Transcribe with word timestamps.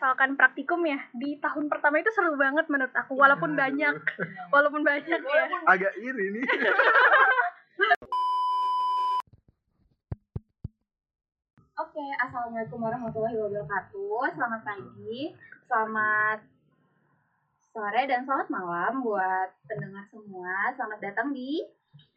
misalkan 0.00 0.32
praktikum 0.32 0.80
ya 0.88 0.96
di 1.12 1.36
tahun 1.44 1.68
pertama 1.68 2.00
itu 2.00 2.08
seru 2.16 2.32
banget 2.32 2.64
menurut 2.72 2.88
aku 2.96 3.20
walaupun 3.20 3.52
Aduh. 3.52 3.60
banyak 3.68 4.00
walaupun 4.56 4.80
banyak 4.80 5.20
ya 5.20 5.44
Agak 5.68 5.92
iri 6.00 6.40
nih. 6.40 6.44
Oke, 11.84 12.00
assalamualaikum 12.16 12.80
warahmatullahi 12.80 13.36
wabarakatuh. 13.44 14.40
Selamat 14.40 14.64
pagi, 14.64 15.36
selamat 15.68 16.48
sore 17.68 18.02
dan 18.08 18.24
selamat 18.24 18.48
malam 18.48 19.04
buat 19.04 19.52
pendengar 19.68 20.08
semua. 20.08 20.72
Selamat 20.80 20.96
datang 21.04 21.28
di 21.36 21.60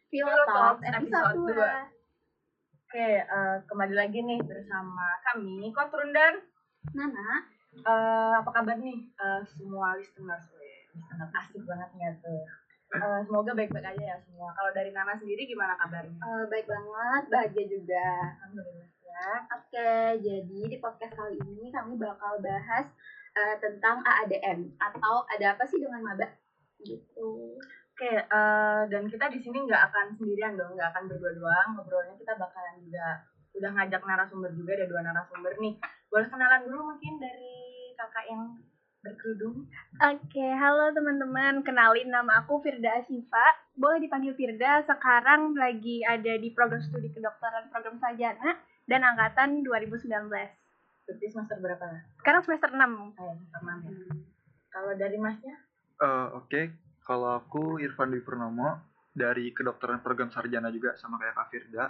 Talks 0.08 0.80
episode 0.88 1.04
episode 1.04 1.52
2. 1.52 1.52
Oke, 2.88 3.08
eh, 3.20 3.56
kembali 3.68 3.92
lagi 3.92 4.24
nih 4.24 4.40
bersama 4.40 5.20
kami, 5.28 5.68
Kotrun 5.76 6.16
dan 6.16 6.40
Nana, 6.96 7.53
eh, 7.82 8.32
apa 8.38 8.50
kabar 8.54 8.76
nih 8.78 8.98
eh, 9.10 9.40
semua 9.50 9.98
listeners? 9.98 10.46
Weh, 10.54 10.86
Listener 10.94 11.28
asik 11.34 11.62
banget 11.66 11.90
ya 11.98 12.10
tuh. 12.22 12.42
Eh, 12.94 13.20
semoga 13.26 13.50
baik-baik 13.58 13.90
aja 13.90 14.04
ya 14.14 14.16
semua. 14.22 14.54
Kalau 14.54 14.70
dari 14.70 14.94
Nana 14.94 15.18
sendiri 15.18 15.42
gimana 15.50 15.74
kabarnya? 15.74 16.14
eh, 16.14 16.44
baik 16.46 16.66
banget, 16.70 17.22
bahagia 17.26 17.64
juga. 17.66 18.06
Alhamdulillah 18.38 18.88
ya. 19.02 19.26
Oke, 19.58 19.92
jadi 20.22 20.60
di 20.70 20.76
podcast 20.78 21.14
kali 21.18 21.38
ini 21.42 21.74
kami 21.74 21.98
bakal 21.98 22.38
bahas 22.38 22.86
eh, 23.34 23.56
tentang 23.58 23.98
AADM 24.06 24.78
atau 24.78 25.26
ada 25.26 25.58
apa 25.58 25.66
sih 25.66 25.82
dengan 25.82 26.06
maba 26.06 26.30
gitu. 26.86 27.58
Oke, 27.94 28.10
eh, 28.10 28.82
dan 28.90 29.06
kita 29.10 29.26
di 29.30 29.38
sini 29.42 29.66
nggak 29.66 29.82
akan 29.90 30.06
sendirian 30.18 30.54
dong, 30.54 30.74
nggak 30.78 30.90
akan 30.94 31.10
berdua 31.10 31.30
doang. 31.34 31.68
Ngobrolnya 31.78 32.14
kita 32.14 32.38
bakalan 32.38 32.78
juga 32.82 33.22
udah 33.54 33.70
ngajak 33.70 34.02
narasumber 34.02 34.50
juga 34.50 34.74
ada 34.74 34.86
dua 34.90 35.00
narasumber 35.02 35.54
nih. 35.62 35.74
Boleh 36.10 36.26
kenalan 36.26 36.62
dulu 36.66 36.94
mungkin 36.94 37.22
dari 37.22 37.63
kakak 37.94 38.26
yang 38.28 38.58
berkerudung. 39.04 39.68
Oke, 40.00 40.46
halo 40.56 40.90
teman-teman. 40.96 41.60
Kenalin 41.60 42.08
nama 42.08 42.40
aku 42.40 42.64
Firda 42.64 43.04
Asifa. 43.04 43.46
Boleh 43.76 44.00
dipanggil 44.00 44.32
Firda. 44.32 44.80
Sekarang 44.88 45.52
lagi 45.52 46.00
ada 46.08 46.40
di 46.40 46.48
program 46.50 46.80
studi 46.80 47.12
kedokteran 47.12 47.68
program 47.68 48.00
Sajana 48.00 48.56
dan 48.88 49.04
angkatan 49.04 49.60
2019. 49.60 50.08
Berarti 51.04 51.26
semester 51.28 51.60
berapa? 51.60 51.84
Sekarang 52.16 52.42
semester 52.48 52.70
6. 52.72 52.80
Kayak 53.12 53.34
semester 53.36 53.60
enam 53.60 53.78
ya. 53.84 53.92
Kalau 54.72 54.92
dari 54.96 55.18
masnya? 55.20 55.54
Eh, 56.00 56.28
Oke, 56.34 56.72
kalau 57.04 57.38
aku 57.38 57.78
Irfan 57.84 58.08
Dwi 58.08 58.24
Purnomo 58.24 58.80
dari 59.12 59.52
kedokteran 59.52 60.00
program 60.00 60.32
sarjana 60.32 60.72
juga 60.72 60.96
sama 60.96 61.20
kayak 61.20 61.36
Kak 61.36 61.48
Firda. 61.52 61.86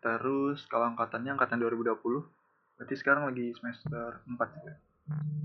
Terus 0.00 0.64
kalau 0.72 0.88
angkatannya 0.96 1.36
angkatan 1.36 1.60
2020, 1.60 2.00
berarti 2.80 2.94
sekarang 2.96 3.28
lagi 3.28 3.52
semester 3.60 4.24
4 4.24 4.56
juga. 4.56 4.74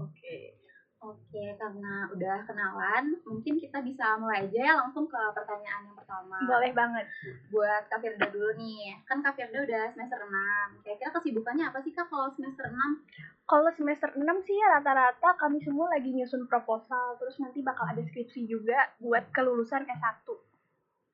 Oke. 0.02 0.62
Oke, 1.02 1.58
karena 1.58 2.06
udah 2.14 2.46
kenalan, 2.46 3.18
mungkin 3.26 3.58
kita 3.58 3.82
bisa 3.82 4.22
mulai 4.22 4.46
aja 4.46 4.70
ya 4.70 4.74
langsung 4.86 5.10
ke 5.10 5.18
pertanyaan 5.34 5.90
yang 5.90 5.98
pertama. 5.98 6.38
Boleh 6.46 6.70
banget. 6.78 7.10
Buat 7.50 7.90
Kak 7.90 8.06
Firda 8.06 8.30
dulu 8.30 8.54
nih. 8.62 9.02
Kan 9.10 9.26
Kak 9.26 9.34
Firda 9.34 9.66
udah 9.66 9.90
semester 9.98 10.22
6. 10.22 10.86
Kira-kira 10.86 11.10
kesibukannya 11.18 11.74
apa 11.74 11.82
sih 11.82 11.90
Kak 11.90 12.06
kalau 12.06 12.30
semester 12.38 12.70
6? 12.70 13.02
Kalau 13.50 13.70
semester 13.74 14.14
6 14.14 14.46
sih 14.46 14.54
ya 14.54 14.78
rata-rata 14.78 15.42
kami 15.42 15.58
semua 15.66 15.90
lagi 15.90 16.14
nyusun 16.14 16.46
proposal. 16.46 17.18
Terus 17.18 17.42
nanti 17.42 17.66
bakal 17.66 17.90
ada 17.90 18.06
skripsi 18.06 18.46
juga 18.46 18.94
buat 19.02 19.26
kelulusan 19.34 19.90
S1. 19.90 20.30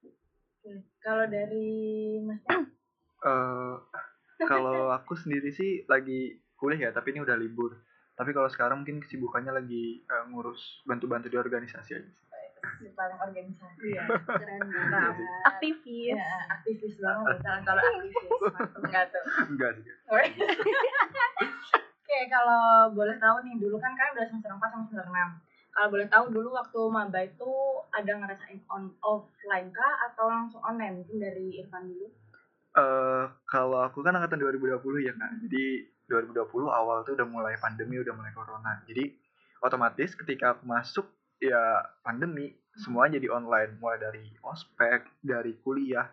Oke. 0.04 0.84
Kalau 1.00 1.26
dari 1.32 2.20
masnya? 2.28 2.68
Eh, 3.24 3.76
kalau 4.44 4.92
aku 4.92 5.16
sendiri 5.16 5.48
sih 5.56 5.88
lagi 5.88 6.44
kuliah 6.60 6.90
ya, 6.90 6.90
tapi 6.92 7.16
ini 7.16 7.24
udah 7.24 7.40
libur. 7.40 7.87
Tapi 8.18 8.30
kalau 8.32 8.50
sekarang 8.50 8.82
mungkin 8.82 8.98
kesibukannya 9.00 9.54
lagi 9.54 10.02
eh, 10.02 10.24
ngurus 10.28 10.58
bantu-bantu 10.84 11.28
di 11.28 11.38
organisasi 11.38 11.92
aja. 11.94 12.04
sih. 12.04 12.26
Tentang 12.84 13.22
organisasi 13.22 13.88
ya. 13.88 14.04
Keren 14.28 14.60
banget. 14.66 15.16
Aktivis. 15.46 16.12
ya 16.12 16.26
aktivis 16.50 16.98
banget 16.98 17.38
misalnya 17.38 17.62
kalau 17.64 17.82
aktivis 17.82 18.22
mantep 18.50 18.82
nggak 18.84 19.04
tuh 19.08 19.24
Enggak 19.48 19.72
sih. 19.78 19.84
oke 20.98 22.18
kalau 22.28 22.64
boleh 22.92 23.16
tahu 23.18 23.36
nih 23.44 23.56
dulu 23.58 23.78
kan 23.78 23.94
kalian 23.94 24.14
udah 24.14 24.26
semester 24.26 24.52
4 24.52 24.60
sama 24.64 24.84
semester 24.84 25.06
6 25.06 25.14
kalau 25.70 25.88
boleh 25.88 26.08
tahu 26.08 26.26
dulu 26.32 26.50
waktu 26.52 26.80
maba 26.90 27.20
itu 27.22 27.52
ada 27.92 28.12
ngerasain 28.12 28.60
on 28.68 28.84
offline 29.00 29.70
kah 29.70 29.94
atau 30.10 30.26
langsung 30.26 30.62
online 30.62 30.98
mungkin 30.98 31.18
dari 31.20 31.62
Irfan 31.62 31.88
dulu 31.88 32.08
Eh, 32.74 33.24
kalau 33.44 33.82
aku 33.82 34.06
kan 34.06 34.14
angkatan 34.14 34.38
2020 34.38 34.78
ya 35.02 35.10
kak. 35.12 35.32
Jadi 35.42 35.82
2020 36.08 36.72
awal 36.72 37.04
tuh 37.04 37.14
udah 37.20 37.28
mulai 37.28 37.56
pandemi, 37.60 38.00
udah 38.00 38.16
mulai 38.16 38.32
corona. 38.32 38.80
Jadi 38.88 39.12
otomatis 39.60 40.16
ketika 40.16 40.56
aku 40.56 40.64
masuk 40.64 41.06
ya 41.44 41.84
pandemi, 42.02 42.56
semua 42.80 43.12
jadi 43.12 43.28
online. 43.32 43.78
Mulai 43.80 43.98
dari 44.00 44.26
ospek, 44.44 45.08
dari 45.20 45.56
kuliah. 45.62 46.08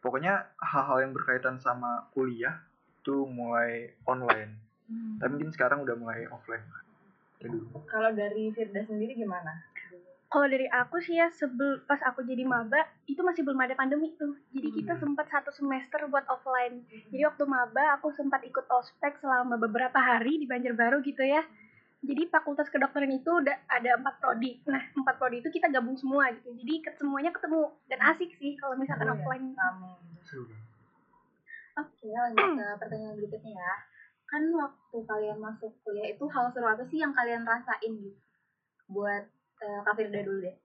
Pokoknya 0.00 0.52
hal-hal 0.60 1.08
yang 1.08 1.12
berkaitan 1.16 1.60
sama 1.60 2.08
kuliah 2.12 2.60
tuh 3.04 3.28
mulai 3.28 3.92
online. 4.08 4.56
Tapi 5.20 5.30
mungkin 5.32 5.52
sekarang 5.52 5.84
udah 5.84 5.96
mulai 5.96 6.28
offline. 6.28 6.64
Kalau 7.88 8.10
dari 8.16 8.48
Firda 8.56 8.80
sendiri 8.88 9.12
gimana 9.12 9.73
Kalau 10.34 10.50
dari 10.50 10.66
aku 10.66 10.98
sih 10.98 11.14
ya 11.14 11.30
sebel 11.30 11.86
pas 11.86 12.02
aku 12.02 12.26
jadi 12.26 12.42
maba 12.42 12.82
itu 13.06 13.22
masih 13.22 13.46
belum 13.46 13.54
ada 13.54 13.78
pandemi 13.78 14.18
tuh. 14.18 14.34
Jadi 14.50 14.68
kita 14.74 14.98
Hmm. 14.98 15.02
sempat 15.06 15.30
satu 15.30 15.54
semester 15.54 16.10
buat 16.10 16.26
offline. 16.26 16.82
Jadi 16.90 17.22
waktu 17.22 17.46
maba 17.46 17.94
aku 17.94 18.10
sempat 18.10 18.42
ikut 18.42 18.66
ospek 18.66 19.22
selama 19.22 19.54
beberapa 19.54 19.94
hari 19.94 20.42
di 20.42 20.50
Banjarbaru 20.50 21.06
gitu 21.06 21.22
ya. 21.22 21.46
Jadi 22.02 22.26
fakultas 22.26 22.66
kedokteran 22.66 23.14
itu 23.14 23.30
udah 23.30 23.54
ada 23.70 23.94
empat 23.94 24.18
prodi. 24.18 24.58
Nah 24.66 24.82
empat 24.98 25.22
prodi 25.22 25.38
itu 25.38 25.54
kita 25.54 25.70
gabung 25.70 25.94
semua 25.94 26.26
gitu. 26.34 26.50
Jadi 26.50 26.82
ket- 26.82 26.98
semuanya 26.98 27.30
ketemu 27.30 27.70
dan 27.86 28.02
asik 28.10 28.34
sih 28.34 28.58
kalau 28.58 28.74
misalkan 28.74 29.06
Seru 29.06 29.14
ya? 29.14 29.22
offline. 29.22 29.46
Oke, 31.74 32.06
lanjut 32.10 32.48
ke 32.58 32.66
pertanyaan 32.82 33.14
berikutnya 33.18 33.52
ya. 33.54 33.72
Kan 34.26 34.50
waktu 34.50 34.96
kalian 34.98 35.38
masuk 35.38 35.70
kuliah 35.86 36.10
itu 36.10 36.26
hal 36.26 36.50
seru 36.50 36.66
apa 36.66 36.82
sih 36.90 36.98
yang 36.98 37.14
kalian 37.14 37.46
rasain 37.46 37.92
gitu? 38.02 38.18
Buat 38.90 39.30
eh, 39.62 39.78
Kak 39.84 39.94
Firda 39.94 40.20
dulu 40.24 40.38
deh. 40.42 40.56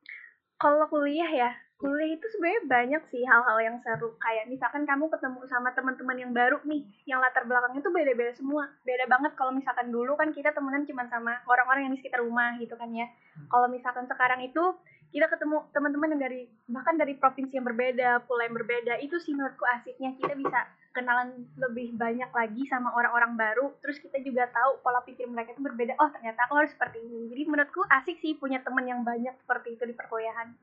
Kalau 0.60 0.86
kuliah 0.92 1.32
ya, 1.32 1.52
kuliah 1.80 2.12
itu 2.12 2.26
sebenarnya 2.36 2.62
banyak 2.68 3.04
sih 3.08 3.24
hal-hal 3.24 3.58
yang 3.64 3.78
seru. 3.80 4.20
Kayak 4.20 4.52
misalkan 4.52 4.84
kamu 4.84 5.08
ketemu 5.08 5.40
sama 5.48 5.72
teman-teman 5.72 6.18
yang 6.20 6.32
baru 6.36 6.60
nih, 6.68 6.84
yang 7.08 7.24
latar 7.24 7.48
belakangnya 7.48 7.80
tuh 7.80 7.96
beda-beda 7.96 8.36
semua. 8.36 8.68
Beda 8.84 9.08
banget 9.08 9.32
kalau 9.40 9.56
misalkan 9.56 9.88
dulu 9.88 10.20
kan 10.20 10.36
kita 10.36 10.52
temenan 10.52 10.84
cuma 10.84 11.08
sama 11.08 11.40
orang-orang 11.48 11.88
yang 11.88 11.94
di 11.96 12.04
sekitar 12.04 12.20
rumah 12.20 12.60
gitu 12.60 12.76
kan 12.76 12.92
ya. 12.92 13.08
Kalau 13.48 13.72
misalkan 13.72 14.04
sekarang 14.12 14.44
itu 14.44 14.64
kita 15.10 15.26
ketemu 15.26 15.66
teman-teman 15.74 16.14
yang 16.14 16.22
dari 16.22 16.42
bahkan 16.70 16.94
dari 16.94 17.18
provinsi 17.18 17.58
yang 17.58 17.66
berbeda, 17.66 18.24
pulau 18.30 18.46
yang 18.46 18.54
berbeda. 18.54 18.94
Itu 19.02 19.18
sih 19.18 19.34
menurutku 19.34 19.66
asiknya 19.66 20.14
kita 20.22 20.34
bisa 20.38 20.60
kenalan 20.94 21.50
lebih 21.58 21.98
banyak 21.98 22.30
lagi 22.30 22.64
sama 22.70 22.94
orang-orang 22.94 23.34
baru. 23.34 23.74
Terus 23.82 23.98
kita 23.98 24.22
juga 24.22 24.46
tahu 24.54 24.82
pola 24.86 25.02
pikir 25.02 25.26
mereka 25.26 25.58
itu 25.58 25.66
berbeda. 25.66 25.98
Oh 25.98 26.10
ternyata 26.14 26.46
aku 26.46 26.62
harus 26.62 26.72
seperti 26.74 27.02
ini. 27.02 27.30
Jadi 27.34 27.42
menurutku 27.50 27.82
asik 27.90 28.22
sih 28.22 28.38
punya 28.38 28.62
teman 28.62 28.86
yang 28.86 29.02
banyak 29.02 29.34
seperti 29.42 29.78
itu 29.78 29.84
di 29.90 29.98
perkuliahan. 29.98 30.54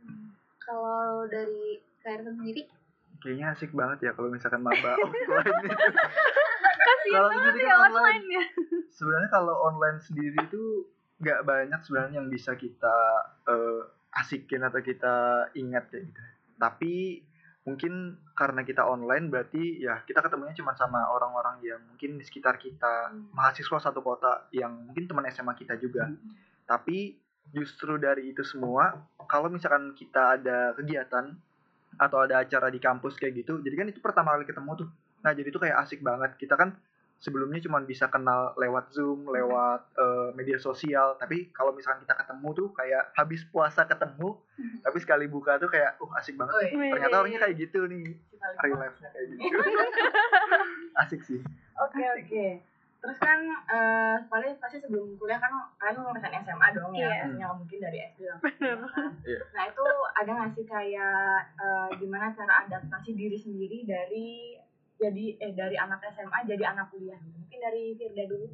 Kalau 0.63 1.27
dari 1.27 1.83
Kak 2.03 2.23
Irfan 2.23 2.39
sendiri, 2.39 2.67
Kayaknya 3.17 3.47
asik 3.57 3.73
banget 3.73 3.99
ya 4.07 4.11
kalau 4.13 4.29
misalkan 4.29 4.61
maba 4.61 4.93
offline 5.01 5.51
itu. 5.57 5.69
Kalau 7.07 7.31
sendiri 7.33 7.61
ya 7.63 7.75
kan 7.75 7.91
online 7.95 8.27
ya. 8.29 8.45
sebenarnya 8.99 9.31
kalau 9.31 9.55
online 9.63 9.99
sendiri 10.03 10.41
tuh 10.51 10.91
nggak 11.23 11.49
banyak 11.49 11.81
sebenarnya 11.81 12.21
yang 12.21 12.29
bisa 12.29 12.53
kita 12.59 12.97
eh, 13.49 13.83
asikin 14.17 14.65
atau 14.65 14.81
kita 14.81 15.49
ingat 15.55 15.93
kayak 15.93 16.09
gitu. 16.09 16.23
Tapi 16.57 17.21
mungkin 17.67 18.15
karena 18.39 18.63
kita 18.63 18.87
online 18.87 19.27
berarti 19.27 19.83
ya 19.83 19.99
kita 20.07 20.23
ketemunya 20.23 20.55
cuma 20.55 20.73
sama 20.79 21.03
orang-orang 21.11 21.59
yang 21.67 21.83
mungkin 21.83 22.17
di 22.17 22.25
sekitar 22.25 22.57
kita 22.63 23.11
mahasiswa 23.35 23.83
satu 23.83 24.01
kota 24.01 24.47
yang 24.55 24.87
mungkin 24.87 25.11
teman 25.11 25.27
SMA 25.29 25.53
kita 25.59 25.77
juga. 25.77 26.09
Tapi 26.65 27.19
justru 27.51 27.99
dari 27.99 28.31
itu 28.31 28.43
semua 28.43 28.95
kalau 29.27 29.51
misalkan 29.51 29.93
kita 29.99 30.39
ada 30.39 30.73
kegiatan 30.79 31.35
atau 31.97 32.19
ada 32.23 32.45
acara 32.45 32.69
di 32.69 32.77
kampus 32.77 33.17
kayak 33.17 33.47
gitu, 33.47 33.59
jadi 33.65 33.73
kan 33.73 33.87
itu 33.89 34.01
pertama 34.05 34.37
kali 34.37 34.45
ketemu 34.45 34.85
tuh. 34.85 34.89
Nah, 35.25 35.33
jadi 35.33 35.49
itu 35.49 35.59
kayak 35.59 35.81
asik 35.87 36.05
banget. 36.05 36.37
Kita 36.37 36.55
kan 36.55 36.77
sebelumnya 37.17 37.59
cuma 37.59 37.81
bisa 37.81 38.07
kenal 38.07 38.53
lewat 38.55 38.91
Zoom, 38.91 39.25
lewat 39.27 39.89
eh, 39.93 40.29
media 40.33 40.57
sosial. 40.57 41.17
Tapi 41.17 41.49
kalau 41.51 41.73
misalkan 41.73 42.01
kita 42.01 42.15
ketemu 42.15 42.49
tuh 42.53 42.69
kayak 42.71 43.11
habis 43.13 43.43
puasa 43.45 43.83
ketemu, 43.83 44.37
tapi 44.81 44.99
sekali 44.99 45.27
buka 45.27 45.57
tuh 45.57 45.67
kayak, 45.67 45.97
uh 45.97 46.11
asik 46.15 46.35
banget. 46.35 46.53
Oi, 46.55 46.93
Ternyata 46.93 47.15
orangnya 47.19 47.41
kayak 47.41 47.57
gitu 47.59 47.85
nih, 47.87 48.15
real 48.59 48.77
life-nya 48.77 49.09
kayak 49.11 49.27
gitu. 49.31 49.57
asik 51.03 51.21
sih. 51.23 51.41
Oke 51.79 52.03
oke. 52.15 52.47
Terus 52.97 53.19
kan 53.19 53.39
eh 53.71 54.17
paling 54.27 54.59
pasti 54.59 54.77
sebelum 54.77 55.15
kuliah 55.15 55.39
kan 55.39 55.53
kalian 55.79 56.01
ngerasain 56.01 56.43
SMA 56.43 56.69
dong 56.73 56.91
ya, 56.91 57.07
Iya. 57.07 57.09
pastinya 57.23 57.45
nggak 57.45 57.57
mungkin 57.57 57.79
dari 57.79 57.99
SD 58.05 58.21
langsung. 58.25 58.51
kan. 58.89 59.11
Iya. 59.23 59.41
Nah 59.53 59.65
itu 59.65 59.85
ada 60.17 60.31
nggak 60.33 60.51
sih 60.53 60.65
kayak 60.67 61.19
eh, 61.55 61.89
gimana 61.97 62.27
cara 62.33 62.67
adaptasi 62.67 63.11
diri 63.13 63.39
sendiri 63.39 63.79
dari 63.85 64.59
jadi 64.97 65.25
eh 65.41 65.53
dari 65.53 65.77
anak 65.77 66.01
SMA 66.13 66.39
jadi 66.49 66.65
anak 66.73 66.89
kuliah. 66.93 67.21
Mungkin 67.21 67.59
dari 67.61 67.97
Firda 67.97 68.25
dulu. 68.29 68.47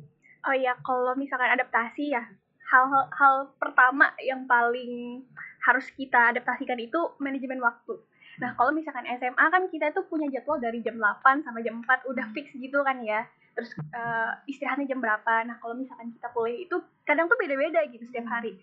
Oh 0.42 0.56
ya, 0.58 0.74
kalau 0.82 1.14
misalkan 1.14 1.54
adaptasi 1.54 2.10
ya, 2.10 2.22
hal 2.66 2.90
hal 3.14 3.34
pertama 3.62 4.10
yang 4.18 4.42
paling 4.50 5.22
harus 5.62 5.86
kita 5.94 6.34
adaptasikan 6.34 6.78
itu 6.82 6.98
manajemen 7.22 7.62
waktu. 7.62 7.94
Nah, 8.42 8.56
kalau 8.58 8.74
misalkan 8.74 9.06
SMA 9.06 9.46
kan 9.52 9.70
kita 9.70 9.94
tuh 9.94 10.08
punya 10.10 10.26
jadwal 10.32 10.58
dari 10.58 10.82
jam 10.82 10.98
8 10.98 11.46
sampai 11.46 11.62
jam 11.62 11.84
4 11.84 12.10
udah 12.10 12.26
fix 12.34 12.50
gitu 12.56 12.82
kan 12.82 12.98
ya. 13.06 13.22
Terus 13.52 13.70
eh, 13.76 14.30
istirahatnya 14.50 14.88
jam 14.88 14.98
berapa. 14.98 15.46
Nah, 15.46 15.60
kalau 15.60 15.76
misalkan 15.76 16.10
kita 16.10 16.32
kuliah 16.34 16.64
itu 16.64 16.76
kadang 17.04 17.28
tuh 17.28 17.38
beda-beda 17.38 17.84
gitu 17.86 18.02
setiap 18.08 18.26
hari. 18.26 18.58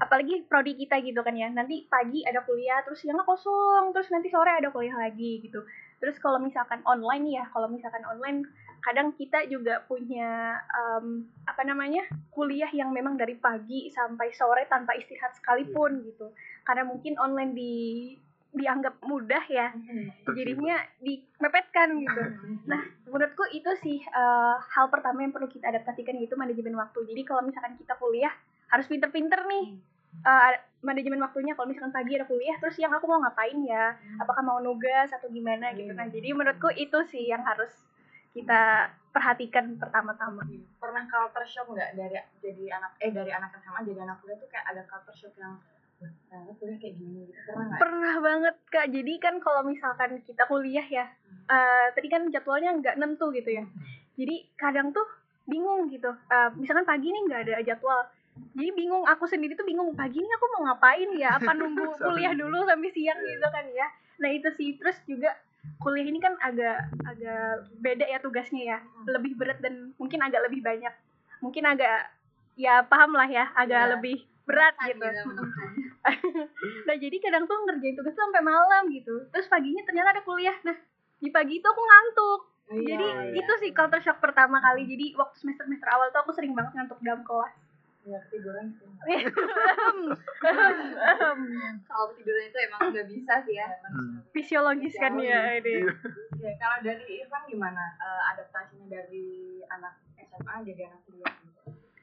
Apalagi 0.00 0.48
prodi 0.48 0.74
kita 0.74 0.98
gitu 1.04 1.20
kan 1.20 1.36
ya. 1.36 1.52
Nanti 1.52 1.84
pagi 1.86 2.24
ada 2.24 2.40
kuliah, 2.42 2.80
terus 2.82 3.04
siangnya 3.04 3.22
kosong, 3.28 3.92
terus 3.92 4.08
nanti 4.08 4.32
sore 4.32 4.50
ada 4.50 4.72
kuliah 4.72 4.96
lagi 4.96 5.44
gitu. 5.44 5.60
Terus 6.00 6.16
kalau 6.16 6.40
misalkan 6.40 6.80
online 6.88 7.28
ya, 7.28 7.44
kalau 7.52 7.68
misalkan 7.68 8.02
online 8.08 8.48
kadang 8.80 9.12
kita 9.12 9.44
juga 9.44 9.84
punya 9.84 10.56
em, 10.72 11.28
apa 11.44 11.62
namanya 11.68 12.08
kuliah 12.32 12.72
yang 12.72 12.96
memang 12.96 13.20
dari 13.20 13.36
pagi 13.36 13.92
sampai 13.92 14.32
sore 14.32 14.64
tanpa 14.66 14.96
istirahat 14.96 15.36
sekalipun 15.36 16.00
gitu. 16.08 16.32
Karena 16.64 16.88
mungkin 16.88 17.20
online 17.20 17.52
di 17.52 17.74
dianggap 18.50 18.98
mudah 19.06 19.46
ya 19.46 19.70
jadinya 20.34 20.74
dimepetkan 20.98 22.02
gitu. 22.02 22.22
Nah 22.66 22.82
menurutku 23.06 23.46
itu 23.54 23.70
sih 23.78 24.02
eh, 24.02 24.54
hal 24.58 24.90
pertama 24.90 25.22
yang 25.22 25.30
perlu 25.30 25.46
kita 25.46 25.70
adaptasikan 25.70 26.18
yaitu 26.18 26.34
manajemen 26.34 26.74
waktu. 26.74 27.06
Jadi 27.06 27.22
kalau 27.22 27.46
misalkan 27.46 27.78
kita 27.78 27.94
kuliah 28.00 28.34
harus 28.72 28.90
pinter-pinter 28.90 29.46
nih. 29.46 29.78
Eh, 30.26 30.50
manajemen 30.80 31.20
waktunya 31.20 31.52
kalau 31.52 31.68
misalkan 31.68 31.92
pagi 31.92 32.16
ada 32.16 32.24
kuliah 32.24 32.56
terus 32.56 32.74
siang 32.76 32.92
aku 32.92 33.04
mau 33.04 33.20
ngapain 33.20 33.58
ya? 33.64 33.94
Apakah 34.16 34.40
mau 34.40 34.58
nugas 34.60 35.12
atau 35.12 35.28
gimana 35.28 35.72
gitu 35.76 35.92
nah 35.92 36.08
jadi 36.08 36.32
menurutku 36.32 36.72
itu 36.72 36.98
sih 37.08 37.28
yang 37.28 37.44
harus 37.44 37.70
kita 38.30 38.88
perhatikan 39.10 39.74
pertama-tama. 39.74 40.46
Pernah 40.78 41.04
culture 41.10 41.46
shock 41.46 41.66
nggak 41.74 41.98
dari 41.98 42.16
jadi 42.40 42.64
anak 42.78 42.94
eh 43.02 43.10
dari 43.10 43.30
anak 43.34 43.50
SMA 43.58 43.80
jadi 43.90 44.00
anak 44.06 44.22
kuliah 44.22 44.38
tuh 44.38 44.48
kayak 44.48 44.66
ada 44.70 44.82
culture 44.86 45.16
shock 45.18 45.34
yang 45.36 45.58
"Wah, 46.00 46.08
ternyata 46.30 46.52
kuliah 46.56 46.78
kayak 46.80 46.94
gini 46.96 47.20
gitu. 47.28 47.40
Pernah 47.44 47.76
pernah 47.76 48.14
banget 48.22 48.56
kak. 48.70 48.86
Jadi 48.88 49.12
kan 49.20 49.34
kalau 49.42 49.66
misalkan 49.66 50.22
kita 50.24 50.46
kuliah 50.46 50.86
ya 50.86 51.04
eh, 51.50 51.86
tadi 51.92 52.08
kan 52.08 52.30
jadwalnya 52.30 52.70
nggak 52.78 52.96
nentu 52.96 53.34
gitu 53.34 53.50
ya. 53.50 53.64
Jadi 54.14 54.48
kadang 54.56 54.94
tuh 54.94 55.04
bingung 55.50 55.90
gitu. 55.90 56.08
Eh, 56.08 56.48
misalkan 56.56 56.86
pagi 56.86 57.10
nih 57.10 57.22
nggak 57.26 57.40
ada 57.50 57.54
jadwal 57.66 58.06
jadi 58.50 58.70
bingung 58.70 59.04
aku 59.04 59.24
sendiri 59.24 59.54
tuh 59.54 59.62
bingung 59.62 59.92
pagi 59.92 60.18
ini 60.18 60.30
aku 60.30 60.46
mau 60.50 60.62
ngapain 60.66 61.10
ya? 61.14 61.36
Apa 61.36 61.52
nunggu 61.52 61.84
kuliah 62.04 62.32
dulu 62.32 62.64
sampai 62.64 62.90
siang 62.90 63.18
Iya. 63.18 63.28
gitu 63.34 63.46
kan 63.48 63.64
ya? 63.70 63.86
Nah 64.18 64.30
itu 64.30 64.48
sih. 64.54 64.76
Terus 64.76 64.96
juga 65.04 65.30
kuliah 65.78 66.04
ini 66.04 66.18
kan 66.18 66.34
agak 66.38 66.76
agak 67.04 67.68
beda 67.78 68.04
ya 68.04 68.18
tugasnya 68.18 68.62
ya. 68.66 68.78
Lebih 69.06 69.36
berat 69.36 69.58
dan 69.58 69.92
mungkin 69.96 70.20
agak 70.20 70.48
lebih 70.48 70.60
banyak. 70.60 70.92
Mungkin 71.40 71.64
agak 71.64 72.10
ya 72.56 72.84
paham 72.84 73.14
lah 73.14 73.26
ya 73.26 73.48
agak 73.54 73.82
Iya. 73.82 73.90
lebih 73.96 74.18
berat 74.44 74.74
gitu. 74.82 75.06
nah 76.88 76.96
jadi 76.96 77.16
kadang 77.20 77.44
tuh 77.44 77.56
ngerjain 77.64 77.94
tugas 77.94 78.12
tuh 78.12 78.24
sampai 78.24 78.42
malam 78.42 78.88
gitu. 78.90 79.28
Terus 79.30 79.46
paginya 79.46 79.84
ternyata 79.84 80.16
ada 80.16 80.22
kuliah. 80.24 80.56
Nah 80.64 80.76
di 81.20 81.28
pagi 81.28 81.60
itu 81.60 81.66
aku 81.66 81.82
ngantuk. 81.82 82.40
Iya, 82.70 82.86
jadi 82.94 83.06
iya. 83.34 83.42
itu 83.42 83.52
sih 83.58 83.70
culture 83.74 83.98
shock 83.98 84.22
pertama 84.22 84.62
kali. 84.62 84.86
Jadi 84.86 85.18
waktu 85.18 85.36
semester 85.36 85.66
semester 85.66 85.90
awal 85.90 86.08
tuh 86.10 86.22
aku 86.22 86.32
sering 86.32 86.54
banget 86.54 86.72
ngantuk 86.72 87.02
dalam 87.02 87.20
kelas 87.20 87.50
ya 88.00 88.18
ketiduran 88.26 88.72
sih 88.80 88.88
Soal 91.84 92.06
tiduran 92.16 92.42
itu 92.48 92.58
emang 92.64 92.80
nggak 92.90 93.08
bisa 93.12 93.34
sih 93.44 93.60
ya. 93.60 93.68
Hmm. 93.92 94.24
fisiologis 94.32 94.96
kan 94.96 95.20
ya 95.20 95.60
ini 95.60 95.84
ya 96.40 96.52
kalau 96.56 96.78
dari 96.80 97.04
Irfan 97.20 97.44
gimana 97.44 97.92
Eh, 98.00 98.22
adaptasinya 98.32 98.88
dari 98.88 99.60
anak 99.68 100.00
SMA 100.16 100.54
jadi 100.64 100.88
anak 100.88 101.00
kuliah 101.04 101.34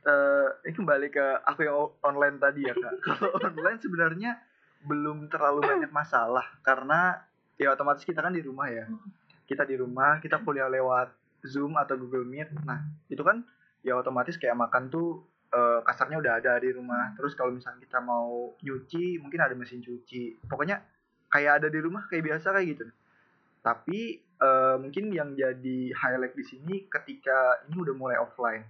Eh, 0.07 0.47
ini 0.63 0.71
kembali 0.71 1.07
ke 1.11 1.25
aku 1.43 1.67
yang 1.67 1.91
online 1.99 2.39
tadi 2.39 2.63
ya 2.63 2.71
kak. 2.71 2.95
Kalau 3.03 3.27
online 3.43 3.75
sebenarnya 3.75 4.39
belum 4.87 5.27
terlalu 5.27 5.67
banyak 5.67 5.91
masalah 5.91 6.47
karena 6.63 7.27
ya 7.59 7.75
otomatis 7.75 8.07
kita 8.07 8.23
kan 8.23 8.31
di 8.31 8.39
rumah 8.39 8.71
ya. 8.71 8.87
Kita 9.43 9.67
di 9.67 9.75
rumah, 9.75 10.23
kita 10.23 10.39
kuliah 10.47 10.71
lewat 10.71 11.11
Zoom 11.43 11.75
atau 11.75 11.99
Google 11.99 12.23
Meet. 12.23 12.55
Nah 12.63 12.87
itu 13.11 13.19
kan 13.19 13.43
ya 13.83 13.99
otomatis 13.99 14.39
kayak 14.39 14.55
makan 14.55 14.87
tuh 14.87 15.27
eh, 15.51 15.79
kasarnya 15.83 16.17
udah 16.19 16.33
ada 16.39 16.59
di 16.59 16.69
rumah. 16.75 17.15
Terus 17.15 17.33
kalau 17.33 17.55
misalnya 17.55 17.79
kita 17.83 17.99
mau 18.03 18.53
nyuci, 18.59 19.19
mungkin 19.23 19.39
ada 19.39 19.55
mesin 19.55 19.79
cuci. 19.79 20.43
Pokoknya 20.47 20.83
kayak 21.31 21.63
ada 21.63 21.67
di 21.67 21.79
rumah 21.79 22.07
kayak 22.07 22.23
biasa 22.23 22.55
kayak 22.55 22.67
gitu. 22.75 22.85
Tapi 23.63 23.99
eh, 24.19 24.75
mungkin 24.79 25.11
yang 25.11 25.35
jadi 25.35 25.91
highlight 25.91 26.35
di 26.35 26.45
sini 26.45 26.75
ketika 26.87 27.67
ini 27.67 27.75
udah 27.79 27.95
mulai 27.95 28.17
offline. 28.19 28.63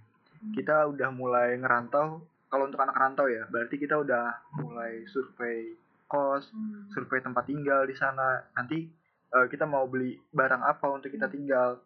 Kita 0.54 0.86
udah 0.90 1.10
mulai 1.10 1.58
ngerantau. 1.58 2.22
Kalau 2.48 2.64
untuk 2.64 2.80
anak 2.80 2.96
rantau 2.96 3.28
ya 3.28 3.44
berarti 3.52 3.76
kita 3.76 4.00
udah 4.00 4.56
mulai 4.56 5.04
survei 5.12 5.76
kos 6.08 6.48
survei 6.96 7.20
tempat 7.20 7.44
tinggal 7.44 7.84
di 7.84 7.94
sana. 7.94 8.42
Nanti 8.56 8.86
eh, 9.34 9.46
kita 9.50 9.68
mau 9.68 9.86
beli 9.86 10.16
barang 10.32 10.62
apa 10.62 10.86
untuk 10.90 11.12
kita 11.12 11.28
tinggal. 11.28 11.82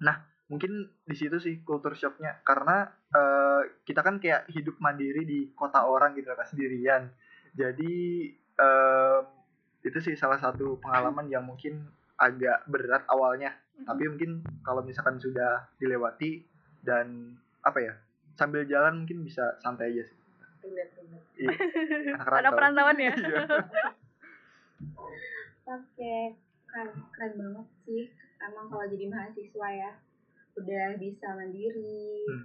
Nah 0.00 0.16
mungkin 0.48 0.86
di 1.04 1.16
situ 1.16 1.36
sih 1.42 1.60
culture 1.66 1.96
shocknya. 1.98 2.40
Karena 2.46 2.86
eh, 3.14 3.62
kita 3.82 4.00
kan 4.00 4.18
kayak 4.18 4.44
hidup 4.48 4.74
mandiri 4.76 5.22
di 5.22 5.40
kota 5.52 5.82
orang 5.82 6.14
gitu 6.14 6.28
kan 6.28 6.44
sendirian 6.44 7.02
jadi 7.54 7.94
em, 8.54 9.22
itu 9.80 9.98
sih 10.00 10.14
salah 10.14 10.36
satu 10.36 10.76
pengalaman 10.76 11.26
yang 11.26 11.42
mungkin 11.42 11.86
agak 12.16 12.66
berat 12.66 13.06
awalnya 13.06 13.54
tapi 13.80 14.06
mungkin 14.06 14.30
kalau 14.60 14.80
misalkan 14.80 15.18
sudah 15.18 15.66
dilewati 15.76 16.42
dan 16.80 17.34
apa 17.60 17.78
ya 17.80 17.94
sambil 18.34 18.62
jalan 18.64 19.02
mungkin 19.02 19.22
bisa 19.22 19.54
santai 19.58 19.90
aja 19.92 20.04
sih 20.04 20.18
Iya, 21.34 21.50
anak 22.16 22.24
ada 22.24 22.32
rantau. 22.40 22.56
perantauan 22.56 22.96
ya 22.96 23.12
Iya. 23.12 23.42
Oke, 25.66 26.16
keren, 26.64 26.88
keren 27.10 27.32
banget 27.36 27.66
sih. 27.84 28.04
Emang 28.38 28.68
kalau 28.68 28.84
jadi 28.84 29.08
mahasiswa 29.08 29.68
ya, 29.70 29.90
udah 30.54 30.86
bisa 30.96 31.28
mandiri, 31.32 32.24
Hmm. 32.24 32.44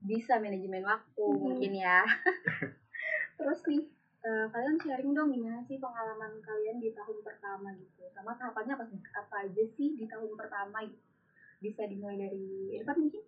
Bisa 0.00 0.40
manajemen 0.40 0.84
waktu 0.84 1.24
Hmm. 1.24 1.40
mungkin 1.40 1.72
ya. 1.76 2.04
Terus 3.40 3.60
nih, 3.68 3.82
eh, 4.24 4.46
kalian 4.52 4.76
sharing 4.80 5.12
dong 5.12 5.32
gimana 5.32 5.60
sih 5.64 5.80
pengalaman 5.80 6.40
kalian 6.44 6.80
di 6.80 6.92
tahun 6.92 7.18
pertama 7.24 7.72
gitu. 7.76 8.04
Sama 8.12 8.36
tahapannya 8.36 8.76
apa, 8.76 8.84
apa 9.16 9.36
aja 9.48 9.64
sih 9.76 9.96
di 9.96 10.04
tahun 10.08 10.36
pertama 10.36 10.84
gitu. 10.84 11.04
Bisa 11.60 11.84
dimulai 11.88 12.16
dari 12.16 12.76
Irfan 12.80 12.96
mungkin? 13.08 13.24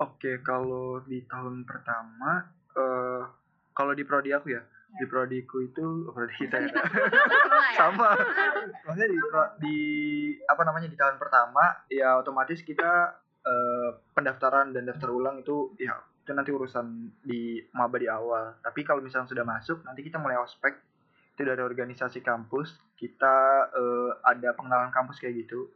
Oke, 0.00 0.40
kalau 0.40 1.00
di 1.04 1.24
tahun 1.28 1.64
pertama 1.68 2.48
eh 2.72 3.22
kalau 3.72 3.92
di 3.92 4.04
prodi 4.04 4.32
aku 4.32 4.52
ya, 4.52 4.64
di 4.96 5.04
prodiku 5.08 5.64
itu 5.64 6.08
oh, 6.08 6.12
prodi 6.12 6.34
kita 6.36 6.56
ya. 6.60 6.68
Ya? 7.72 7.88
sama 7.88 8.12
maksudnya 8.84 9.08
di 9.08 9.18
di 9.64 9.76
apa 10.44 10.60
namanya 10.68 10.92
di 10.92 10.98
tahun 10.98 11.16
pertama 11.16 11.72
ya 11.88 12.20
otomatis 12.20 12.60
kita 12.60 13.16
eh, 13.42 13.90
pendaftaran 14.14 14.70
dan 14.70 14.86
daftar 14.86 15.10
ulang 15.10 15.42
itu 15.42 15.74
ya 15.78 15.98
itu 16.22 16.30
nanti 16.30 16.54
urusan 16.54 16.86
di 17.26 17.58
maba 17.74 17.98
di 17.98 18.06
awal. 18.06 18.54
Tapi 18.62 18.86
kalau 18.86 19.02
misalnya 19.02 19.26
sudah 19.26 19.42
masuk 19.42 19.82
nanti 19.82 20.06
kita 20.06 20.22
mulai 20.22 20.38
ospek. 20.38 20.78
Itu 21.32 21.48
dari 21.48 21.64
organisasi 21.64 22.20
kampus 22.22 22.76
kita 22.94 23.36
eh, 23.74 24.10
ada 24.22 24.54
pengenalan 24.54 24.94
kampus 24.94 25.18
kayak 25.18 25.46
gitu. 25.46 25.66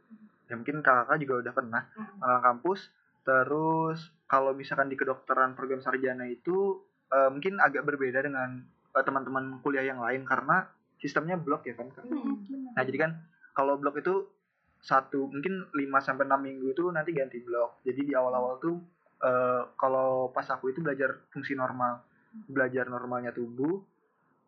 Ya 0.47 0.55
mungkin 0.55 0.79
kakak 0.79 1.19
juga 1.19 1.43
udah 1.43 1.53
pernah 1.53 1.81
pengenalan 1.91 2.43
kampus. 2.43 2.87
Terus 3.27 3.99
kalau 4.31 4.55
misalkan 4.55 4.87
di 4.87 4.95
kedokteran 4.95 5.59
program 5.59 5.83
sarjana 5.83 6.23
itu 6.31 6.79
eh, 7.11 7.27
mungkin 7.27 7.59
agak 7.59 7.83
berbeda 7.83 8.23
dengan 8.23 8.63
eh, 8.95 9.03
teman-teman 9.03 9.59
kuliah 9.59 9.83
yang 9.83 9.99
lain. 9.99 10.23
Karena 10.23 10.63
sistemnya 11.03 11.35
blok 11.35 11.67
ya 11.67 11.75
kan 11.75 11.91
Kak? 11.91 12.07
Hmm. 12.07 12.71
Nah, 12.73 12.83
jadi 12.87 12.97
kan 13.03 13.11
kalau 13.51 13.75
blok 13.75 13.99
itu 13.99 14.36
satu 14.79 15.27
mungkin 15.27 15.67
5 15.69 15.75
sampai 16.01 16.23
6 16.25 16.37
minggu 16.37 16.67
itu 16.71 16.83
nanti 16.89 17.11
ganti 17.11 17.41
blok. 17.41 17.81
Jadi 17.81 18.01
di 18.05 18.13
awal-awal 18.13 18.57
tuh 18.57 18.77
eh, 19.19 19.61
kalau 19.75 20.29
pas 20.29 20.45
aku 20.47 20.69
itu 20.69 20.79
belajar 20.79 21.25
fungsi 21.29 21.53
normal, 21.53 22.01
belajar 22.45 22.85
normalnya 22.87 23.33
tubuh 23.33 23.81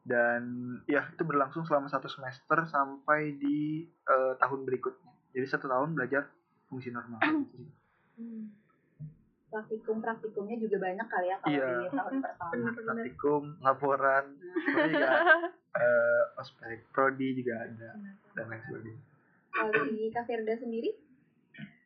dan 0.06 0.42
ya 0.88 1.06
itu 1.12 1.22
berlangsung 1.22 1.68
selama 1.68 1.86
satu 1.86 2.08
semester 2.08 2.66
sampai 2.66 3.36
di 3.36 3.84
eh, 3.86 4.34
tahun 4.38 4.64
berikutnya. 4.64 5.12
Jadi 5.36 5.46
satu 5.46 5.66
tahun 5.68 5.94
belajar 5.94 6.30
fungsi 6.70 6.90
normal. 6.90 7.20
Praktikum-praktikumnya 9.50 10.62
juga 10.62 10.78
banyak 10.78 11.08
kali 11.10 11.26
ya 11.26 11.38
kalau 11.42 11.58
Iya. 11.58 11.66
di 11.82 11.90
tahun 11.90 12.14
pertama. 12.22 12.54
Praktikum, 12.70 13.44
laporan, 13.66 14.26
juga 14.94 15.10
eh, 15.74 16.24
ospek, 16.38 16.86
prodi 16.94 17.34
juga 17.34 17.66
ada 17.66 17.90
dan 18.38 18.46
lain 18.46 18.62
sebagainya. 18.70 19.09
Kalau 19.50 19.74
di 19.86 20.10
Kak 20.10 20.26
Firda 20.26 20.56
sendiri? 20.56 20.92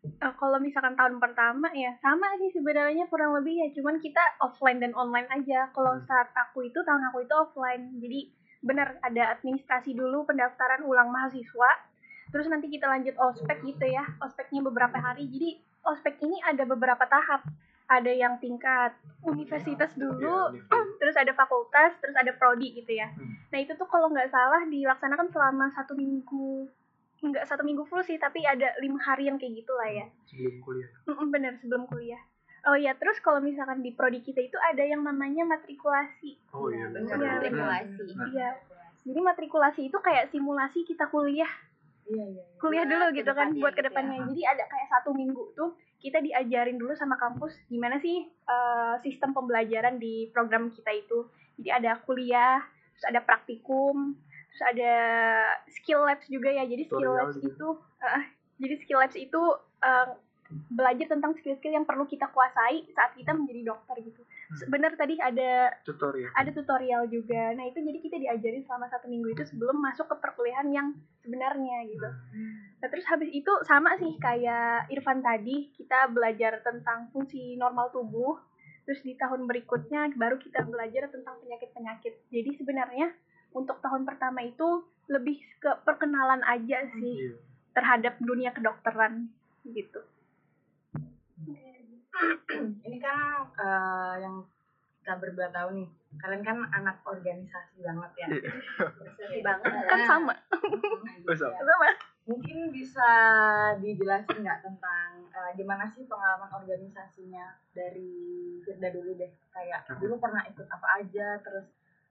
Eh, 0.04 0.34
kalau 0.36 0.60
misalkan 0.60 1.00
tahun 1.00 1.16
pertama 1.16 1.72
ya 1.72 1.96
sama 2.04 2.36
sih 2.36 2.52
sebenarnya 2.52 3.08
kurang 3.08 3.40
lebih 3.40 3.56
ya. 3.56 3.68
Cuman 3.72 4.04
kita 4.04 4.20
offline 4.44 4.84
dan 4.84 4.92
online 4.94 5.28
aja. 5.32 5.72
Kalau 5.72 5.96
Hmm. 5.96 6.04
saat 6.04 6.28
aku 6.36 6.68
itu 6.68 6.80
tahun 6.84 7.08
aku 7.08 7.24
itu 7.24 7.34
offline. 7.34 8.00
Jadi 8.00 8.28
benar 8.64 9.00
ada 9.00 9.32
administrasi 9.32 9.96
dulu 9.96 10.28
pendaftaran 10.28 10.84
ulang 10.84 11.08
mahasiswa. 11.08 11.72
Terus 12.32 12.48
nanti 12.52 12.68
kita 12.68 12.88
lanjut 12.88 13.16
ospek 13.16 13.64
gitu 13.64 13.86
ya. 13.88 14.04
Ospeknya 14.20 14.60
beberapa 14.60 15.00
hari. 15.00 15.28
Jadi 15.28 15.56
ospek 15.84 16.20
ini 16.20 16.40
ada 16.44 16.64
beberapa 16.64 17.04
tahap. 17.08 17.48
Ada 17.84 18.16
yang 18.16 18.40
tingkat 18.40 18.96
universitas 19.24 19.92
dulu, 19.94 20.56
Iya, 20.56 20.80
terus 21.04 21.16
ada 21.20 21.36
fakultas, 21.36 21.92
terus 22.00 22.16
ada 22.16 22.32
prodi 22.32 22.72
gitu 22.74 22.96
ya. 22.96 23.12
Hmm. 23.12 23.36
Nah 23.52 23.60
itu 23.60 23.76
tuh 23.76 23.86
kalau 23.86 24.08
nggak 24.08 24.32
salah 24.32 24.64
dilaksanakan 24.66 25.28
selama 25.30 25.68
satu 25.76 25.92
minggu, 25.94 26.64
nggak 27.24 27.48
satu 27.48 27.64
minggu 27.64 27.88
full 27.88 28.04
sih, 28.04 28.20
tapi 28.20 28.44
ada 28.44 28.76
lima 28.84 29.00
hari 29.00 29.32
yang 29.32 29.40
kayak 29.40 29.64
gitulah 29.64 29.88
ya. 29.88 30.06
sebelum 30.28 30.56
kuliah 30.60 30.90
bener 31.32 31.54
sebelum 31.64 31.88
kuliah. 31.88 32.20
Oh 32.64 32.80
ya, 32.80 32.96
terus 32.96 33.20
kalau 33.20 33.44
misalkan 33.44 33.84
di 33.84 33.92
prodi 33.92 34.24
kita 34.24 34.40
itu 34.40 34.56
ada 34.60 34.84
yang 34.84 35.04
namanya 35.04 35.44
matrikulasi. 35.44 36.40
oh 36.56 36.72
iya 36.72 36.88
benar 36.88 37.20
Iya, 37.20 37.28
matrikulasi 37.36 37.92
benar. 38.08 38.28
Iya. 38.32 38.50
Jadi 39.04 39.20
matrikulasi 39.20 39.82
itu 39.92 39.98
kayak 40.00 40.32
simulasi 40.32 40.88
kita 40.88 41.12
kuliah, 41.12 41.52
Iya, 42.08 42.24
iya. 42.24 42.40
iya. 42.40 42.44
kuliah 42.60 42.88
dulu 42.88 43.12
gitu 43.12 43.32
kan, 43.36 43.52
ke 43.52 43.56
depannya 43.56 43.64
buat 43.64 43.74
gitu 43.76 43.80
ya. 43.80 43.84
ke 43.84 43.88
depannya. 43.92 44.18
Jadi 44.32 44.42
ada 44.48 44.64
kayak 44.72 44.88
satu 44.92 45.10
minggu 45.12 45.44
tuh 45.56 45.70
kita 46.00 46.20
diajarin 46.20 46.76
dulu 46.80 46.92
sama 46.96 47.16
kampus 47.16 47.52
gimana 47.68 48.00
sih 48.00 48.28
eh, 48.28 48.94
sistem 49.04 49.36
pembelajaran 49.36 50.00
di 50.00 50.32
program 50.32 50.72
kita 50.72 50.92
itu. 50.96 51.28
Jadi 51.60 51.70
ada 51.70 52.00
kuliah, 52.08 52.64
terus 52.96 53.06
ada 53.12 53.20
praktikum, 53.28 54.16
terus 54.54 54.64
ada 54.70 54.94
skill 55.74 56.06
labs 56.06 56.30
juga 56.30 56.54
ya. 56.54 56.64
Jadi 56.70 56.86
skill 56.86 57.10
Tutorial 57.10 57.26
labs 57.26 57.38
gitu. 57.42 57.50
itu, 57.50 57.68
eh, 58.06 58.24
jadi 58.62 58.76
skill 58.86 59.00
labs 59.02 59.18
itu 59.18 59.42
eh, 59.82 60.08
belajar 60.70 61.10
tentang 61.10 61.34
skill-skill 61.38 61.74
yang 61.74 61.86
perlu 61.88 62.06
kita 62.06 62.30
kuasai 62.30 62.86
saat 62.94 63.18
kita 63.18 63.34
menjadi 63.34 63.74
dokter 63.74 63.96
gitu. 64.06 64.22
Hmm. 64.22 64.70
Bener 64.70 64.92
tadi 64.94 65.18
ada 65.18 65.74
tutorial 65.82 66.30
ada 66.38 66.50
tutorial 66.54 67.04
juga. 67.10 67.54
Nah 67.58 67.66
itu 67.70 67.82
jadi 67.82 68.00
kita 68.00 68.18
diajarin 68.22 68.64
selama 68.66 68.86
satu 68.92 69.10
minggu 69.10 69.34
itu 69.34 69.44
sebelum 69.50 69.82
masuk 69.82 70.06
ke 70.10 70.16
perkuliahan 70.22 70.70
yang 70.70 70.88
sebenarnya 71.26 71.90
gitu. 71.90 72.10
Nah 72.82 72.88
terus 72.90 73.06
habis 73.10 73.30
itu 73.34 73.52
sama 73.66 73.98
sih 73.98 74.14
kayak 74.22 74.92
Irfan 74.94 75.26
tadi 75.26 75.74
kita 75.74 76.12
belajar 76.14 76.62
tentang 76.62 77.10
fungsi 77.10 77.58
normal 77.58 77.90
tubuh. 77.90 78.38
Terus 78.84 79.00
di 79.00 79.16
tahun 79.16 79.48
berikutnya 79.48 80.12
baru 80.20 80.36
kita 80.36 80.68
belajar 80.68 81.08
tentang 81.08 81.40
penyakit-penyakit. 81.40 82.28
Jadi 82.28 82.52
sebenarnya 82.60 83.16
untuk 83.54 83.78
tahun 83.80 84.04
pertama 84.04 84.42
itu 84.42 84.82
lebih 85.08 85.38
ke 85.60 85.72
perkenalan 85.84 86.42
aja 86.44 86.86
sih 86.96 87.30
Iya. 87.30 87.34
terhadap 87.74 88.14
dunia 88.20 88.52
kedokteran 88.52 89.30
gitu. 89.66 90.02
Ini 92.86 92.98
kan 93.02 93.18
eh, 93.58 94.16
yang 94.22 94.46
kita 95.04 95.14
berdua 95.20 95.50
tahu 95.52 95.76
nih. 95.76 95.90
Kalian 96.14 96.44
kan 96.46 96.58
anak 96.72 97.02
organisasi 97.04 97.82
banget 97.82 98.12
ya. 98.16 98.28
Iya. 98.30 98.52
Bersih 99.18 99.42
banget 99.44 99.72
Kan 99.90 100.00
sama. 100.06 100.34
Oh, 101.28 101.36
sama. 101.36 101.58
Sama. 101.58 101.88
Mungkin 102.24 102.72
bisa 102.72 103.10
dijelasin 103.84 104.48
nggak 104.48 104.64
tentang 104.64 105.28
eh, 105.28 105.52
gimana 105.60 105.84
sih 105.92 106.08
pengalaman 106.08 106.48
organisasinya 106.54 107.52
dari 107.76 108.14
Firda 108.64 108.94
dulu 108.94 109.18
deh. 109.18 109.32
Kayak 109.52 109.84
dulu 110.00 110.16
pernah 110.22 110.46
ikut 110.48 110.68
apa 110.70 110.88
aja, 111.04 111.42
terus 111.44 111.68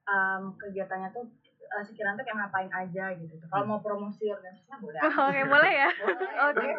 em, 0.06 0.42
kegiatannya 0.58 1.08
tuh 1.14 1.24
eh, 1.62 1.82
sekiranya 1.86 2.18
tuh 2.20 2.24
kayak 2.26 2.38
ngapain 2.42 2.70
aja 2.70 3.04
gitu. 3.16 3.34
Kalau 3.48 3.64
mau 3.64 3.80
promosi 3.80 4.28
organisasinya 4.28 4.78
boleh. 4.82 5.00
Oke 5.28 5.42
boleh 5.46 5.72
ya. 5.72 5.90
Oke. 6.50 6.70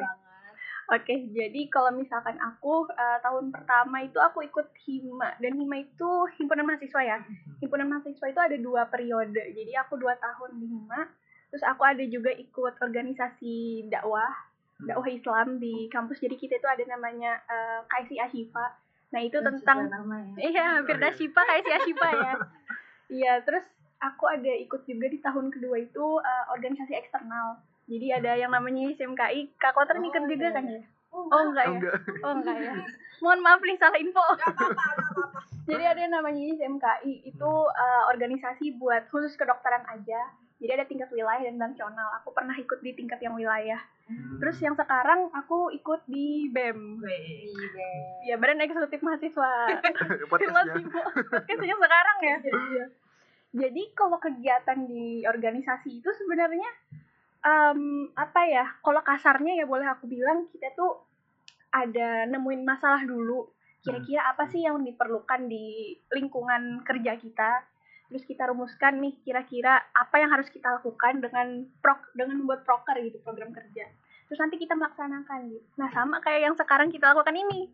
Oke, 0.92 1.15
jadi 1.32 1.72
kalau 1.72 1.96
misalkan 1.96 2.36
aku 2.44 2.84
eh, 2.92 3.20
tahun 3.24 3.56
pertama 3.56 4.03
itu 4.03 4.20
aku 4.20 4.44
ikut 4.44 4.68
hima 4.84 5.32
dan 5.39 5.56
hima 5.56 5.80
itu 5.80 6.12
himpunan 6.36 6.68
mahasiswa 6.68 7.01
ya. 7.01 7.18
Himpunan 7.63 7.88
mahasiswa 7.88 8.27
itu 8.27 8.42
ada 8.44 8.58
dua 8.60 8.92
periode. 8.92 9.56
Jadi 9.56 9.72
aku 9.80 9.96
dua 9.96 10.20
tahun 10.20 10.60
di 10.60 10.68
hima. 10.68 11.08
Terus 11.50 11.63
aku 11.63 11.88
ada 11.88 12.03
juga 12.03 12.34
ikut 12.36 12.82
organisasi 12.84 13.88
dakwah, 13.88 14.34
dakwah 14.84 15.08
Islam 15.08 15.62
di 15.63 15.88
kampus. 15.88 16.20
Jadi 16.20 16.36
kita 16.36 16.60
itu 16.60 16.68
ada 16.68 16.84
namanya 16.84 17.39
eh, 17.48 17.80
KSI 17.88 18.20
Ashifa. 18.20 18.84
Nah 19.13 19.22
itu 19.22 19.38
Dan 19.39 19.56
tentang 19.56 19.88
nama 19.88 20.15
ya. 20.20 20.50
Iya, 20.51 20.68
Firda 20.84 21.10
Shifa 21.13 21.42
kayak 21.46 21.63
si 21.63 21.72
Ashifa 21.72 22.10
ya. 22.12 22.34
Iya, 23.10 23.43
terus 23.43 23.63
aku 24.00 24.27
ada 24.27 24.51
ikut 24.51 24.83
juga 24.83 25.07
di 25.07 25.19
tahun 25.19 25.48
kedua 25.50 25.79
itu 25.79 26.05
eh, 26.19 26.45
organisasi 26.51 26.93
eksternal. 26.93 27.60
Jadi 27.88 28.07
ada 28.15 28.31
yang 28.36 28.51
namanya 28.51 28.91
SMKI. 28.91 29.60
Kak 29.60 29.75
Koter 29.75 30.00
Oh, 30.00 30.07
ikut 30.07 30.24
juga 30.27 30.55
kan 30.55 30.63
iya. 30.63 30.79
ya? 30.79 30.83
Oh 31.13 31.24
enggak 31.29 31.65
Oh, 31.67 31.72
ya? 31.72 31.77
enggak 31.77 31.95
Oh 32.24 32.31
enggak 32.33 32.57
ya. 32.57 32.74
Mohon 33.22 33.39
maaf 33.43 33.62
nih 33.62 33.77
salah 33.77 34.00
info. 34.00 34.24
Jadi 35.63 35.83
ada 35.88 36.00
yang 36.00 36.13
namanya 36.15 36.43
SMKI 36.60 37.13
itu 37.24 37.51
eh, 37.69 38.03
organisasi 38.12 38.65
buat 38.75 39.07
khusus 39.12 39.36
kedokteran 39.36 39.83
aja. 39.88 40.22
Jadi 40.63 40.79
ada 40.79 40.88
tingkat 40.88 41.12
wilayah 41.12 41.43
dan 41.43 41.60
nasional. 41.60 42.08
Aku 42.24 42.32
pernah 42.32 42.55
ikut 42.55 42.79
di 42.79 42.96
tingkat 42.96 43.20
yang 43.20 43.36
wilayah. 43.36 43.84
Terus 44.39 44.63
yang 44.63 44.79
sekarang 44.79 45.27
aku 45.36 45.75
ikut 45.75 46.08
di 46.08 46.48
BEM. 46.55 47.03
Iya. 47.03 47.88
Ya, 48.32 48.36
Badan 48.39 48.63
Eksekutif 48.63 49.03
Mahasiswa. 49.03 49.51
podcastnya 50.32 51.75
sekarang 51.75 52.17
ya. 52.24 52.38
Iya. 52.48 52.86
Jadi 53.53 53.84
kalau 53.91 54.24
kegiatan 54.24 54.88
di 54.88 55.27
organisasi 55.27 56.00
itu 56.00 56.10
sebenarnya 56.15 56.72
em, 57.43 58.08
apa 58.15 58.48
ya? 58.48 58.63
Kalau 58.79 59.03
kasarnya 59.03 59.60
ya 59.60 59.67
boleh 59.67 59.91
aku 59.91 60.08
bilang 60.08 60.48
kita 60.48 60.72
tuh 60.79 61.03
ada 61.75 62.24
nemuin 62.32 62.63
masalah 62.63 63.03
dulu. 63.03 63.51
Kira-kira 63.84 64.32
apa 64.32 64.48
sih 64.48 64.63
yang 64.63 64.79
diperlukan 64.79 65.51
di 65.51 65.91
lingkungan 66.08 66.88
kerja 66.88 67.20
kita? 67.20 67.67
Terus 68.13 68.29
kita 68.29 68.46
rumuskan 68.53 69.01
nih 69.01 69.17
kira-kira 69.25 69.82
apa 69.98 70.22
yang 70.22 70.29
harus 70.29 70.46
kita 70.53 70.70
lakukan 70.70 71.17
dengan 71.17 71.65
prok 71.82 72.13
dengan 72.13 72.46
membuat 72.46 72.62
proker 72.62 72.93
gitu 73.01 73.17
program 73.25 73.50
kerja. 73.50 73.89
Terus 74.29 74.38
nanti 74.38 74.62
kita 74.62 74.77
melaksanakan 74.77 75.50
gitu. 75.50 75.65
Nah 75.82 75.89
sama 75.89 76.22
kayak 76.22 76.46
yang 76.46 76.53
sekarang 76.53 76.93
kita 76.93 77.10
lakukan 77.10 77.34
ini. 77.34 77.74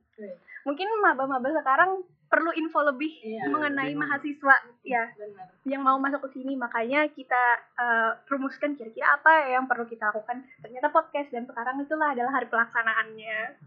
Mungkin 0.64 0.88
maba-maba 1.04 1.52
sekarang 1.52 2.08
perlu 2.30 2.54
info 2.54 2.86
lebih 2.86 3.10
Iya, 3.26 3.50
mengenai 3.50 3.98
mahasiswa 3.98 4.56
ya 4.86 5.10
Benar. 5.18 5.50
yang 5.66 5.82
mau 5.82 5.98
masuk 5.98 6.30
ke 6.30 6.38
sini 6.38 6.54
makanya 6.54 7.10
kita 7.10 7.58
eh, 7.74 8.12
rumuskan 8.30 8.78
kira-kira 8.78 9.18
apa 9.18 9.50
yang 9.50 9.66
perlu 9.66 9.90
kita 9.90 10.14
lakukan 10.14 10.46
ternyata 10.62 10.94
podcast 10.94 11.34
dan 11.34 11.50
sekarang 11.50 11.82
itulah 11.82 12.14
adalah 12.14 12.30
hari 12.38 12.46
pelaksanaannya 12.46 13.58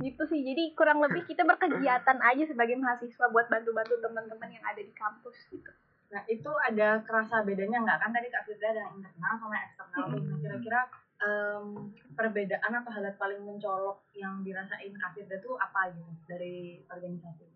gitu 0.00 0.22
sih 0.32 0.40
jadi 0.40 0.72
kurang 0.72 1.04
lebih 1.04 1.28
kita 1.28 1.44
berkegiatan 1.44 2.16
aja 2.24 2.44
sebagai 2.48 2.80
mahasiswa 2.80 3.28
buat 3.28 3.52
bantu-bantu 3.52 4.00
teman-teman 4.00 4.48
yang 4.48 4.64
ada 4.64 4.80
di 4.80 4.92
kampus 4.96 5.36
gitu 5.52 5.70
Nah 6.12 6.22
itu 6.30 6.50
ada 6.62 7.02
kerasa 7.02 7.42
bedanya 7.42 7.82
nggak? 7.82 7.98
Kan 8.02 8.10
tadi 8.14 8.28
Kak 8.30 8.44
Firda 8.46 8.66
ada 8.70 8.80
yang 8.86 8.94
internal 8.98 9.34
sama 9.38 9.56
eksternal. 9.58 10.04
Nih. 10.12 10.22
Nah, 10.22 10.38
kira-kira 10.38 10.80
em, 11.16 11.66
perbedaan 12.14 12.72
atau 12.72 12.90
hal 12.92 13.04
yang 13.08 13.18
paling 13.18 13.40
mencolok 13.42 13.98
yang 14.14 14.40
dirasain 14.46 14.92
Kak 14.94 15.12
Firda 15.16 15.36
tuh 15.42 15.58
apa 15.58 15.90
gitu 15.92 16.12
dari 16.30 16.84
organisasi? 16.86 17.46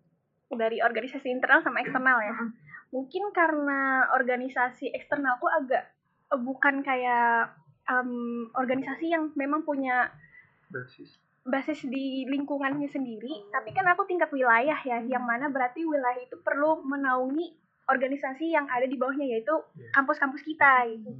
dari 0.51 0.83
organisasi 0.83 1.31
internal 1.31 1.63
sama 1.63 1.79
eksternal 1.79 2.19
ya? 2.19 2.35
Mungkin 2.91 3.31
karena 3.31 4.11
organisasi 4.11 4.91
eksternalku 4.91 5.47
agak 5.47 5.87
eh, 6.27 6.41
bukan 6.41 6.83
kayak 6.83 7.55
em, 7.87 8.51
organisasi 8.51 9.15
yang 9.15 9.31
memang 9.39 9.63
punya 9.63 10.11
basis. 10.67 11.15
basis 11.41 11.87
di 11.87 12.27
lingkungannya 12.27 12.85
sendiri, 12.85 13.49
tapi 13.49 13.73
kan 13.73 13.87
aku 13.89 14.05
tingkat 14.05 14.29
wilayah 14.29 14.77
ya, 14.85 15.01
yang 15.01 15.25
mana 15.25 15.49
berarti 15.49 15.81
wilayah 15.87 16.21
itu 16.21 16.37
perlu 16.43 16.83
menaungi 16.85 17.60
organisasi 17.91 18.49
yang 18.49 18.65
ada 18.65 18.83
di 18.83 18.95
bawahnya 18.95 19.27
yaitu 19.27 19.51
Iya. 19.75 19.91
kampus-kampus 19.93 20.41
kita 20.41 20.87
gitu. 20.89 21.11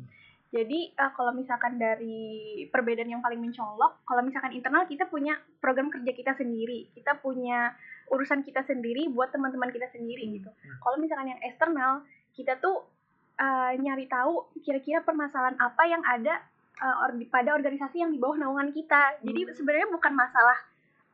Jadi 0.51 0.91
eh, 0.91 1.11
kalau 1.13 1.31
misalkan 1.31 1.75
dari 1.75 2.19
perbedaan 2.67 3.07
yang 3.09 3.19
paling 3.19 3.39
mencolok, 3.39 4.03
kalau 4.03 4.19
misalkan 4.21 4.51
internal 4.51 4.83
kita 4.83 5.05
punya 5.05 5.33
program 5.59 5.87
kerja 5.87 6.11
kita 6.11 6.31
sendiri, 6.33 6.91
kita 6.91 7.15
punya 7.17 7.71
urusan 8.07 8.41
kita 8.41 8.59
sendiri 8.61 9.07
buat 9.07 9.31
teman-teman 9.31 9.69
kita 9.69 9.87
sendiri 9.89 10.27
gitu. 10.33 10.51
Kalau 10.77 10.97
misalkan 10.97 11.29
yang 11.29 11.41
eksternal, 11.41 12.03
kita 12.31 12.55
tuh 12.57 12.83
eh, 13.37 13.71
nyari 13.75 14.05
tahu 14.05 14.51
kira-kira 14.59 14.99
permasalahan 15.01 15.55
apa 15.57 15.83
yang 15.85 16.03
ada 16.03 16.43
or- 16.81 17.13
di- 17.13 17.25
pada 17.25 17.53
organisasi 17.53 17.97
yang 17.97 18.09
di 18.09 18.17
bawah 18.17 18.35
naungan 18.35 18.69
kita. 18.69 19.21
Jadi 19.21 19.53
sebenarnya 19.53 19.87
bukan 19.87 20.11
masalah 20.11 20.57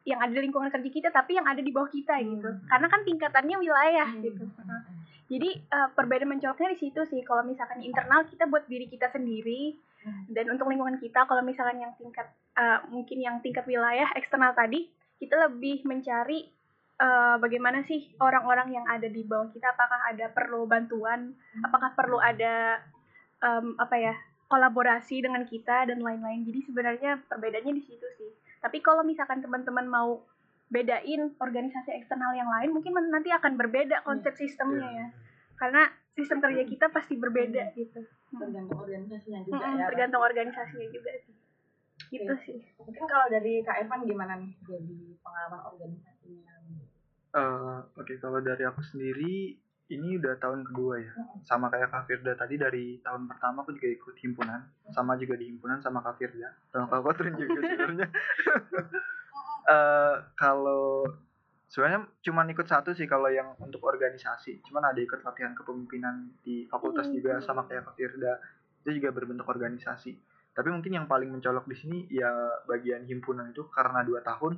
yang 0.08 0.24
ada 0.24 0.32
di 0.32 0.40
lingkungan 0.48 0.72
kerja 0.72 0.88
kita, 0.88 1.10
tapi 1.12 1.36
yang 1.36 1.44
ada 1.44 1.60
di 1.60 1.68
bawah 1.76 1.92
kita 1.92 2.16
gitu. 2.24 2.50
Karena 2.72 2.88
kan 2.88 3.04
tingkatannya 3.04 3.58
wilayah 3.60 4.10
gitu. 4.24 4.48
Jadi 5.28 5.50
eh, 5.60 5.90
perbedaan 5.92 6.32
mencoloknya 6.32 6.72
di 6.72 6.80
situ 6.80 7.04
sih. 7.04 7.20
Kalau 7.28 7.44
misalkan 7.44 7.84
internal 7.84 8.24
kita 8.24 8.48
buat 8.48 8.64
diri 8.72 8.88
kita 8.88 9.12
sendiri 9.12 9.76
dan 10.32 10.48
untuk 10.48 10.72
lingkungan 10.72 10.96
kita 11.04 11.28
kalau 11.28 11.44
misalkan 11.44 11.84
yang 11.84 11.92
tingkat 12.00 12.32
eh, 12.56 12.80
mungkin 12.88 13.20
yang 13.20 13.44
tingkat 13.44 13.68
wilayah 13.68 14.08
eksternal 14.16 14.56
tadi 14.56 14.88
kita 15.20 15.36
lebih 15.52 15.84
mencari 15.84 16.48
eh, 17.04 17.36
bagaimana 17.44 17.84
sih 17.84 18.16
orang-orang 18.24 18.72
yang 18.80 18.86
ada 18.88 19.12
di 19.12 19.28
bawah 19.28 19.52
kita 19.52 19.76
apakah 19.76 20.00
ada 20.08 20.32
perlu 20.32 20.64
bantuan, 20.64 21.36
apakah 21.60 21.92
perlu 21.92 22.24
ada 22.24 22.80
em, 23.44 23.76
apa 23.78 23.96
ya 24.00 24.16
kolaborasi 24.48 25.20
dengan 25.22 25.44
kita 25.44 25.92
dan 25.92 26.00
lain-lain. 26.00 26.48
Jadi 26.48 26.72
sebenarnya 26.72 27.20
perbedaannya 27.28 27.74
di 27.76 27.84
situ 27.84 28.08
sih. 28.16 28.32
Tapi 28.68 28.84
kalau 28.84 29.00
misalkan 29.08 29.40
teman-teman 29.40 29.88
mau 29.88 30.28
bedain 30.68 31.32
organisasi 31.40 31.96
eksternal 31.96 32.36
yang 32.36 32.52
lain 32.52 32.76
mungkin 32.76 32.92
nanti 33.08 33.32
akan 33.32 33.56
berbeda 33.56 34.04
konsep 34.04 34.36
sistemnya 34.36 34.92
ya. 34.92 35.08
Karena 35.56 35.88
sistem 36.12 36.44
kerja 36.44 36.68
kita 36.68 36.92
pasti 36.92 37.16
berbeda 37.16 37.72
gitu. 37.80 38.04
Tergantung 38.36 38.76
organisasinya 38.76 39.40
juga 39.48 39.64
Mm-mm, 39.64 39.80
ya. 39.80 39.86
tergantung 39.88 40.20
organisasinya 40.20 40.88
juga 40.92 41.12
sih. 41.24 41.36
Gitu 42.12 42.28
Oke. 42.28 42.44
sih. 42.44 42.60
Mungkin 42.76 43.04
kalau 43.08 43.32
dari 43.32 43.64
Kak 43.64 43.88
Irfan 43.88 44.04
gimana 44.04 44.36
nih 44.36 44.52
jadi 44.68 45.16
pengalaman 45.24 45.62
organisasinya? 45.72 46.54
Eh, 47.40 47.80
Oke, 47.96 48.20
kalau 48.20 48.44
dari 48.44 48.68
aku 48.68 48.84
sendiri 48.84 49.56
ini 49.88 50.20
udah 50.20 50.36
tahun 50.36 50.68
kedua 50.68 51.00
ya. 51.00 51.14
Sama 51.48 51.72
kayak 51.72 51.88
Kak 51.88 52.04
Firda 52.12 52.36
tadi 52.36 52.60
dari 52.60 53.00
tahun 53.00 53.28
pertama 53.32 53.64
aku 53.64 53.72
juga 53.72 53.88
ikut 53.88 54.16
himpunan, 54.20 54.60
sama 54.92 55.16
juga 55.16 55.40
di 55.40 55.48
himpunan 55.48 55.80
sama 55.80 56.04
Kak 56.04 56.20
Firda. 56.20 56.52
Sama 56.72 56.92
Kak 56.92 57.02
Kotrin 57.04 57.36
juga 57.40 57.60
sebenarnya. 57.72 58.08
Eh, 59.68 60.16
kalau 60.36 61.08
sebenarnya 61.72 62.08
cuma 62.24 62.44
ikut 62.48 62.68
satu 62.68 62.92
sih 62.92 63.08
kalau 63.08 63.32
yang 63.32 63.56
untuk 63.64 63.84
organisasi. 63.84 64.64
Cuman 64.68 64.92
ada 64.92 65.00
ikut 65.00 65.24
latihan 65.24 65.56
kepemimpinan 65.56 66.36
di 66.44 66.68
fakultas 66.68 67.08
juga 67.08 67.40
sama 67.40 67.64
kayak 67.68 67.88
Kak 67.88 67.96
Firda. 67.96 68.34
Itu 68.84 68.92
juga 68.92 69.16
berbentuk 69.16 69.48
organisasi. 69.48 70.37
Tapi 70.58 70.74
mungkin 70.74 70.90
yang 70.90 71.06
paling 71.06 71.30
mencolok 71.30 71.70
di 71.70 71.78
sini 71.78 71.98
ya 72.10 72.34
bagian 72.66 73.06
himpunan 73.06 73.54
itu 73.54 73.70
karena 73.70 74.02
dua 74.02 74.26
tahun 74.26 74.58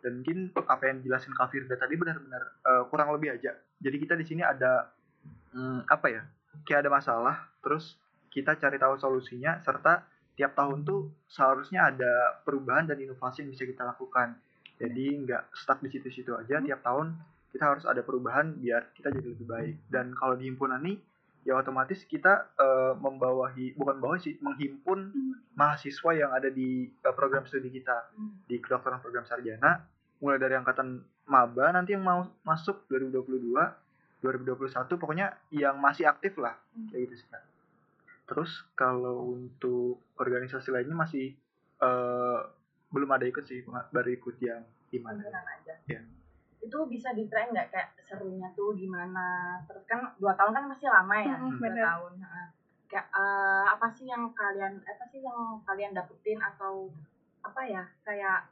dan 0.00 0.24
mungkin 0.24 0.48
apa 0.56 0.88
yang 0.88 1.04
dijelasin 1.04 1.36
Kak 1.36 1.52
Firda 1.52 1.76
tadi 1.76 2.00
benar-benar 2.00 2.64
eh, 2.64 2.84
kurang 2.88 3.12
lebih 3.12 3.36
aja. 3.36 3.52
Jadi 3.76 3.96
kita 4.00 4.16
di 4.16 4.24
sini 4.24 4.40
ada 4.40 4.88
hmm, 5.52 5.84
apa 5.84 6.06
ya? 6.08 6.24
Kayak 6.64 6.88
ada 6.88 6.90
masalah, 6.96 7.36
terus 7.60 8.00
kita 8.32 8.56
cari 8.56 8.80
tahu 8.80 8.96
solusinya 8.96 9.60
serta 9.60 10.08
tiap 10.32 10.56
tahun 10.56 10.80
tuh 10.82 11.12
seharusnya 11.28 11.92
ada 11.92 12.40
perubahan 12.40 12.88
dan 12.88 12.96
inovasi 12.96 13.44
yang 13.44 13.52
bisa 13.52 13.68
kita 13.68 13.84
lakukan. 13.84 14.40
Jadi 14.80 15.28
nggak 15.28 15.52
stuck 15.52 15.84
di 15.84 15.92
situ-situ 15.92 16.32
aja. 16.32 16.56
Tiap 16.58 16.80
tahun 16.80 17.14
kita 17.52 17.64
harus 17.68 17.84
ada 17.84 18.00
perubahan 18.00 18.56
biar 18.58 18.96
kita 18.96 19.12
jadi 19.12 19.28
lebih 19.28 19.44
baik. 19.44 19.76
Dan 19.92 20.16
kalau 20.16 20.40
di 20.40 20.48
himpunan 20.48 20.80
nih 20.80 20.96
ya 21.44 21.60
otomatis 21.60 22.02
kita 22.08 22.50
eh, 22.56 22.92
membawahi 22.96 23.76
bukan 23.76 24.00
bawahi 24.00 24.20
sih 24.20 24.34
menghimpun 24.40 25.12
mahasiswa 25.54 26.10
yang 26.16 26.32
ada 26.32 26.48
di 26.48 26.88
eh, 26.88 27.14
program 27.14 27.44
studi 27.44 27.68
kita. 27.68 28.10
Di 28.48 28.56
kedokteran 28.58 29.04
program 29.04 29.28
sarjana 29.28 29.84
mulai 30.24 30.40
dari 30.40 30.56
angkatan 30.56 31.04
maba 31.28 31.72
nanti 31.72 31.92
yang 31.92 32.04
mau 32.04 32.24
masuk 32.44 32.88
2022 32.88 33.52
2021 34.24 35.00
pokoknya 35.00 35.36
yang 35.52 35.76
masih 35.76 36.08
aktif 36.08 36.36
lah 36.40 36.56
kayak 36.88 37.12
gitu 37.12 37.14
sih 37.20 37.28
Kak. 37.28 37.44
terus 38.24 38.64
kalau 38.72 39.36
untuk 39.36 40.00
organisasi 40.16 40.72
lainnya 40.72 40.96
masih 40.96 41.36
eh, 41.80 42.40
belum 42.88 43.10
ada 43.12 43.24
ikut 43.28 43.44
sih 43.44 43.60
baru 43.68 44.10
ikut 44.16 44.36
yang 44.40 44.64
gimana. 44.88 45.20
Iya. 45.90 46.00
Itu 46.64 46.78
bisa 46.88 47.12
diterain 47.12 47.52
nggak 47.52 47.68
kayak 47.68 47.88
serunya 48.00 48.48
tuh 48.52 48.72
gimana 48.72 49.60
terus 49.64 49.84
kan 49.84 50.16
dua 50.16 50.32
tahun 50.32 50.52
kan 50.52 50.64
masih 50.66 50.88
lama 50.88 51.14
ya 51.14 51.36
Mm-mm, 51.36 51.50
dua 51.54 51.60
bener. 51.60 51.84
tahun 51.84 52.12
heeh. 52.18 52.46
kayak 52.88 53.06
eh, 53.12 53.64
apa 53.68 53.86
sih 53.90 54.06
yang 54.06 54.32
kalian 54.32 54.80
apa 54.80 55.04
sih 55.06 55.20
yang 55.20 55.40
kalian 55.62 55.92
dapetin 55.92 56.40
atau 56.40 56.88
apa 57.40 57.60
ya 57.64 57.84
kayak 58.02 58.48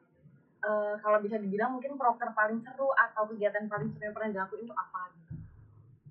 eh, 0.61 0.95
kalau 0.99 1.19
bisa 1.19 1.37
dibilang 1.37 1.73
mungkin 1.73 1.97
proker 1.97 2.31
paling 2.33 2.61
seru 2.61 2.93
atau 2.93 3.25
kegiatan 3.27 3.65
paling 3.67 3.89
seru 3.89 4.05
yang 4.05 4.15
pernah 4.15 4.31
dilakuin 4.31 4.65
itu 4.65 4.75
apa 4.75 5.01
gitu 5.17 5.33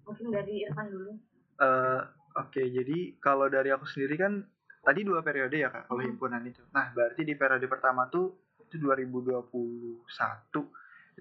mungkin 0.02 0.28
dari 0.30 0.54
Irfan 0.66 0.90
dulu 0.90 1.14
Eh, 1.62 2.02
Oke, 2.32 2.64
jadi 2.64 3.20
kalau 3.20 3.46
dari 3.46 3.70
aku 3.70 3.84
sendiri 3.84 4.16
kan 4.16 4.40
tadi 4.82 5.04
dua 5.04 5.20
periode 5.20 5.52
ya 5.54 5.68
kak 5.68 5.86
kalau 5.86 6.00
Hmm. 6.00 6.10
himpunan 6.10 6.40
itu. 6.42 6.64
Nah, 6.72 6.90
berarti 6.90 7.22
di 7.22 7.36
periode 7.36 7.68
pertama 7.68 8.08
tuh 8.08 8.34
itu 8.64 8.80
2021 8.80 9.52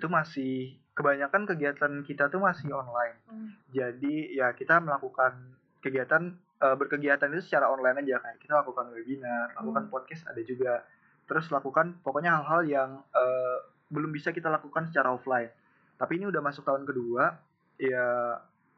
itu 0.01 0.09
masih 0.09 0.81
kebanyakan 0.97 1.45
kegiatan 1.45 1.93
kita 2.09 2.33
tuh 2.33 2.41
masih 2.41 2.73
online. 2.73 3.17
Hmm. 3.29 3.53
Jadi 3.69 4.33
ya 4.33 4.57
kita 4.57 4.81
melakukan 4.81 5.37
kegiatan 5.85 6.33
eh, 6.61 6.77
berkegiatan 6.77 7.29
itu 7.37 7.45
secara 7.45 7.69
online 7.69 8.01
aja 8.05 8.17
kayak 8.25 8.39
kita 8.41 8.65
lakukan 8.65 8.89
webinar, 8.97 9.53
lakukan 9.61 9.93
podcast 9.93 10.25
ada 10.25 10.41
juga. 10.41 10.85
Terus 11.29 11.53
lakukan 11.53 12.01
pokoknya 12.01 12.41
hal-hal 12.41 12.61
yang 12.65 12.91
eh, 13.13 13.59
belum 13.93 14.11
bisa 14.13 14.33
kita 14.33 14.49
lakukan 14.49 14.89
secara 14.89 15.13
offline. 15.13 15.53
Tapi 16.01 16.17
ini 16.17 16.33
udah 16.33 16.41
masuk 16.41 16.65
tahun 16.65 16.89
kedua, 16.89 17.37
ya 17.77 18.09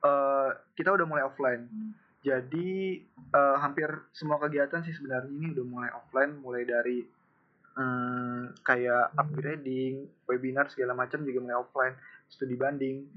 eh, 0.03 0.51
kita 0.75 0.91
udah 0.91 1.07
mulai 1.07 1.23
offline. 1.23 1.71
Jadi 2.23 3.03
eh, 3.35 3.57
hampir 3.59 3.89
semua 4.15 4.39
kegiatan 4.43 4.83
sih 4.83 4.95
sebenarnya 4.95 5.31
ini 5.31 5.55
udah 5.55 5.65
mulai 5.67 5.91
offline, 5.91 6.39
mulai 6.39 6.63
dari 6.67 7.22
hmm, 7.77 8.63
kayak 8.65 9.17
upgrading, 9.17 10.09
webinar 10.29 10.69
segala 10.69 10.97
macam 10.97 11.25
juga 11.25 11.39
mulai 11.41 11.59
offline, 11.59 11.95
studi 12.29 12.57
banding. 12.57 13.09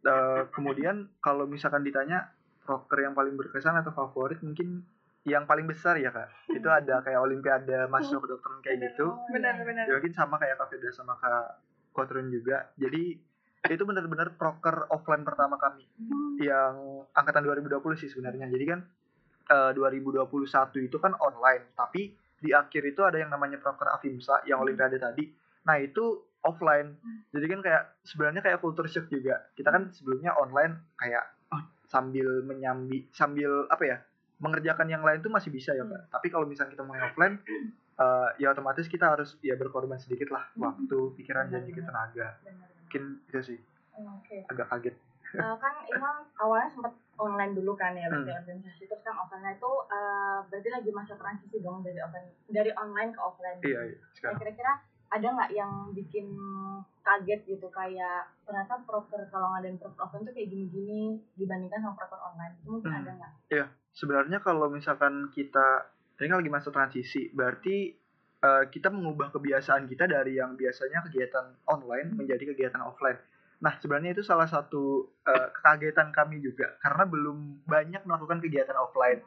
Eh, 0.00 0.42
kemudian 0.54 1.12
kalau 1.20 1.44
misalkan 1.44 1.84
ditanya 1.84 2.32
proker 2.64 3.04
yang 3.04 3.12
paling 3.12 3.36
berkesan 3.36 3.76
atau 3.76 3.92
favorit 3.92 4.40
mungkin 4.40 4.84
yang 5.28 5.44
paling 5.44 5.68
besar 5.68 6.00
ya 6.00 6.08
kak, 6.08 6.32
itu 6.48 6.64
ada 6.64 7.04
kayak 7.04 7.20
olimpiade 7.20 7.76
mahasiswa 7.92 8.24
kedokteran 8.24 8.64
kayak 8.64 8.88
gitu. 8.88 9.12
benar-benar 9.28 9.84
Ya 9.84 10.00
mungkin 10.00 10.16
sama 10.16 10.40
kayak 10.40 10.56
Kak 10.56 10.72
Firda 10.72 10.90
sama 10.96 11.12
Kak 11.20 11.60
Kotrun 11.92 12.32
juga. 12.32 12.72
Jadi 12.80 13.20
itu 13.68 13.82
benar-benar 13.84 14.40
proker 14.40 14.88
offline 14.88 15.20
pertama 15.20 15.60
kami. 15.60 15.84
Yang 16.40 17.04
angkatan 17.12 17.44
2020 17.44 18.00
sih 18.00 18.08
sebenarnya. 18.08 18.48
Jadi 18.48 18.64
kan 18.64 18.80
eh, 19.52 19.72
2021 19.76 20.24
itu 20.88 20.96
kan 20.96 21.12
online, 21.20 21.76
tapi 21.76 22.16
di 22.40 22.50
akhir 22.56 22.82
itu 22.88 23.00
ada 23.04 23.20
yang 23.20 23.28
namanya 23.28 23.60
proker 23.60 23.92
Avimsa 23.92 24.40
yang 24.48 24.64
olimpiade 24.64 24.96
tadi. 24.96 25.28
Nah, 25.68 25.76
itu 25.76 26.24
offline. 26.40 26.96
Jadi 27.30 27.46
kan 27.46 27.60
kayak 27.60 27.82
sebenarnya 28.02 28.40
kayak 28.40 28.58
culture 28.64 28.88
shock 28.88 29.12
juga. 29.12 29.52
Kita 29.52 29.68
kan 29.68 29.92
sebelumnya 29.92 30.32
online 30.40 30.96
kayak 30.96 31.24
oh, 31.52 31.62
sambil 31.84 32.40
menyambi 32.42 33.06
sambil 33.12 33.68
apa 33.68 33.84
ya? 33.84 33.98
mengerjakan 34.40 34.88
yang 34.88 35.04
lain 35.04 35.20
tuh 35.20 35.28
masih 35.28 35.52
bisa 35.52 35.76
ya, 35.76 35.84
Kak. 35.84 36.16
Tapi 36.16 36.32
kalau 36.32 36.48
misalnya 36.48 36.72
kita 36.72 36.80
mulai 36.80 37.04
offline 37.04 37.44
eh, 38.00 38.28
ya 38.40 38.56
otomatis 38.56 38.88
kita 38.88 39.12
harus 39.12 39.36
ya 39.44 39.52
berkorban 39.52 40.00
sedikit 40.00 40.32
lah 40.32 40.48
waktu, 40.56 41.12
pikiran 41.20 41.52
dan 41.52 41.68
juga 41.68 41.84
tenaga. 41.84 42.40
Mungkin 42.88 43.20
itu 43.28 43.40
sih 43.44 43.58
oke 44.00 44.36
agak 44.48 44.66
kaget. 44.72 44.96
Eh, 45.32 45.56
kan 45.56 45.74
Imam 45.86 46.26
awalnya 46.34 46.66
sempat 46.68 46.90
online 47.14 47.52
dulu 47.52 47.72
kan 47.72 47.92
ya 47.92 48.06
berarti 48.06 48.28
Hmm. 48.28 48.40
organisasi 48.42 48.82
terus 48.84 49.02
kan 49.02 49.14
offline 49.14 49.46
itu 49.46 49.72
eh, 49.86 50.38
berarti 50.44 50.68
lagi 50.68 50.90
masa 50.90 51.14
transisi 51.14 51.60
dong 51.60 51.80
dari 51.80 51.98
offline 51.98 52.26
dari 52.48 52.70
online 52.74 53.10
ke 53.10 53.20
offline 53.20 53.58
Iya, 53.60 53.80
iya. 53.84 53.96
Nah, 53.96 54.10
Sekarang. 54.10 54.38
kira-kira 54.38 54.72
ada 55.10 55.26
nggak 55.28 55.50
yang 55.52 55.72
bikin 55.90 56.26
kaget 57.00 57.40
gitu 57.44 57.66
kayak 57.68 58.26
ternyata 58.42 58.78
proker 58.80 59.26
kalau 59.28 59.50
ngadain 59.52 59.74
proker 59.74 59.98
offline 60.00 60.22
tuh 60.22 60.30
kayak 60.30 60.48
gini-gini 60.48 61.18
dibandingkan 61.34 61.78
sama 61.80 61.94
proker 61.96 62.20
online 62.20 62.54
itu 62.56 62.68
mungkin 62.68 62.90
Hmm. 62.90 63.00
ada 63.00 63.12
nggak? 63.14 63.32
sebenarnya 63.90 64.38
kalau 64.38 64.70
misalkan 64.70 65.26
kita 65.28 65.90
ini 66.16 66.28
kan 66.28 66.38
lagi 66.38 66.52
masa 66.52 66.70
transisi, 66.70 67.30
berarti 67.30 67.96
eh, 68.40 68.64
kita 68.68 68.88
mengubah 68.88 69.28
kebiasaan 69.30 69.84
kita 69.84 70.06
dari 70.06 70.34
yang 70.34 70.56
biasanya 70.56 71.04
kegiatan 71.04 71.60
online 71.66 72.14
menjadi 72.14 72.48
kegiatan 72.48 72.80
offline. 72.80 73.20
Nah, 73.60 73.76
sebenarnya 73.76 74.16
itu 74.16 74.24
salah 74.24 74.48
satu 74.48 75.12
eh, 75.28 75.48
kekagetan 75.52 76.10
kami 76.10 76.40
juga 76.40 76.80
karena 76.80 77.04
belum 77.04 77.68
banyak 77.68 78.02
melakukan 78.08 78.40
kegiatan 78.40 78.76
offline. 78.76 79.20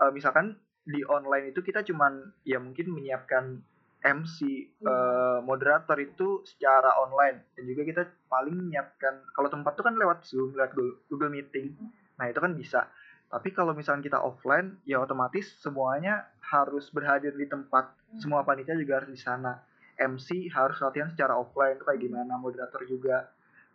Eh, 0.00 0.12
misalkan 0.12 0.56
di 0.84 1.00
online 1.04 1.52
itu 1.52 1.60
kita 1.64 1.84
cuman 1.84 2.32
ya 2.44 2.60
mungkin 2.60 2.92
menyiapkan 2.92 3.60
MC, 4.00 4.38
eh, 4.80 5.38
moderator 5.44 5.96
itu 6.00 6.40
secara 6.44 6.96
online 7.00 7.52
dan 7.56 7.64
juga 7.68 7.82
kita 7.84 8.02
paling 8.28 8.56
menyiapkan 8.56 9.28
kalau 9.36 9.48
tempat 9.52 9.76
itu 9.76 9.82
kan 9.84 9.94
lewat 9.96 10.18
Zoom, 10.24 10.56
lewat 10.56 10.72
Google- 10.72 10.98
Google 11.08 11.32
Meeting. 11.32 11.76
Nah, 12.16 12.28
itu 12.28 12.40
kan 12.40 12.52
bisa. 12.56 12.88
Tapi 13.30 13.54
kalau 13.54 13.72
misalnya 13.72 14.02
kita 14.02 14.18
offline, 14.18 14.82
ya 14.82 14.98
otomatis 14.98 15.54
semuanya 15.62 16.26
harus 16.50 16.90
berhadir 16.90 17.30
di 17.32 17.46
tempat. 17.46 17.94
Semua 18.18 18.42
panitia 18.42 18.74
juga 18.74 19.00
harus 19.00 19.14
di 19.14 19.20
sana. 19.20 19.54
MC 19.94 20.50
harus 20.50 20.80
latihan 20.82 21.06
secara 21.12 21.38
offline 21.38 21.78
itu 21.78 21.84
kayak 21.86 22.00
gimana, 22.02 22.34
moderator 22.40 22.82
juga. 22.90 23.30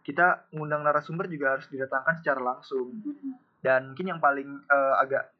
Kita 0.05 0.53
ngundang 0.53 0.85
narasumber 0.85 1.25
juga 1.25 1.57
harus 1.57 1.65
didatangkan 1.65 2.21
secara 2.21 2.41
langsung. 2.41 2.93
Dan 3.57 3.91
mungkin 3.91 4.05
yang 4.05 4.21
paling 4.21 4.49
eh, 4.69 4.95
agak 5.01 5.33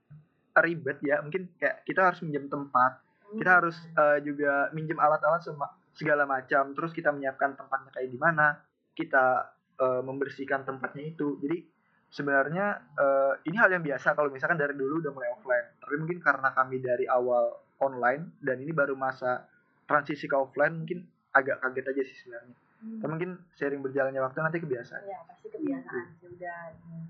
ribet 0.65 0.97
ya, 1.06 1.21
mungkin 1.21 1.54
kayak 1.62 1.86
kita 1.86 2.10
harus 2.10 2.25
minjem 2.25 2.49
tempat, 2.49 2.97
kita 3.38 3.51
harus 3.62 3.78
eh, 3.78 4.25
juga 4.25 4.73
minjem 4.73 4.97
alat-alat 4.97 5.45
segala 5.93 6.25
macam, 6.25 6.73
terus 6.73 6.89
kita 6.91 7.13
menyiapkan 7.13 7.54
tempatnya 7.54 7.93
kayak 7.93 8.10
gimana, 8.10 8.58
kita 8.97 9.54
eh, 9.78 10.01
membersihkan 10.01 10.65
tempatnya 10.65 11.13
itu. 11.13 11.38
Jadi 11.38 11.75
sebenarnya 12.15 12.95
eh, 12.95 13.34
ini 13.51 13.60
hal 13.60 13.69
yang 13.75 13.84
biasa 13.84 14.15
kalau 14.15 14.32
misalkan 14.32 14.56
dari 14.56 14.71
dulu 14.71 15.04
udah 15.04 15.12
mulai 15.12 15.30
offline 15.36 15.67
tapi 15.84 15.95
mungkin 15.99 16.23
karena 16.23 16.49
kami 16.56 16.80
dari 16.80 17.06
awal 17.12 17.60
online 17.84 18.39
dan 18.39 18.63
ini 18.63 18.71
baru 18.71 18.95
masa 18.95 19.43
transisi 19.84 20.32
ke 20.32 20.36
offline 20.39 20.80
mungkin 20.80 21.04
agak 21.36 21.60
kaget 21.60 21.86
aja 21.91 22.01
sih 22.08 22.17
sebenarnya 22.23 22.56
Hmm. 22.75 23.01
mungkin 23.01 23.31
sering 23.51 23.79
berjalannya 23.79 24.19
waktu 24.19 24.39
nanti 24.39 24.59
kebiasaan 24.59 25.03
ya 25.03 25.19
pasti 25.25 25.47
kebiasaan 25.47 26.05
sih 26.19 26.27
udah 26.27 26.59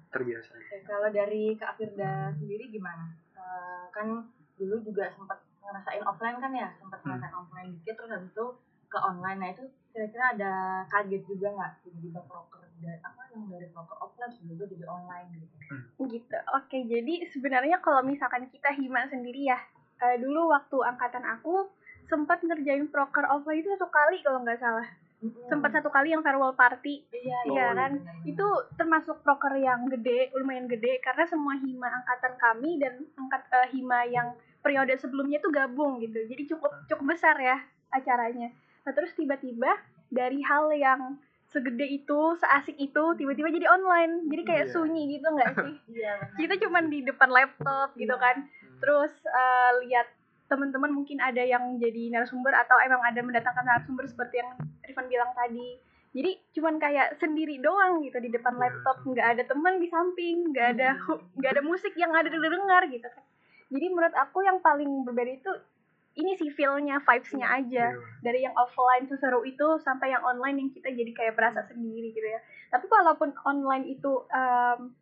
terbiasa 0.08 0.52
Oke, 0.56 0.78
kalau 0.86 1.10
dari 1.10 1.58
Kak 1.58 1.76
Firda 1.76 2.32
sendiri 2.38 2.70
gimana? 2.70 3.12
Eh, 3.34 3.84
kan 3.92 4.24
dulu 4.56 4.80
juga 4.82 5.12
sempat 5.12 5.44
ngerasain 5.60 6.06
offline 6.06 6.38
kan 6.38 6.52
ya, 6.54 6.70
sempat 6.78 7.02
Hmm. 7.02 7.18
ngerasain 7.18 7.36
offline 7.36 7.70
dikit 7.74 7.94
terus 7.98 8.12
habis 8.14 8.30
itu 8.30 8.46
ke 8.86 8.98
online. 8.98 9.40
Nah 9.42 9.50
itu 9.52 9.64
kira-kira 9.92 10.26
ada 10.32 10.54
kaget 10.88 11.24
juga 11.26 11.48
nggak 11.52 11.72
tiba-tiba 11.82 12.22
proker 12.24 12.62
dari 12.78 13.00
apa 13.02 13.22
yang 13.32 13.44
dari 13.50 13.68
proker 13.68 13.98
offline 13.98 14.32
tiba-tiba 14.32 14.66
jadi 14.70 14.86
online 14.86 15.28
gitu? 15.34 15.56
gitu 16.06 16.38
oke 16.54 16.78
jadi 16.86 17.14
sebenarnya 17.32 17.80
kalau 17.80 18.04
misalkan 18.04 18.46
kita 18.48 18.70
hima 18.76 19.08
sendiri 19.08 19.48
ya 19.48 19.58
eh, 19.98 20.20
dulu 20.20 20.52
waktu 20.52 20.78
angkatan 20.78 21.24
aku 21.26 21.72
sempat 22.06 22.44
ngerjain 22.44 22.86
proker 22.88 23.26
offline 23.26 23.60
itu 23.60 23.72
satu 23.72 23.88
kali 23.90 24.20
kalau 24.22 24.44
nggak 24.44 24.60
salah 24.60 24.86
sempat 25.46 25.72
satu 25.72 25.88
kali 25.88 26.10
yang 26.10 26.22
farewell 26.22 26.54
party. 26.54 27.02
Iya, 27.08 27.38
Iya 27.46 27.66
kan? 27.72 27.92
benar-benar. 27.98 28.26
itu 28.26 28.48
termasuk 28.76 29.20
proker 29.20 29.56
yang 29.56 29.88
gede 29.88 30.30
lumayan 30.34 30.66
gede 30.66 31.00
karena 31.00 31.24
semua 31.24 31.56
hima 31.56 31.90
angkatan 31.90 32.34
kami 32.36 32.78
dan 32.78 32.94
angkat 33.16 33.42
eh, 33.50 33.68
hima 33.72 34.06
yang 34.06 34.28
periode 34.60 34.94
sebelumnya 34.96 35.38
itu 35.38 35.50
gabung 35.50 35.98
gitu. 36.00 36.20
Jadi 36.24 36.44
cukup 36.48 36.72
cukup 36.86 37.06
besar 37.08 37.36
ya 37.36 37.58
acaranya. 37.90 38.52
Nah 38.82 38.92
terus 38.92 39.14
tiba-tiba 39.14 39.72
dari 40.08 40.42
hal 40.42 40.70
yang 40.72 41.18
segede 41.48 41.88
itu 41.88 42.20
seasik 42.36 42.76
itu 42.76 43.04
tiba-tiba 43.16 43.48
jadi 43.50 43.66
online. 43.68 44.28
Jadi 44.28 44.44
kayak 44.44 44.66
Iya. 44.66 44.74
sunyi 44.74 45.04
gitu 45.12 45.28
nggak 45.28 45.52
sih? 45.56 45.74
Iya, 45.96 46.14
kita 46.36 46.54
cuman 46.60 46.86
di 46.86 47.02
depan 47.02 47.30
laptop 47.30 47.96
gitu 47.96 48.12
Iya. 48.12 48.22
kan. 48.22 48.36
Terus 48.76 49.14
eh, 49.24 49.72
lihat 49.82 50.08
teman-teman 50.46 50.94
mungkin 50.94 51.18
ada 51.18 51.42
yang 51.42 51.82
jadi 51.82 52.14
narasumber 52.14 52.54
atau 52.54 52.78
emang 52.86 53.02
ada 53.02 53.22
mendatangkan 53.26 53.66
narasumber 53.66 54.06
seperti 54.06 54.42
yang 54.42 54.54
Rifan 54.86 55.10
bilang 55.10 55.34
tadi. 55.34 55.82
Jadi 56.16 56.32
cuman 56.56 56.80
kayak 56.80 57.20
sendiri 57.20 57.60
doang 57.60 58.00
gitu 58.06 58.16
di 58.24 58.32
depan 58.32 58.56
Iya, 58.56 58.62
laptop. 58.70 59.04
Nggak 59.04 59.28
ada 59.36 59.44
teman 59.44 59.74
di 59.84 59.88
samping 59.92 60.56
nggak 60.56 60.68
ada 60.80 60.90
hu- 60.96 61.24
nggak 61.36 61.52
ada 61.60 61.64
musik 61.66 61.92
yang 62.00 62.14
ada 62.16 62.32
didengar 62.32 62.88
gitu 62.88 63.04
kan. 63.04 63.24
Jadi 63.74 63.86
menurut 63.92 64.16
aku 64.16 64.46
yang 64.46 64.62
paling 64.64 65.04
berbeda 65.04 65.32
itu 65.36 65.52
ini 66.16 66.32
sih 66.40 66.48
feel-nya 66.48 67.04
vibes-nya 67.04 67.48
aja. 67.52 67.92
Iya. 67.92 68.00
dari 68.24 68.48
yang 68.48 68.56
offline 68.56 69.04
seseru 69.12 69.44
itu 69.44 69.68
sampai 69.84 70.16
yang 70.16 70.24
online 70.24 70.64
yang 70.64 70.70
kita 70.72 70.88
jadi 70.88 71.12
kayak 71.12 71.36
berasa 71.36 71.68
sendiri 71.68 72.16
gitu 72.16 72.24
ya. 72.24 72.40
Tapi 72.72 72.88
walaupun 72.88 73.36
online 73.44 73.92
itu 73.92 74.24
em, 74.32 74.96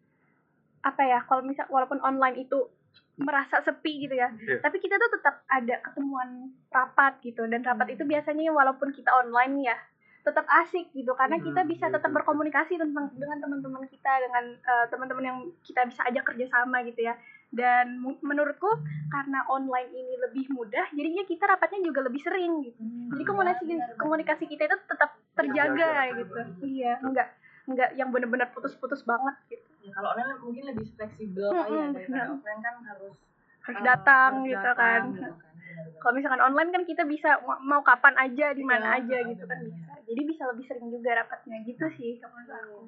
apa 0.83 1.01
ya 1.05 1.21
kalau 1.29 1.45
misal 1.45 1.69
walaupun 1.69 2.01
online 2.01 2.41
itu 2.43 2.67
merasa 3.15 3.59
sepi 3.59 4.03
gitu 4.03 4.15
ya. 4.15 4.29
Iya. 4.31 4.57
tapi 4.59 4.77
kita 4.77 4.97
tuh 4.97 5.11
tetap 5.11 5.45
ada 5.47 5.75
ketemuan 5.81 6.29
rapat 6.67 7.21
gitu. 7.21 7.45
Dan 7.45 7.61
rapat 7.61 7.87
Hmm. 7.87 7.95
itu 7.95 8.03
biasanya 8.03 8.49
walaupun 8.49 8.89
kita 8.89 9.13
online 9.13 9.63
ya 9.63 9.77
tetap 10.23 10.47
asik 10.47 10.87
gitu. 10.91 11.11
Karena 11.13 11.35
kita 11.37 11.61
Hmm, 11.61 11.67
bisa 11.67 11.85
iya, 11.85 11.93
tetap 11.93 12.09
berkomunikasi 12.09 12.73
tentang 12.75 13.11
dengan 13.13 13.37
teman-teman 13.37 13.83
kita 13.85 14.11
dengan 14.19 14.43
eh, 14.55 14.85
teman-teman 14.87 15.23
yang 15.23 15.37
kita 15.61 15.83
bisa 15.83 16.01
ajak 16.03 16.23
kerjasama 16.25 16.81
gitu 16.83 17.03
ya. 17.03 17.13
Dan 17.49 18.01
menurutku 18.19 18.65
karena 19.07 19.45
online 19.45 19.91
ini 19.91 20.17
lebih 20.19 20.49
mudah 20.49 20.89
jadinya 20.89 21.21
kita 21.21 21.45
rapatnya 21.45 21.85
juga 21.85 22.01
lebih 22.01 22.17
sering 22.17 22.65
gitu. 22.65 22.79
Hmm, 22.79 23.13
jadi 23.13 23.21
iya, 23.21 23.29
komunikasi 23.29 23.71
komunikasi 23.93 24.43
kita 24.47 24.63
itu 24.65 24.77
tetap 24.87 25.11
terjaga 25.33 25.69
Terjaga. 25.69 26.17
gitu. 26.17 26.39
iya 26.63 26.97
enggak 26.99 27.29
enggak 27.63 27.89
yang 27.95 28.09
benar-benar 28.11 28.51
putus-putus 28.51 29.01
banget 29.07 29.35
gitu. 29.49 29.67
Ya, 29.83 29.91
kalau 29.95 30.15
online 30.15 30.39
mungkin 30.39 30.63
lebih 30.71 30.87
fleksibel 30.95 31.47
kali 31.51 31.75
ya 31.75 31.85
daripada 31.91 32.31
offline 32.35 32.61
kan 32.63 32.75
harus 32.87 33.15
harus 33.63 33.79
eh, 33.79 33.83
datang 33.83 34.31
harus 34.39 34.47
gitu 34.51 34.59
datang 34.59 34.75
kan. 34.75 35.01
gitu 35.15 35.31
kan. 35.39 35.53
Kalau 35.99 36.13
misalkan 36.19 36.43
online 36.43 36.69
kan 36.75 36.83
kita 36.83 37.03
bisa 37.07 37.29
ma- 37.47 37.63
mau 37.63 37.81
kapan 37.83 38.15
aja 38.19 38.51
di 38.51 38.63
mana 38.63 38.99
Iya, 38.99 38.99
aja 39.03 39.17
gitu 39.31 39.43
kan 39.47 39.59
bisa. 39.63 39.91
Jadi 40.03 40.21
bisa 40.27 40.43
lebih 40.51 40.65
sering 40.67 40.87
juga 40.91 41.09
rapatnya 41.23 41.57
gitu 41.63 41.85
sih 41.95 42.19
kalau 42.19 42.35
menurut 42.35 42.55
aku. 42.59 42.79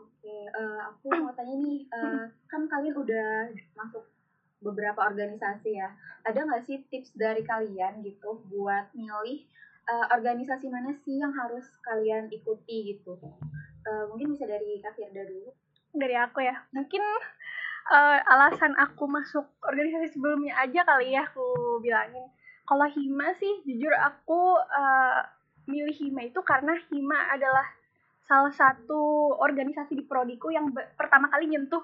Oke, 0.00 0.36
eh, 0.48 0.80
aku 0.86 1.06
mau 1.18 1.32
tanya 1.34 1.54
nih, 1.58 1.78
eh, 1.96 2.24
kan 2.46 2.62
kalian 2.70 2.94
udah 2.94 3.50
masuk 3.74 4.04
beberapa 4.60 5.00
organisasi 5.02 5.74
ya. 5.74 5.90
Ada 6.22 6.44
nggak 6.46 6.62
sih 6.68 6.84
tips 6.92 7.16
dari 7.16 7.42
kalian 7.42 8.04
gitu 8.04 8.44
buat 8.52 8.92
milih 8.94 9.44
eh, 9.90 10.06
organisasi 10.14 10.70
mana 10.70 10.94
sih 11.02 11.18
yang 11.18 11.34
harus 11.34 11.66
kalian 11.82 12.30
ikuti 12.30 12.94
gitu? 12.94 13.18
Eh, 13.86 14.04
mungkin 14.06 14.36
bisa 14.36 14.46
dari 14.46 14.78
Kak 14.78 14.94
Firda 14.94 15.26
dulu. 15.26 15.50
dari 15.90 16.14
aku 16.14 16.38
ya. 16.38 16.54
Mungkin 16.70 17.02
eh, 17.90 18.18
alasan 18.30 18.78
aku 18.78 19.10
masuk 19.10 19.42
organisasi 19.66 20.14
sebelumnya 20.14 20.54
aja 20.62 20.86
kali 20.86 21.18
ya 21.18 21.26
aku 21.26 21.82
bilangin. 21.82 22.30
Kalau 22.62 22.86
hima 22.86 23.34
sih 23.34 23.66
jujur 23.66 23.90
aku 23.98 24.54
eh, 24.62 25.20
milih 25.66 25.96
hima 25.98 26.30
itu 26.30 26.38
karena 26.46 26.78
hima 26.94 27.34
adalah 27.34 27.66
salah 28.30 28.54
satu 28.54 29.34
organisasi 29.42 29.98
di 29.98 30.06
prodiku 30.06 30.54
yang 30.54 30.70
pertama 30.94 31.26
kali 31.26 31.50
nyentuh 31.50 31.82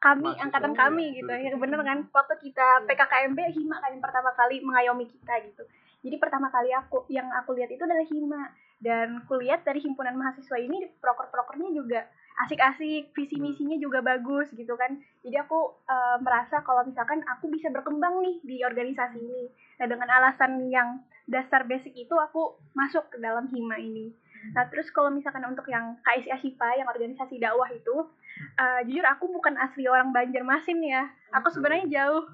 kami 0.00 0.32
Mahasiswa, 0.32 0.42
angkatan 0.48 0.72
ya, 0.74 0.78
kami 0.80 1.04
gitu. 1.14 1.30
Ya 1.30 1.54
bener 1.54 1.78
kan? 1.86 1.98
Waktu 2.10 2.34
kita 2.42 2.88
PKKMB 2.90 3.38
hima 3.54 3.76
kan 3.78 3.94
yang 3.94 4.02
pertama 4.02 4.34
kali 4.34 4.58
mengayomi 4.64 5.06
kita 5.06 5.38
gitu 5.46 5.62
jadi 6.00 6.16
pertama 6.16 6.48
kali 6.48 6.72
aku 6.72 7.04
yang 7.12 7.28
aku 7.36 7.52
lihat 7.52 7.68
itu 7.68 7.84
adalah 7.84 8.06
hima. 8.08 8.42
Dan 8.80 9.28
kulihat 9.28 9.60
dari 9.60 9.76
himpunan 9.84 10.16
mahasiswa 10.16 10.56
ini 10.56 10.88
proker-prokernya 11.04 11.68
juga 11.76 12.00
asik-asik 12.40 13.12
visi 13.12 13.36
misinya 13.36 13.76
juga 13.76 14.00
bagus 14.00 14.48
gitu 14.56 14.72
kan. 14.80 14.96
Jadi 15.20 15.36
aku 15.36 15.76
eh, 15.84 16.16
merasa 16.24 16.64
kalau 16.64 16.88
misalkan 16.88 17.20
aku 17.28 17.52
bisa 17.52 17.68
berkembang 17.68 18.24
nih 18.24 18.40
di 18.40 18.56
organisasi 18.64 19.20
ini. 19.20 19.52
Nah 19.76 19.84
dengan 19.84 20.08
alasan 20.08 20.72
yang 20.72 21.04
dasar 21.28 21.68
basic 21.68 21.92
itu 21.92 22.16
aku 22.16 22.56
masuk 22.72 23.04
ke 23.12 23.20
dalam 23.20 23.52
hima 23.52 23.76
ini. 23.76 24.16
Nah 24.56 24.64
terus 24.72 24.88
kalau 24.88 25.12
misalkan 25.12 25.44
untuk 25.44 25.68
yang 25.68 26.00
KSI 26.00 26.32
Ashifa 26.32 26.72
yang 26.80 26.88
organisasi 26.88 27.36
dakwah 27.36 27.68
itu 27.68 28.08
eh, 28.56 28.80
jujur 28.88 29.04
aku 29.04 29.28
bukan 29.28 29.60
asli 29.60 29.84
orang 29.84 30.08
Banjarmasin 30.16 30.80
ya. 30.80 31.04
Aku 31.36 31.52
sebenarnya 31.52 31.84
jauh 31.92 32.24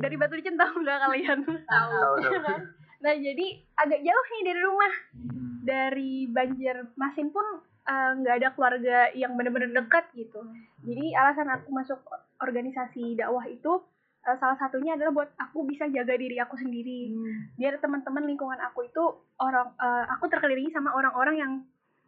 dari 0.00 0.16
Batu 0.16 0.40
Licin 0.40 0.56
tahu 0.56 0.80
nggak 0.80 0.98
kalian? 1.04 1.44
Tahu, 1.44 2.00
kan? 2.48 2.80
Nah 3.02 3.12
jadi 3.12 3.46
agak 3.76 4.00
jauh 4.00 4.26
nih 4.30 4.42
dari 4.46 4.60
rumah 4.62 4.92
Hmm. 5.12 5.66
dari 5.66 6.26
Banjarmasin 6.26 7.30
pun 7.30 7.46
eh, 7.82 8.10
nggak 8.18 8.34
ada 8.42 8.48
keluarga 8.54 9.10
yang 9.14 9.34
benar-benar 9.34 9.70
dekat 9.70 10.06
gitu. 10.14 10.42
Jadi 10.82 11.14
alasan 11.14 11.46
aku 11.50 11.70
masuk 11.70 11.98
organisasi 12.38 13.14
dakwah 13.14 13.46
itu 13.46 13.82
eh, 14.22 14.36
salah 14.38 14.58
satunya 14.58 14.94
adalah 14.98 15.14
buat 15.14 15.30
aku 15.38 15.66
bisa 15.66 15.86
jaga 15.86 16.14
diri 16.14 16.38
aku 16.38 16.58
sendiri. 16.58 17.14
Hmm. 17.14 17.54
Biar 17.58 17.78
teman-teman 17.78 18.26
lingkungan 18.26 18.58
aku 18.58 18.86
itu 18.86 19.02
orang 19.38 19.70
eh, 19.78 20.04
aku 20.14 20.26
terkelilingi 20.26 20.74
sama 20.74 20.90
orang-orang 20.94 21.36
yang 21.38 21.52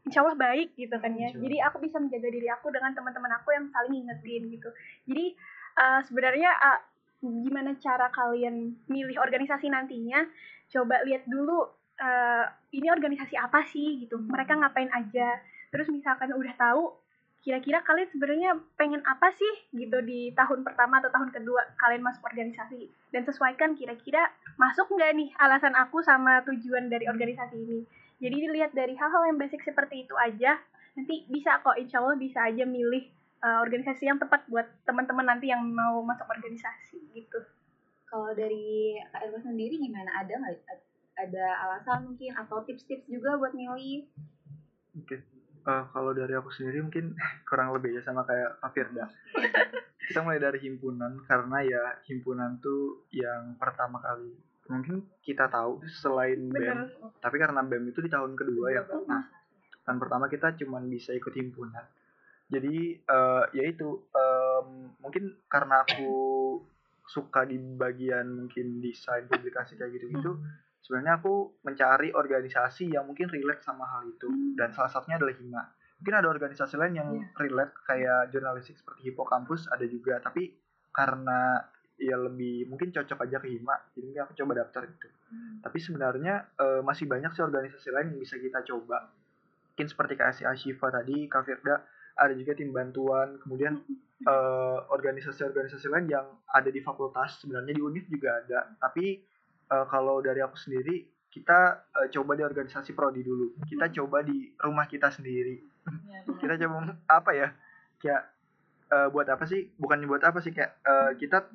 insya 0.03 0.21
Allah 0.27 0.35
baik 0.37 0.75
gitu 0.75 0.95
kan 0.99 1.15
ya. 1.15 1.31
Jadi 1.31 1.57
aku 1.63 1.79
bisa 1.79 2.03
menjaga 2.03 2.29
diri 2.31 2.51
aku 2.51 2.75
dengan 2.75 2.91
teman-teman 2.91 3.39
aku 3.39 3.55
yang 3.55 3.71
saling 3.71 4.03
ngingetin 4.03 4.51
gitu. 4.51 4.71
Jadi 5.07 5.25
eh, 5.79 6.01
sebenarnya 6.07 6.51
eh, 6.55 6.79
gimana 7.23 7.71
cara 7.79 8.11
kalian 8.11 8.83
milih 8.91 9.17
organisasi 9.17 9.71
nantinya? 9.71 10.27
Coba 10.73 11.03
lihat 11.05 11.27
dulu 11.29 11.69
eh, 12.01 12.45
ini 12.75 12.89
organisasi 12.91 13.35
apa 13.39 13.65
sih 13.69 14.05
gitu. 14.05 14.21
Mereka 14.21 14.59
ngapain 14.59 14.91
aja. 14.91 15.41
Terus 15.71 15.91
misalkan 15.91 16.31
udah 16.35 16.55
tahu 16.55 16.95
kira-kira 17.45 17.85
kalian 17.85 18.09
sebenarnya 18.09 18.57
pengen 18.81 19.05
apa 19.05 19.29
sih 19.37 19.77
gitu 19.77 20.01
di 20.01 20.33
tahun 20.33 20.65
pertama 20.65 21.05
atau 21.05 21.13
tahun 21.13 21.29
kedua 21.29 21.77
kalian 21.77 22.03
masuk 22.03 22.25
organisasi. 22.25 22.89
Dan 23.13 23.23
sesuaikan 23.29 23.77
kira-kira 23.77 24.33
masuk 24.57 24.89
nggak 24.89 25.13
nih 25.13 25.29
alasan 25.37 25.77
aku 25.77 26.01
sama 26.01 26.41
tujuan 26.49 26.89
dari 26.89 27.05
organisasi 27.05 27.57
ini. 27.57 27.81
Jadi 28.23 28.37
dilihat 28.49 28.73
dari 28.73 28.97
hal-hal 28.97 29.29
yang 29.29 29.37
basic 29.37 29.61
seperti 29.61 30.09
itu 30.09 30.15
aja. 30.17 30.57
Nanti 30.95 31.27
bisa 31.27 31.61
kok 31.61 31.77
insya 31.77 32.01
Allah 32.01 32.17
bisa 32.17 32.47
aja 32.47 32.65
milih 32.65 33.11
uh, 33.45 33.61
organisasi 33.61 34.09
yang 34.09 34.17
tepat 34.17 34.47
buat 34.49 34.65
teman-teman 34.89 35.27
nanti 35.29 35.53
yang 35.53 35.61
mau 35.61 36.01
masuk 36.01 36.25
organisasi 36.25 36.97
gitu 37.13 37.45
Kalau 38.15 38.31
dari 38.31 38.95
Kak 39.11 39.27
Elva 39.27 39.43
sendiri 39.43 39.75
gimana? 39.75 40.07
Ada 40.23 40.39
nggak 40.39 40.55
ada 41.19 41.47
alasan 41.67 42.15
mungkin 42.15 42.31
atau 42.39 42.63
tips-tips 42.63 43.11
juga 43.11 43.35
buat 43.35 43.59
milih? 43.59 44.07
Oke. 45.03 45.19
Eh, 45.65 45.85
kalau 45.91 46.15
dari 46.15 46.31
aku 46.39 46.47
sendiri 46.55 46.79
mungkin 46.87 47.19
kurang 47.51 47.75
lebih 47.75 47.99
ya 47.99 48.07
sama 48.07 48.23
kayak 48.23 48.63
Kak 48.63 48.71
Firda. 48.71 49.11
Kita 50.07 50.23
mulai 50.23 50.39
dari 50.39 50.63
himpunan 50.63 51.27
karena 51.27 51.59
ya 51.67 51.83
himpunan 52.07 52.63
tuh 52.63 53.03
yang 53.11 53.59
pertama 53.59 53.99
kali 53.99 54.31
mungkin 54.71 55.11
kita 55.21 55.51
tahu 55.51 55.83
selain 56.01 56.49
BEM, 56.49 56.57
bener 56.57 56.89
tapi 57.21 57.37
karena 57.37 57.67
BEM 57.67 57.91
itu 57.91 57.99
di 57.99 58.15
tahun 58.15 58.39
kedua 58.39 58.79
ya. 58.79 58.87
Nah, 59.11 59.27
tahun 59.83 59.99
pertama 59.99 60.31
kita 60.31 60.55
cuman 60.63 60.87
bisa 60.87 61.11
ikut 61.11 61.35
himpunan. 61.35 61.83
Jadi 62.47 62.95
eh 62.95 63.45
ya 63.59 63.65
itu 63.67 64.07
em, 64.15 64.95
mungkin 65.03 65.35
karena 65.51 65.83
aku 65.83 66.34
suka 67.05 67.45
di 67.45 67.61
bagian 67.61 68.45
mungkin 68.45 68.81
desain 68.81 69.29
publikasi 69.29 69.77
kayak 69.77 69.93
gitu-gitu 70.01 70.41
sebenarnya 70.85 71.17
aku 71.21 71.61
mencari 71.65 72.13
organisasi 72.13 72.93
yang 72.93 73.09
mungkin 73.09 73.33
relate 73.33 73.65
sama 73.65 73.89
hal 73.89 74.05
itu. 74.05 74.29
Dan 74.53 74.77
salah 74.77 74.93
satunya 74.93 75.17
adalah 75.17 75.33
Hima. 75.33 75.65
Mungkin 75.97 76.15
ada 76.21 76.29
organisasi 76.29 76.77
lain 76.77 76.95
yang 77.01 77.09
relate 77.41 77.73
kayak 77.89 78.29
jurnalistik 78.29 78.77
seperti 78.77 79.09
Hippocampus 79.09 79.65
ada 79.73 79.89
juga. 79.89 80.21
Tapi 80.21 80.53
karena 80.93 81.57
ya 81.97 82.21
lebih 82.21 82.69
mungkin 82.69 82.91
cocok 82.91 83.23
aja 83.23 83.39
ke 83.39 83.55
Hima 83.55 83.75
jadi 83.95 84.27
aku 84.27 84.35
coba 84.35 84.67
daftar 84.67 84.83
itu 84.83 85.09
tapi 85.63 85.79
sebenarnya 85.81 86.59
eh, 86.59 86.81
masih 86.85 87.07
banyak 87.07 87.31
sih 87.35 87.43
organisasi 87.43 87.89
lain 87.91 88.15
yang 88.15 88.21
bisa 88.23 88.37
kita 88.39 88.61
coba. 88.63 89.11
Mungkin 89.75 89.87
seperti 89.91 90.15
KSI 90.15 90.45
Ashifa 90.47 90.87
tadi 90.93 91.27
Kak 91.27 91.43
Firda 91.43 91.83
ada 92.15 92.35
juga 92.35 92.55
tim 92.55 92.71
bantuan 92.71 93.39
kemudian 93.43 93.83
eh, 94.31 94.79
organisasi-organisasi 94.91 95.87
lain 95.91 96.07
yang 96.11 96.27
ada 96.51 96.71
di 96.71 96.81
fakultas. 96.81 97.43
Sebenarnya 97.43 97.75
di 97.75 97.83
UNIF 97.83 98.07
juga 98.09 98.41
ada 98.41 98.75
tapi 98.79 99.21
eh, 99.69 99.87
kalau 99.91 100.23
dari 100.23 100.41
aku 100.41 100.57
sendiri 100.57 101.05
kita 101.35 101.91
eh, 101.99 102.09
coba 102.15 102.39
di 102.39 102.43
organisasi 102.47 102.95
prodi 102.95 103.27
dulu. 103.27 103.59
Kita 103.67 103.91
coba 103.91 104.23
di 104.23 104.55
rumah 104.63 104.87
kita 104.87 105.11
sendiri. 105.11 105.59
Iya, 105.91 106.19
kita 106.41 106.55
coba 106.63 106.95
apa 107.11 107.31
ya 107.35 107.49
kayak 107.99 108.23
eh, 108.95 109.09
buat 109.11 109.27
apa 109.27 109.45
sih 109.51 109.75
bukan 109.75 110.07
buat 110.07 110.23
apa 110.23 110.39
sih 110.39 110.55
kayak 110.55 110.79
eh, 110.87 111.11
kita 111.19 111.51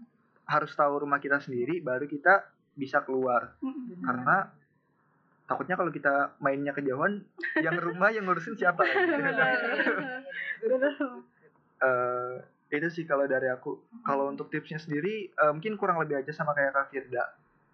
harus 0.50 0.74
tahu 0.74 1.06
rumah 1.06 1.22
kita 1.22 1.40
sendiri 1.40 1.80
baru 1.80 2.10
kita 2.10 2.44
bisa 2.76 3.04
keluar. 3.08 3.56
Mm-mm. 3.64 4.04
karena 4.04 4.59
takutnya 5.50 5.74
kalau 5.74 5.90
kita 5.90 6.38
mainnya 6.38 6.70
kejauhan 6.78 7.26
yang 7.58 7.74
rumah 7.82 8.14
yang 8.14 8.30
ngurusin 8.30 8.54
siapa? 8.54 8.86
Eh, 11.80 12.36
itu 12.76 12.92
sih 12.92 13.08
kalau 13.08 13.24
dari 13.24 13.48
aku. 13.48 14.04
Kalau 14.04 14.28
untuk 14.28 14.52
tipsnya 14.52 14.76
sendiri 14.76 15.32
eh, 15.32 15.52
mungkin 15.56 15.80
kurang 15.80 15.96
lebih 16.04 16.20
aja 16.20 16.36
sama 16.36 16.52
kayak 16.52 16.76
Kak 16.76 16.92
Firda. 16.92 17.24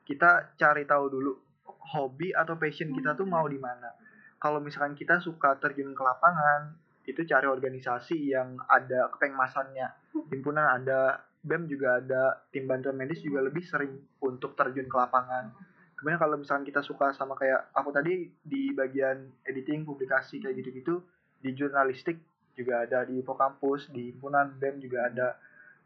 Kita 0.06 0.54
cari 0.54 0.86
tahu 0.86 1.10
dulu 1.10 1.34
hobi 1.66 2.30
atau 2.38 2.54
passion 2.54 2.94
kita 2.94 3.18
tuh 3.18 3.26
mau 3.26 3.50
di 3.50 3.58
mana. 3.58 3.90
Kalau 4.38 4.62
misalkan 4.62 4.94
kita 4.94 5.18
suka 5.18 5.58
terjun 5.58 5.90
ke 5.98 6.04
lapangan 6.06 6.78
itu 7.10 7.26
cari 7.26 7.50
organisasi 7.50 8.30
yang 8.30 8.62
ada 8.70 9.10
kepengmasannya. 9.18 10.14
Himpunan 10.30 10.70
ada 10.70 11.26
BEM 11.42 11.66
juga 11.66 11.98
ada 11.98 12.46
tim 12.54 12.70
bantuan 12.70 12.94
medis 12.94 13.26
juga 13.26 13.42
lebih 13.42 13.66
sering 13.66 13.98
untuk 14.22 14.54
terjun 14.54 14.86
ke 14.86 14.98
lapangan 15.02 15.50
kemudian 15.96 16.20
kalau 16.20 16.36
misalkan 16.36 16.68
kita 16.68 16.84
suka 16.84 17.16
sama 17.16 17.40
kayak 17.40 17.72
aku 17.72 17.90
tadi 17.96 18.28
di 18.44 18.76
bagian 18.76 19.32
editing 19.48 19.88
publikasi 19.88 20.44
kayak 20.44 20.60
gitu-gitu 20.60 21.00
di 21.40 21.56
jurnalistik 21.56 22.20
juga 22.56 22.88
ada 22.88 23.04
di 23.04 23.20
Info 23.20 23.36
Kampus 23.36 23.92
di 23.92 24.16
himpunan 24.16 24.56
BEM 24.56 24.80
juga 24.80 25.12
ada. 25.12 25.28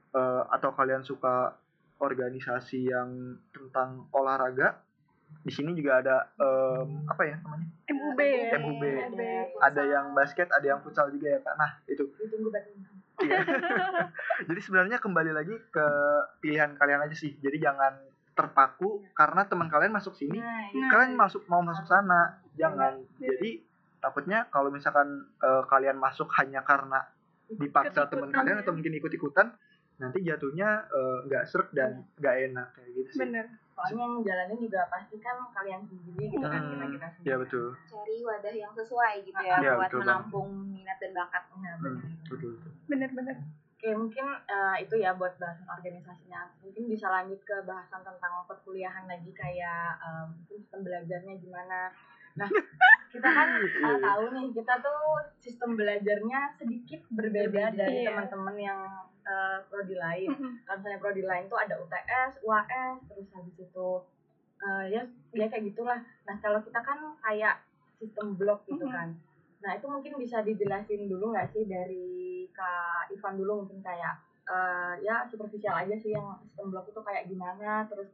Eh, 0.10 0.44
atau 0.50 0.74
kalian 0.74 1.06
suka 1.06 1.54
organisasi 2.02 2.90
yang 2.90 3.38
tentang 3.54 4.10
olahraga 4.10 4.82
di 5.46 5.54
sini 5.54 5.78
juga 5.78 6.02
ada 6.02 6.26
em, 6.42 7.06
apa 7.06 7.22
ya 7.22 7.38
namanya? 7.46 7.70
MUB 7.94 8.20
MUB. 8.58 8.84
Ada 9.62 9.82
yang 9.86 10.06
basket 10.18 10.50
ada 10.50 10.66
yang 10.66 10.82
futsal 10.82 11.14
juga 11.14 11.38
ya 11.38 11.40
kak. 11.46 11.54
Nah 11.62 11.72
itu. 11.86 12.10
Iya. 13.22 13.38
jadi 14.50 14.60
sebenarnya 14.66 14.98
kembali 14.98 15.30
lagi 15.30 15.54
ke 15.70 15.86
pilihan 16.42 16.74
kalian 16.74 17.06
aja 17.06 17.14
sih. 17.14 17.38
Jadi 17.38 17.62
jangan 17.62 17.94
terpaku 18.40 19.04
karena 19.12 19.44
teman 19.44 19.68
kalian 19.68 19.92
masuk 19.92 20.14
sini 20.14 20.38
nah 20.38 20.72
Nah, 20.72 20.90
kalian 20.90 21.14
masuk 21.14 21.44
mau 21.46 21.60
masuk 21.60 21.84
sana 21.84 22.40
jangan. 22.54 23.04
Iya. 23.18 23.28
jadi 23.30 23.50
takutnya 24.00 24.48
kalau 24.48 24.70
misalkan 24.70 25.08
eh, 25.38 25.64
kalian 25.66 25.98
masuk 25.98 26.32
hanya 26.34 26.64
karena 26.64 27.04
dipaksa 27.50 28.08
teman 28.08 28.30
kalian 28.30 28.58
ya. 28.58 28.64
atau 28.64 28.72
mungkin 28.72 28.96
ikut-ikutan 28.96 29.52
nanti 29.98 30.22
jatuhnya 30.22 30.88
eh, 30.88 31.18
nggak 31.26 31.44
serk 31.44 31.70
dan 31.72 32.08
nggak 32.16 32.36
enak 32.48 32.68
kayak 32.72 32.90
gitu 32.94 33.10
sih. 33.12 33.20
Bener. 33.22 33.46
Soalnya 33.74 34.00
yang 34.02 34.16
jalanin 34.22 34.60
juga 34.60 34.82
pasti 34.88 35.16
kan 35.18 35.40
kalian 35.50 35.82
sendiri 35.84 36.24
gitu 36.30 36.44
kan 36.44 36.52
Hmm, 36.54 36.70
kita 36.70 36.86
kita 36.90 37.08
sendiri. 37.10 37.28
ya 37.28 37.36
betul. 37.38 37.66
Cari 37.86 38.16
wadah 38.22 38.54
yang 38.54 38.72
sesuai 38.74 39.14
gitu 39.22 39.40
ya 39.40 39.56
Iya, 39.58 39.72
buat 39.74 39.84
betul 39.86 40.00
menampung 40.02 40.48
minat 40.70 40.98
dan 40.98 41.12
bakat. 41.14 41.44
Nah, 41.50 41.74
Hmm, 41.74 41.84
benar. 41.98 42.04
betul 42.26 42.50
betul. 42.54 42.72
Bener 42.86 43.10
bener 43.12 43.36
Oke, 43.80 43.96
mungkin 43.96 44.28
eh, 44.44 44.84
itu 44.84 45.00
ya 45.00 45.16
buat 45.16 45.40
bahasan 45.40 45.64
organisasinya. 45.64 46.52
Mungkin 46.60 46.92
bisa 46.92 47.08
lanjut 47.08 47.40
ke 47.48 47.64
bahasan 47.64 48.04
tentang 48.04 48.44
perkuliahan 48.44 49.08
lagi 49.08 49.32
kayak 49.32 49.96
eh, 50.04 50.24
mungkin 50.28 50.60
sistem 50.60 50.84
belajarnya 50.84 51.40
gimana. 51.40 51.88
Nah, 52.36 52.52
kita 53.08 53.24
kan 53.24 53.48
eh, 53.88 53.98
tahu 54.04 54.24
nih, 54.36 54.52
kita 54.52 54.84
tuh 54.84 55.00
sistem 55.40 55.80
belajarnya 55.80 56.60
sedikit 56.60 57.08
berbeda 57.08 57.72
dari 57.72 58.04
Iya. 58.04 58.12
teman-teman 58.12 58.56
yang 58.60 58.80
eh, 59.24 59.58
prodi 59.72 59.96
lain. 59.96 60.28
Kalau 60.68 60.76
misalnya 60.84 61.00
prodi 61.00 61.24
lain 61.24 61.48
tuh 61.48 61.60
ada 61.64 61.80
UTS, 61.80 62.44
UAS, 62.44 63.00
terus 63.08 63.32
habis 63.32 63.56
itu 63.56 63.90
eh, 64.60 64.84
ya 64.92 65.02
ya 65.32 65.48
kayak 65.48 65.72
gitulah. 65.72 66.04
Nah, 66.28 66.36
kalau 66.44 66.60
kita 66.60 66.84
kan 66.84 67.00
kayak 67.24 67.64
sistem 67.96 68.36
blok 68.36 68.68
gitu 68.68 68.84
kan. 68.92 69.16
Nah, 69.60 69.72
itu 69.76 69.86
mungkin 69.92 70.14
bisa 70.16 70.40
dijelasin 70.40 71.12
dulu 71.12 71.36
nggak 71.36 71.52
sih 71.52 71.68
dari 71.68 72.48
Kak 72.56 73.12
Ivan 73.12 73.36
dulu 73.36 73.66
mungkin 73.66 73.84
kayak 73.84 74.16
eh, 74.50 74.94
ya 75.04 75.28
superficial 75.28 75.76
aja 75.76 75.96
sih 76.00 76.16
yang 76.16 76.40
sistem 76.44 76.72
blok 76.72 76.88
itu 76.88 77.00
kayak 77.04 77.28
gimana, 77.28 77.84
terus 77.92 78.08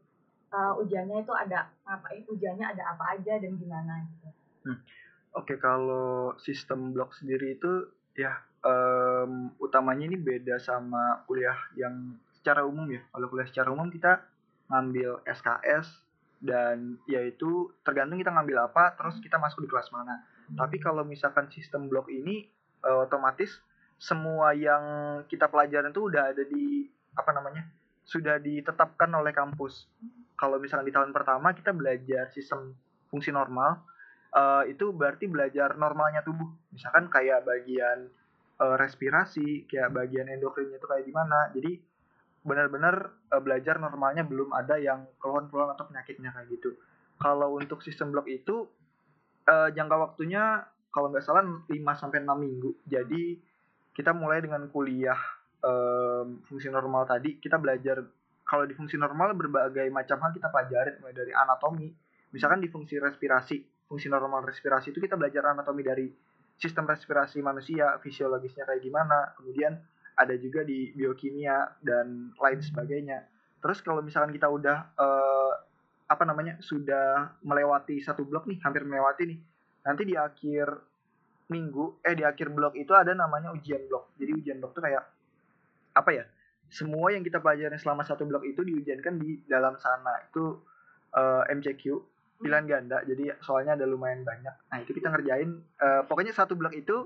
eh, 0.50 0.74
ujiannya 0.82 1.22
itu 1.22 1.34
ada 1.34 1.70
ngapain, 1.86 2.26
ujiannya 2.26 2.66
ada 2.66 2.84
apa 2.98 3.18
aja 3.18 3.38
dan 3.38 3.54
gimana 3.56 4.02
gitu. 4.10 4.30
Oke, 5.36 5.60
kalau 5.60 6.32
sistem 6.40 6.96
blok 6.96 7.12
sendiri 7.12 7.60
itu 7.60 7.92
ya 8.16 8.40
em, 8.64 9.52
utamanya 9.60 10.08
ini 10.08 10.16
beda 10.16 10.56
sama 10.64 11.28
kuliah 11.28 11.60
yang 11.76 12.16
secara 12.40 12.64
umum 12.64 12.88
ya. 12.88 13.04
Kalau 13.12 13.28
kuliah 13.28 13.44
secara 13.44 13.70
umum 13.76 13.92
kita 13.92 14.24
ngambil 14.72 15.20
SKS 15.28 16.00
dan 16.40 16.96
yaitu 17.04 17.68
tergantung 17.84 18.16
kita 18.16 18.32
ngambil 18.32 18.64
apa, 18.72 18.96
terus 18.96 19.20
kita 19.20 19.36
masuk 19.36 19.68
di 19.68 19.70
kelas 19.70 19.92
mana. 19.92 20.24
Tapi 20.54 20.78
kalau 20.78 21.02
misalkan 21.02 21.50
sistem 21.50 21.90
blok 21.90 22.12
ini 22.14 22.46
eh, 22.86 22.98
otomatis 23.02 23.58
semua 23.98 24.52
yang 24.54 24.84
kita 25.26 25.48
pelajaran 25.50 25.90
itu 25.90 26.12
udah 26.12 26.36
ada 26.36 26.44
di 26.46 26.86
apa 27.16 27.32
namanya? 27.32 27.64
sudah 28.06 28.38
ditetapkan 28.38 29.10
oleh 29.18 29.34
kampus. 29.34 29.90
Kalau 30.38 30.62
misalkan 30.62 30.86
di 30.88 30.94
tahun 30.94 31.10
pertama 31.10 31.52
kita 31.58 31.74
belajar 31.74 32.30
sistem 32.32 32.78
fungsi 33.10 33.34
normal, 33.34 33.82
eh, 34.32 34.72
itu 34.72 34.94
berarti 34.94 35.26
belajar 35.26 35.74
normalnya 35.76 36.22
tubuh. 36.22 36.48
Misalkan 36.70 37.10
kayak 37.10 37.44
bagian 37.44 38.08
eh, 38.62 38.76
respirasi, 38.78 39.66
kayak 39.66 39.92
bagian 39.92 40.30
endokrinnya 40.30 40.78
itu 40.78 40.88
kayak 40.88 41.04
gimana. 41.10 41.50
Jadi 41.52 41.82
benar-benar 42.46 43.10
eh, 43.34 43.42
belajar 43.42 43.82
normalnya 43.82 44.22
belum 44.22 44.54
ada 44.54 44.78
yang 44.78 45.10
keluhan-keluhan 45.18 45.74
atau 45.74 45.90
penyakitnya 45.90 46.30
kayak 46.30 46.48
gitu. 46.54 46.78
Kalau 47.18 47.58
untuk 47.58 47.82
sistem 47.82 48.14
blok 48.14 48.30
itu 48.30 48.70
eh, 49.46 49.70
jangka 49.74 49.96
waktunya 49.96 50.66
kalau 50.96 51.12
nggak 51.12 51.26
salah 51.28 51.44
5 51.44 51.68
sampai 52.00 52.24
6 52.24 52.32
minggu. 52.40 52.72
Jadi 52.88 53.36
kita 53.92 54.16
mulai 54.16 54.40
dengan 54.40 54.68
kuliah 54.72 55.20
em, 55.60 56.40
fungsi 56.48 56.72
normal 56.72 57.04
tadi, 57.04 57.36
kita 57.36 57.60
belajar 57.60 58.00
kalau 58.48 58.64
di 58.64 58.72
fungsi 58.72 58.96
normal 58.96 59.36
berbagai 59.36 59.92
macam 59.92 60.22
hal 60.24 60.32
kita 60.32 60.48
pelajari 60.48 60.96
mulai 61.04 61.12
dari 61.12 61.36
anatomi. 61.36 61.92
Misalkan 62.32 62.64
di 62.64 62.72
fungsi 62.72 62.96
respirasi, 62.96 63.88
fungsi 63.92 64.08
normal 64.08 64.48
respirasi 64.48 64.96
itu 64.96 65.04
kita 65.04 65.20
belajar 65.20 65.52
anatomi 65.52 65.84
dari 65.84 66.08
sistem 66.56 66.88
respirasi 66.88 67.44
manusia, 67.44 68.00
fisiologisnya 68.00 68.64
kayak 68.64 68.80
gimana, 68.80 69.36
kemudian 69.36 69.76
ada 70.16 70.36
juga 70.40 70.64
di 70.64 70.96
biokimia 70.96 71.76
dan 71.84 72.32
lain 72.40 72.60
sebagainya. 72.64 73.28
Terus 73.60 73.84
kalau 73.84 74.00
misalkan 74.00 74.32
kita 74.32 74.48
udah 74.48 74.78
eh, 74.96 75.54
apa 76.06 76.24
namanya 76.24 76.62
sudah 76.62 77.38
melewati 77.42 77.98
satu 78.02 78.26
blok 78.26 78.46
nih, 78.46 78.62
hampir 78.62 78.86
melewati 78.86 79.26
nih, 79.26 79.40
nanti 79.86 80.02
di 80.06 80.14
akhir 80.14 80.68
minggu, 81.50 82.02
eh 82.02 82.14
di 82.18 82.26
akhir 82.26 82.50
blok 82.54 82.74
itu 82.78 82.94
ada 82.94 83.14
namanya 83.14 83.54
ujian 83.54 83.86
blok. 83.90 84.14
Jadi 84.18 84.32
ujian 84.34 84.58
blok 84.58 84.74
itu 84.78 84.82
kayak 84.82 85.04
apa 85.94 86.10
ya? 86.14 86.26
Semua 86.70 87.14
yang 87.14 87.22
kita 87.22 87.38
pelajari 87.42 87.78
selama 87.78 88.02
satu 88.02 88.26
blok 88.26 88.42
itu 88.46 88.66
diujiankan 88.66 89.22
di 89.22 89.46
dalam 89.46 89.78
sana. 89.78 90.26
Itu 90.30 90.66
eh, 91.14 91.54
MCQ 91.54 91.84
pilihan 92.42 92.66
ganda. 92.66 93.06
Jadi 93.06 93.30
soalnya 93.46 93.78
ada 93.78 93.86
lumayan 93.86 94.26
banyak. 94.26 94.56
Nah 94.74 94.78
itu 94.82 94.92
kita 94.94 95.14
ngerjain. 95.14 95.62
eh, 95.62 96.02
pokoknya 96.10 96.34
satu 96.34 96.58
blok 96.58 96.74
itu 96.74 97.06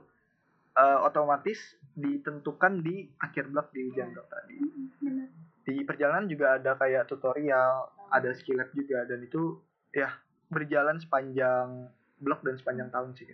eh, 0.80 1.00
otomatis 1.04 1.76
ditentukan 1.96 2.80
di 2.80 3.12
akhir 3.20 3.52
blok 3.52 3.76
di 3.76 3.92
ujian 3.92 4.16
blok 4.16 4.28
tadi. 4.32 4.58
bener 5.04 5.28
Di 5.68 5.86
perjalanan 5.86 6.26
juga 6.26 6.58
ada 6.58 6.74
kayak 6.80 7.06
tutorial, 7.06 7.99
ada 8.10 8.30
skill 8.34 8.58
lab 8.58 8.70
juga 8.72 9.06
dan 9.06 9.20
itu 9.22 9.58
ya 9.92 10.10
berjalan 10.50 10.98
sepanjang 10.98 11.90
blok 12.18 12.42
dan 12.42 12.56
sepanjang 12.58 12.90
tahun 12.90 13.14
sih. 13.16 13.30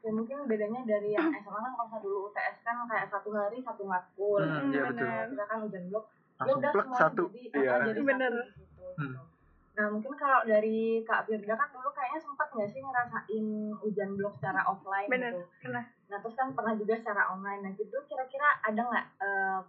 Ya 0.00 0.10
mungkin 0.10 0.48
bedanya 0.48 0.80
dari 0.84 1.12
yang 1.12 1.28
SMA 1.40 1.58
kan 1.58 1.72
kalau 1.74 2.00
dulu 2.00 2.18
UTS 2.28 2.56
kan 2.62 2.84
kayak 2.86 3.08
satu 3.08 3.28
hari 3.32 3.60
satu 3.60 3.82
matkul. 3.84 4.40
Hmm, 4.40 4.72
iya 4.72 4.82
betul. 4.86 5.04
Kita 5.04 5.44
kan 5.44 5.58
ujian 5.64 5.84
blok 5.88 6.04
ya 6.40 6.52
udah 6.56 6.70
semuanya 6.72 6.96
satu. 6.96 7.24
jadi, 7.28 7.52
Iya. 7.52 7.74
jadi 7.92 8.00
Bener. 8.00 8.32
satu 8.32 8.56
gitu, 8.56 8.84
Hmm. 8.96 9.12
gitu. 9.12 9.20
Nah 9.70 9.86
mungkin 9.88 10.12
kalau 10.14 10.40
dari 10.44 10.78
Kak 11.04 11.24
Firda 11.24 11.54
kan 11.54 11.68
dulu 11.70 11.88
kayaknya 11.90 12.20
sempat 12.20 12.48
nggak 12.48 12.68
sih 12.68 12.80
ngerasain 12.80 13.46
ujian 13.80 14.10
blok 14.14 14.34
secara 14.36 14.60
offline 14.64 15.08
Bener, 15.08 15.32
gitu. 15.32 15.44
pernah. 15.60 15.84
Nah 16.08 16.18
terus 16.18 16.34
kan 16.34 16.48
pernah 16.52 16.74
juga 16.74 16.94
secara 16.96 17.22
online. 17.28 17.60
Nah 17.60 17.72
gitu 17.74 17.96
kira-kira 18.04 18.48
ada 18.60 18.80
nggak 18.80 19.06
eh, 19.20 19.60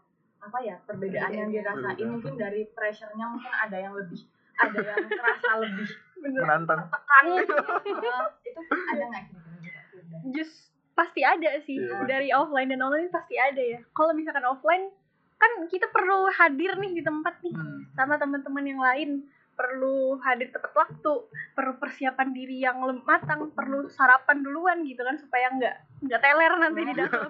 apa 0.41 0.57
ya 0.59 0.75
perbedaan 0.81 1.31
yang 1.31 1.49
dirasain 1.49 2.07
mungkin 2.07 2.33
dari 2.33 2.65
pressure-nya 2.67 3.29
mungkin 3.29 3.51
ada 3.53 3.77
yang 3.77 3.93
lebih 3.93 4.25
ada 4.61 4.77
yang 4.77 5.07
terasa 5.09 5.49
lebih 5.59 5.87
Menantang. 6.21 6.81
tekan 6.87 7.23
gitu. 7.35 7.55
Eh, 7.57 7.91
itu 8.45 8.59
ada 8.87 9.03
nggak 9.03 9.23
Firda? 9.89 10.17
just 10.31 10.55
pasti 10.91 11.21
ada 11.23 11.49
sih 11.59 11.77
Iya. 11.77 12.03
dari 12.03 12.29
offline 12.29 12.67
dan 12.67 12.79
online 12.79 13.09
pasti 13.09 13.33
ada 13.33 13.57
ya 13.57 13.79
kalau 13.89 14.11
misalkan 14.11 14.43
offline 14.43 14.91
kan 15.35 15.49
kita 15.65 15.89
perlu 15.89 16.29
hadir 16.29 16.77
nih 16.77 16.93
di 16.93 17.01
tempat 17.01 17.41
nih 17.41 17.49
Hmm. 17.51 17.81
sama 17.91 18.15
teman-teman 18.15 18.61
yang 18.63 18.77
lain 18.77 19.25
perlu 19.61 19.97
hadir 20.17 20.49
tepat 20.49 20.73
waktu 20.73 21.13
perlu 21.53 21.77
persiapan 21.77 22.29
diri 22.29 22.57
yang 22.59 22.81
matang 23.03 23.51
perlu 23.51 23.85
sarapan 23.87 24.41
duluan 24.41 24.81
gitu 24.81 24.99
kan 24.99 25.13
supaya 25.15 25.51
nggak 25.51 25.75
nggak 26.01 26.17
teler 26.19 26.53
nanti 26.57 26.81
di 26.81 26.93
dalam 26.95 27.29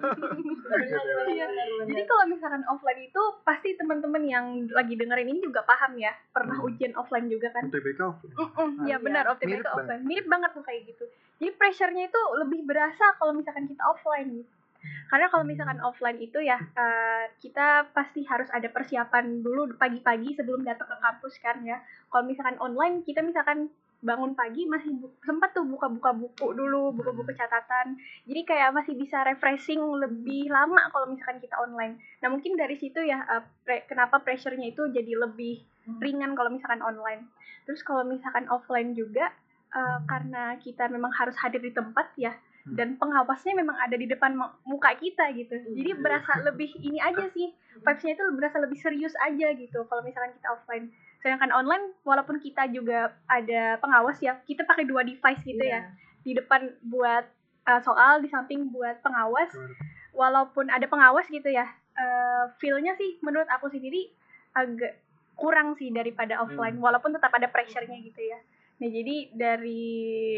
Iya. 1.28 1.46
jadi 1.84 2.02
kalau 2.02 2.24
misalkan 2.26 2.64
offline 2.66 3.02
itu 3.02 3.22
pasti 3.42 3.74
teman-teman 3.74 4.22
yang 4.24 4.46
lagi 4.70 4.94
dengerin 4.94 5.28
ini 5.28 5.40
juga 5.40 5.60
paham 5.62 5.92
ya 5.96 6.12
pernah 6.30 6.54
Hmm. 6.54 6.66
ujian 6.66 6.92
offline 6.94 7.26
juga 7.26 7.48
kan 7.50 7.66
UTBK 7.66 8.00
offline. 8.00 8.32
Mm-mm, 8.34 8.70
Iya. 8.80 8.88
ya 8.88 8.96
benar 8.98 9.24
OTBK 9.28 9.44
Mirip 9.44 9.60
banget. 9.60 9.76
offline 9.76 10.02
mirip 10.02 10.26
banget 10.26 10.50
tuh 10.52 10.62
kayak 10.62 10.80
gitu 10.86 11.04
jadi 11.36 11.50
pressure-nya 11.52 12.04
itu 12.06 12.20
lebih 12.38 12.60
berasa 12.62 13.04
kalau 13.14 13.32
misalkan 13.32 13.66
kita 13.66 13.82
offline 13.84 14.28
gitu 14.34 14.52
karena 15.06 15.26
kalau 15.30 15.44
misalkan 15.46 15.78
offline 15.84 16.18
itu 16.18 16.42
ya 16.42 16.58
eh, 16.58 17.24
kita 17.38 17.92
pasti 17.94 18.26
harus 18.26 18.48
ada 18.50 18.66
persiapan 18.72 19.40
dulu 19.40 19.76
pagi-pagi 19.78 20.34
sebelum 20.34 20.66
datang 20.66 20.88
ke 20.90 20.96
kampus 20.98 21.34
kan 21.38 21.62
ya. 21.62 21.78
Kalau 22.10 22.24
misalkan 22.26 22.58
online 22.58 23.06
kita 23.06 23.22
misalkan 23.22 23.70
bangun 24.02 24.34
pagi 24.34 24.66
masih 24.66 24.98
bu- 24.98 25.14
sempat 25.22 25.54
tuh 25.54 25.62
buka-buka 25.62 26.10
buku 26.10 26.58
dulu 26.58 26.90
buku-buku 26.90 27.30
catatan. 27.38 27.94
Jadi 28.26 28.42
kayak 28.42 28.74
masih 28.74 28.98
bisa 28.98 29.22
refreshing 29.22 29.78
lebih 29.78 30.50
lama 30.50 30.90
kalau 30.90 31.06
misalkan 31.06 31.38
kita 31.38 31.54
online. 31.54 32.02
Nah 32.18 32.28
mungkin 32.28 32.58
dari 32.58 32.74
situ 32.74 32.98
ya 32.98 33.22
uh, 33.22 33.46
pre- 33.62 33.86
kenapa 33.86 34.18
pressure-nya 34.18 34.74
itu 34.74 34.90
jadi 34.90 35.14
lebih 35.14 35.62
ringan 36.02 36.34
kalau 36.34 36.50
misalkan 36.50 36.82
online. 36.82 37.30
Terus 37.62 37.86
kalau 37.86 38.02
misalkan 38.02 38.50
offline 38.50 38.98
juga 38.98 39.30
uh, 39.70 40.02
karena 40.10 40.58
kita 40.58 40.90
memang 40.90 41.14
harus 41.14 41.38
hadir 41.38 41.62
di 41.62 41.70
tempat 41.70 42.10
ya 42.18 42.34
Hmm. 42.34 42.51
Dan 42.62 42.94
pengawasnya 42.94 43.58
memang 43.58 43.74
ada 43.74 43.98
di 43.98 44.06
depan 44.06 44.38
mu- 44.38 44.54
muka 44.62 44.94
kita 44.94 45.34
gitu. 45.34 45.58
Jadi 45.74 45.98
berasa 45.98 46.38
lebih 46.46 46.70
ini 46.78 47.02
aja 47.02 47.26
sih. 47.34 47.50
Vibes-nya 47.82 48.14
itu 48.14 48.22
berasa 48.38 48.62
lebih 48.62 48.78
serius 48.78 49.10
aja 49.18 49.50
gitu 49.58 49.82
kalau 49.90 50.02
misalkan 50.06 50.30
kita 50.38 50.48
offline. 50.54 50.86
Sedangkan 51.18 51.50
online 51.50 51.90
walaupun 52.06 52.38
kita 52.38 52.70
juga 52.70 53.18
ada 53.26 53.82
pengawas 53.82 54.22
ya 54.22 54.38
kita 54.46 54.62
pakai 54.62 54.86
dua 54.86 55.02
device 55.02 55.42
gitu 55.42 55.58
ya. 55.58 55.90
Di 56.22 56.38
depan 56.38 56.70
buat 56.86 57.26
uh, 57.66 57.80
soal 57.82 58.22
di 58.22 58.30
samping 58.30 58.70
buat 58.70 59.02
pengawas. 59.02 59.50
Walaupun 60.14 60.70
ada 60.70 60.86
pengawas 60.86 61.26
gitu 61.26 61.50
ya 61.50 61.66
uh, 61.98 62.44
feel-nya 62.62 62.94
sih 62.94 63.18
menurut 63.24 63.48
aku 63.50 63.72
sendiri 63.74 64.12
agak 64.54 65.02
kurang 65.34 65.74
sih 65.74 65.90
daripada 65.90 66.38
offline. 66.38 66.78
Walaupun 66.78 67.10
tetap 67.10 67.34
ada 67.34 67.50
pressure-nya 67.50 67.98
gitu 68.06 68.22
ya. 68.22 68.38
Nah 68.78 68.86
jadi 68.86 69.34
dari 69.34 69.94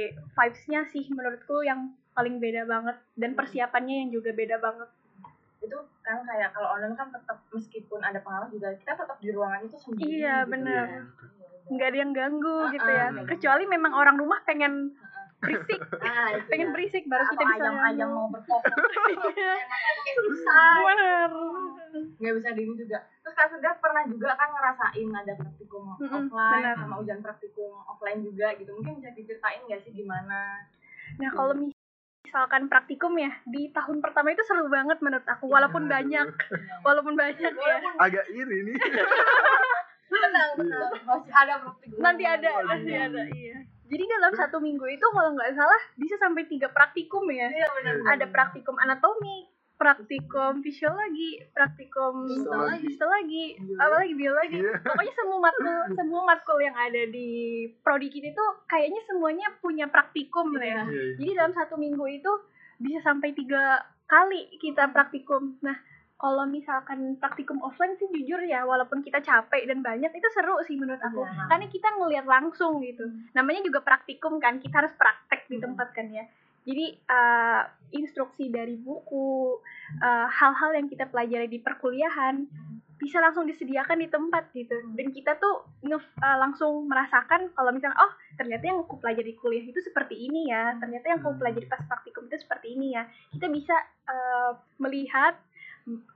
vibes-nya 0.08 0.88
sih 0.88 1.04
menurutku 1.12 1.60
yang 1.60 1.92
paling 2.14 2.38
beda 2.38 2.62
banget. 2.64 2.96
Dan 3.12 3.30
persiapannya 3.32 3.94
yang 4.00 4.10
juga 4.12 4.30
beda 4.30 4.56
banget. 4.56 4.88
Itu 5.60 5.76
kan 6.00 6.20
kayak 6.22 6.52
kalau 6.52 6.68
online 6.70 6.94
kan 6.94 7.08
tetap 7.08 7.40
meskipun 7.48 8.00
ada 8.00 8.18
pengawas 8.18 8.48
juga 8.48 8.72
kita 8.74 8.92
tetap 8.94 9.16
di 9.18 9.30
ruangan 9.30 9.60
itu 9.62 9.76
sendiri 9.78 10.20
Iya, 10.20 10.36
gitu. 10.38 10.50
benar. 10.50 10.86
Iya, 10.86 11.02
nggak 11.66 11.88
ada 11.88 11.98
yang 11.98 12.12
ganggu 12.12 12.58
Ah, 12.58 12.70
gitu 12.70 12.90
ya. 12.90 13.06
ah. 13.10 13.24
kecuali 13.26 13.64
memang 13.64 13.92
orang 13.92 14.14
rumah 14.14 14.36
pengen 14.42 14.92
berisik. 15.40 15.80
Nah 15.80 16.28
itu 16.36 16.44
pengen 16.46 16.68
ya. 16.68 16.72
berisik 16.72 17.04
baru 17.04 17.24
kita 17.26 17.42
bisa 17.42 17.56
ayam-ayam 17.58 18.08
mau 18.10 18.28
berkokok. 18.28 18.68
Iya. 19.34 19.52
bisa 20.14 20.58
bener. 20.78 21.30
nggak 21.94 22.34
bisa 22.36 22.48
di 22.52 22.62
ini 22.62 22.74
juga. 22.76 22.98
Terus 23.18 23.34
kak 23.34 23.48
Segar 23.48 23.74
pernah 23.78 24.04
juga 24.04 24.34
kan 24.34 24.48
ngerasain 24.50 25.08
ada 25.10 25.32
praktikum 25.34 25.84
Mm-mm, 25.96 26.12
offline 26.28 26.60
benar. 26.60 26.74
sama 26.76 26.94
ujian 26.98 27.20
praktikum 27.20 27.72
offline 27.82 28.20
juga 28.20 28.52
gitu. 28.54 28.70
Mungkin 28.70 29.00
bisa 29.00 29.10
diceritain 29.12 29.64
nggak 29.64 29.80
sih 29.80 29.92
gimana? 29.94 30.68
Nah 31.16 31.30
kalau 31.30 31.54
misalkan 32.24 32.66
praktikum 32.72 33.12
ya 33.20 33.30
di 33.44 33.68
tahun 33.70 34.00
pertama 34.00 34.32
itu 34.32 34.42
seru 34.48 34.66
banget 34.72 34.98
menurut 35.04 35.28
aku 35.28 35.46
walaupun 35.46 35.86
Aduh. 35.86 35.92
banyak. 35.92 36.28
Walaupun 36.86 37.14
banyak 37.16 37.52
ya 37.52 37.76
agak 38.00 38.26
iri 38.32 38.58
nih. 38.72 38.76
Tenang 40.14 40.50
tenang 40.56 40.90
masih 41.04 41.32
ada 41.34 41.54
praktikum. 41.62 41.98
Nanti 42.00 42.24
ada 42.24 42.48
Waduh. 42.54 42.68
nanti 42.70 42.92
ada 42.94 43.22
iya. 43.34 43.56
Jadi 43.84 44.04
dalam 44.08 44.32
satu 44.34 44.56
minggu 44.58 44.86
itu 44.88 45.06
kalau 45.12 45.30
nggak 45.36 45.52
salah 45.54 45.82
bisa 46.00 46.16
sampai 46.16 46.48
tiga 46.48 46.72
praktikum 46.72 47.28
ya. 47.28 47.50
Iya 47.50 47.68
benar. 47.78 47.94
Ada 48.16 48.26
praktikum 48.32 48.74
anatomi 48.78 49.53
praktikum 49.84 50.64
fisiologi 50.64 51.44
praktikum 51.52 52.24
Histologi. 52.24 52.88
histologi 52.88 53.44
apalagi 53.76 54.14
biologi. 54.16 54.58
Iya. 54.64 54.80
pokoknya 54.80 55.12
semua 55.12 55.38
matkul 55.44 55.76
semua 56.00 56.22
matkul 56.24 56.58
yang 56.64 56.72
ada 56.72 57.02
di 57.12 57.28
prodi 57.84 58.08
kita 58.08 58.32
itu 58.32 58.46
kayaknya 58.64 59.00
semuanya 59.04 59.46
punya 59.60 59.84
praktikum 59.92 60.56
lah 60.56 60.64
ya. 60.64 60.82
Iya, 60.88 60.88
iya. 60.88 61.14
jadi 61.20 61.30
dalam 61.36 61.52
satu 61.52 61.76
minggu 61.76 62.04
itu 62.08 62.32
bisa 62.80 63.04
sampai 63.04 63.36
tiga 63.36 63.84
kali 64.08 64.56
kita 64.56 64.88
praktikum. 64.88 65.60
Nah 65.60 65.76
kalau 66.16 66.48
misalkan 66.48 67.20
praktikum 67.20 67.60
offline 67.60 68.00
sih 68.00 68.08
jujur 68.08 68.40
ya 68.48 68.64
walaupun 68.64 69.04
kita 69.04 69.20
capek 69.20 69.68
dan 69.68 69.84
banyak 69.84 70.08
itu 70.08 70.28
seru 70.32 70.56
sih 70.64 70.80
menurut 70.80 71.02
aku. 71.04 71.20
Karena 71.52 71.68
kita 71.68 71.88
ngelihat 72.00 72.24
langsung 72.24 72.80
gitu. 72.80 73.04
Namanya 73.36 73.60
juga 73.60 73.84
praktikum 73.84 74.40
kan 74.40 74.56
kita 74.56 74.80
harus 74.80 74.96
praktek 74.96 75.44
di 75.52 75.60
tempat 75.60 75.92
kan 75.92 76.08
ya 76.08 76.24
jadi 76.64 76.86
eh, 76.96 77.62
instruksi 77.94 78.50
dari 78.50 78.76
buku 78.80 79.60
eh, 80.00 80.28
hal-hal 80.28 80.74
yang 80.74 80.88
kita 80.88 81.06
pelajari 81.08 81.46
di 81.48 81.60
perkuliahan 81.60 82.44
bisa 82.94 83.20
langsung 83.20 83.44
disediakan 83.44 84.00
di 84.00 84.08
tempat 84.08 84.48
gitu 84.56 84.72
dan 84.96 85.12
kita 85.12 85.36
tuh 85.36 85.68
nge 85.84 85.98
eh, 86.00 86.38
langsung 86.40 86.88
merasakan 86.88 87.52
kalau 87.52 87.70
misalnya 87.70 88.00
oh 88.00 88.12
ternyata 88.40 88.64
yang 88.64 88.80
aku 88.80 88.96
pelajari 88.96 89.36
kuliah 89.36 89.64
itu 89.66 89.80
seperti 89.84 90.16
ini 90.24 90.48
ya 90.48 90.74
ternyata 90.80 91.12
yang 91.12 91.20
aku 91.20 91.36
Hmm. 91.36 91.40
pelajari 91.42 91.66
pas 91.68 91.82
praktikum 91.84 92.26
itu 92.26 92.36
seperti 92.40 92.74
ini 92.74 92.96
ya 92.96 93.04
kita 93.34 93.46
bisa 93.52 93.76
eh, 94.08 94.52
melihat 94.80 95.36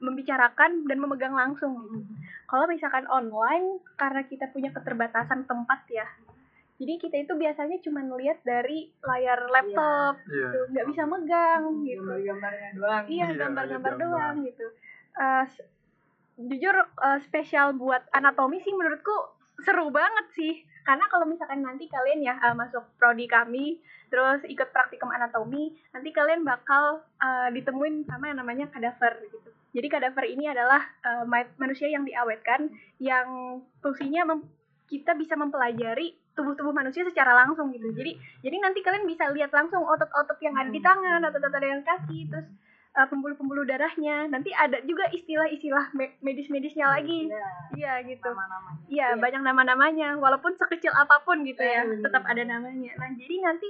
membicarakan 0.00 0.88
dan 0.88 0.96
memegang 0.96 1.36
langsung 1.36 1.76
gitu. 1.92 2.08
kalau 2.48 2.64
misalkan 2.64 3.04
online 3.12 3.84
karena 4.00 4.24
kita 4.24 4.48
punya 4.48 4.72
keterbatasan 4.72 5.44
tempat 5.44 5.84
ya 5.92 6.08
jadi 6.78 6.94
kita 6.96 7.16
itu 7.18 7.34
biasanya 7.34 7.76
cuma 7.78 8.00
ngelihat 8.00 8.38
dari 8.40 8.88
layar 9.00 9.46
laptop 9.46 10.14
Iya. 10.24 10.34
gitu 10.46 10.58
nggak 10.68 10.86
bisa 10.86 11.02
megang 11.04 11.62
gitu. 11.82 12.00
gambar-gambarnya 12.00 12.70
doang. 12.72 13.04
Iya 13.04 13.26
Iya, 13.26 13.26
gambar-gambar 13.36 13.92
gambar. 13.92 14.04
doang 14.04 14.34
gitu. 14.44 14.66
Eh, 15.12 15.44
s- 15.44 15.66
jujur 16.38 16.76
eh, 16.78 17.18
spesial 17.20 17.74
buat 17.74 18.06
anatomi 18.10 18.58
sih 18.58 18.70
menurutku 18.70 19.10
seru 19.58 19.90
banget 19.90 20.26
sih. 20.32 20.54
Karena 20.80 21.04
kalau 21.04 21.26
misalkan 21.26 21.60
nanti 21.60 21.84
kalian 21.86 22.22
ya 22.22 22.38
eh, 22.38 22.54
masuk 22.54 22.86
prodi 22.94 23.26
kami 23.26 23.76
terus 24.06 24.40
ikut 24.42 24.70
praktikum 24.70 25.08
anatomi 25.08 25.68
nanti 25.90 26.08
kalian 26.10 26.40
bakal 26.42 26.84
eh, 27.18 27.50
ditemuin 27.52 28.02
sama 28.04 28.30
yang 28.30 28.38
namanya 28.38 28.66
kadaver 28.68 29.18
gitu. 29.24 29.36
Jadi 29.68 29.84
kadaver 29.86 30.24
ini 30.26 30.48
adalah 30.48 30.80
ma- 31.24 31.52
manusia 31.56 31.84
yang 31.86 32.00
diawetkan 32.00 32.72
yang 32.98 33.28
fungsinya 33.76 34.24
mem- 34.24 34.48
kita 34.88 35.12
bisa 35.12 35.36
mempelajari 35.36 36.16
tubuh-tubuh 36.38 36.70
manusia 36.70 37.02
secara 37.02 37.34
langsung 37.34 37.74
gitu. 37.74 37.90
Jadi 37.90 38.14
jadi 38.40 38.56
nanti 38.62 38.78
kalian 38.80 39.04
bisa 39.04 39.26
lihat 39.34 39.50
langsung 39.50 39.82
otot-otot 39.82 40.38
yang 40.38 40.54
ada 40.54 40.70
di 40.70 40.78
tangan 40.78 41.26
otot-otot 41.26 41.58
yang 41.58 41.82
kaki 41.82 42.30
terus 42.30 42.46
uh, 42.94 43.06
pembuluh-pembuluh 43.10 43.66
darahnya. 43.66 44.30
Nanti 44.30 44.54
ada 44.54 44.78
juga 44.86 45.10
istilah-istilah 45.10 45.90
me- 45.92 46.14
medis-medisnya 46.22 46.86
lagi. 46.88 47.26
Iya 47.74 48.06
gitu. 48.06 48.30
Nama-namanya. 48.30 48.80
Iya 48.86 49.08
banyak 49.18 49.42
nama-namanya 49.42 50.08
walaupun 50.16 50.54
sekecil 50.54 50.94
apa 50.94 51.20
pun 51.26 51.42
gitu 51.42 51.60
ya 51.60 51.82
Eh, 51.82 51.98
bener. 51.98 52.06
tetap 52.06 52.22
ada 52.22 52.42
namanya. 52.46 52.94
Nah 52.94 53.10
jadi 53.18 53.34
nanti 53.42 53.68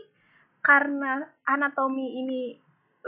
karena 0.60 1.24
anatomi 1.44 2.20
ini 2.20 2.40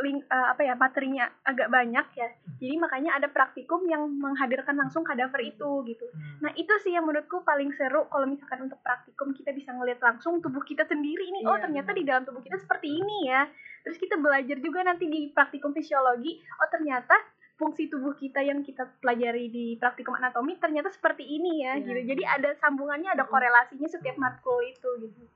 link 0.02 0.24
uh, 0.28 0.52
apa 0.52 0.62
ya 0.64 0.74
materinya 0.76 1.28
agak 1.44 1.68
banyak 1.68 2.06
ya. 2.16 2.28
Jadi 2.60 2.74
makanya 2.76 3.16
ada 3.20 3.28
praktikum 3.28 3.84
yang 3.88 4.08
menghadirkan 4.20 4.76
langsung 4.76 5.04
kadaver 5.04 5.40
itu 5.40 5.84
gitu. 5.86 6.06
Hmm. 6.10 6.48
Nah 6.48 6.50
itu 6.56 6.72
sih 6.84 6.96
yang 6.96 7.04
menurutku 7.08 7.44
paling 7.44 7.72
seru 7.76 8.08
kalau 8.08 8.26
misalkan 8.28 8.68
untuk 8.68 8.80
praktikum 8.84 9.32
kita 9.36 9.52
bisa 9.52 9.72
ngeliat 9.72 10.00
langsung 10.00 10.40
tubuh 10.40 10.64
kita 10.64 10.84
sendiri 10.88 11.28
ini 11.28 11.44
oh 11.46 11.56
Iya, 11.56 11.68
ternyata 11.68 11.90
di 11.92 12.04
dalam 12.04 12.22
tubuh 12.24 12.40
kita 12.40 12.56
seperti 12.60 12.88
ini 13.00 13.28
ya. 13.28 13.48
Terus 13.80 13.96
kita 13.96 14.20
belajar 14.20 14.56
juga 14.60 14.80
nanti 14.84 15.08
di 15.08 15.32
praktikum 15.32 15.72
fisiologi 15.72 16.40
oh 16.60 16.68
ternyata 16.68 17.16
fungsi 17.60 17.92
tubuh 17.92 18.16
kita 18.16 18.40
yang 18.40 18.64
kita 18.64 18.88
pelajari 19.04 19.52
di 19.52 19.76
praktikum 19.76 20.16
anatomi 20.16 20.56
ternyata 20.56 20.88
seperti 20.88 21.28
ini 21.28 21.60
ya 21.60 21.76
Iya. 21.76 21.84
gitu. 21.84 22.00
jadi 22.16 22.22
ada 22.40 22.50
sambungannya 22.56 23.12
ada 23.12 23.28
korelasinya 23.28 23.84
setiap 23.84 24.16
matkul 24.16 24.64
itu 24.64 24.88
gitu 25.04 25.28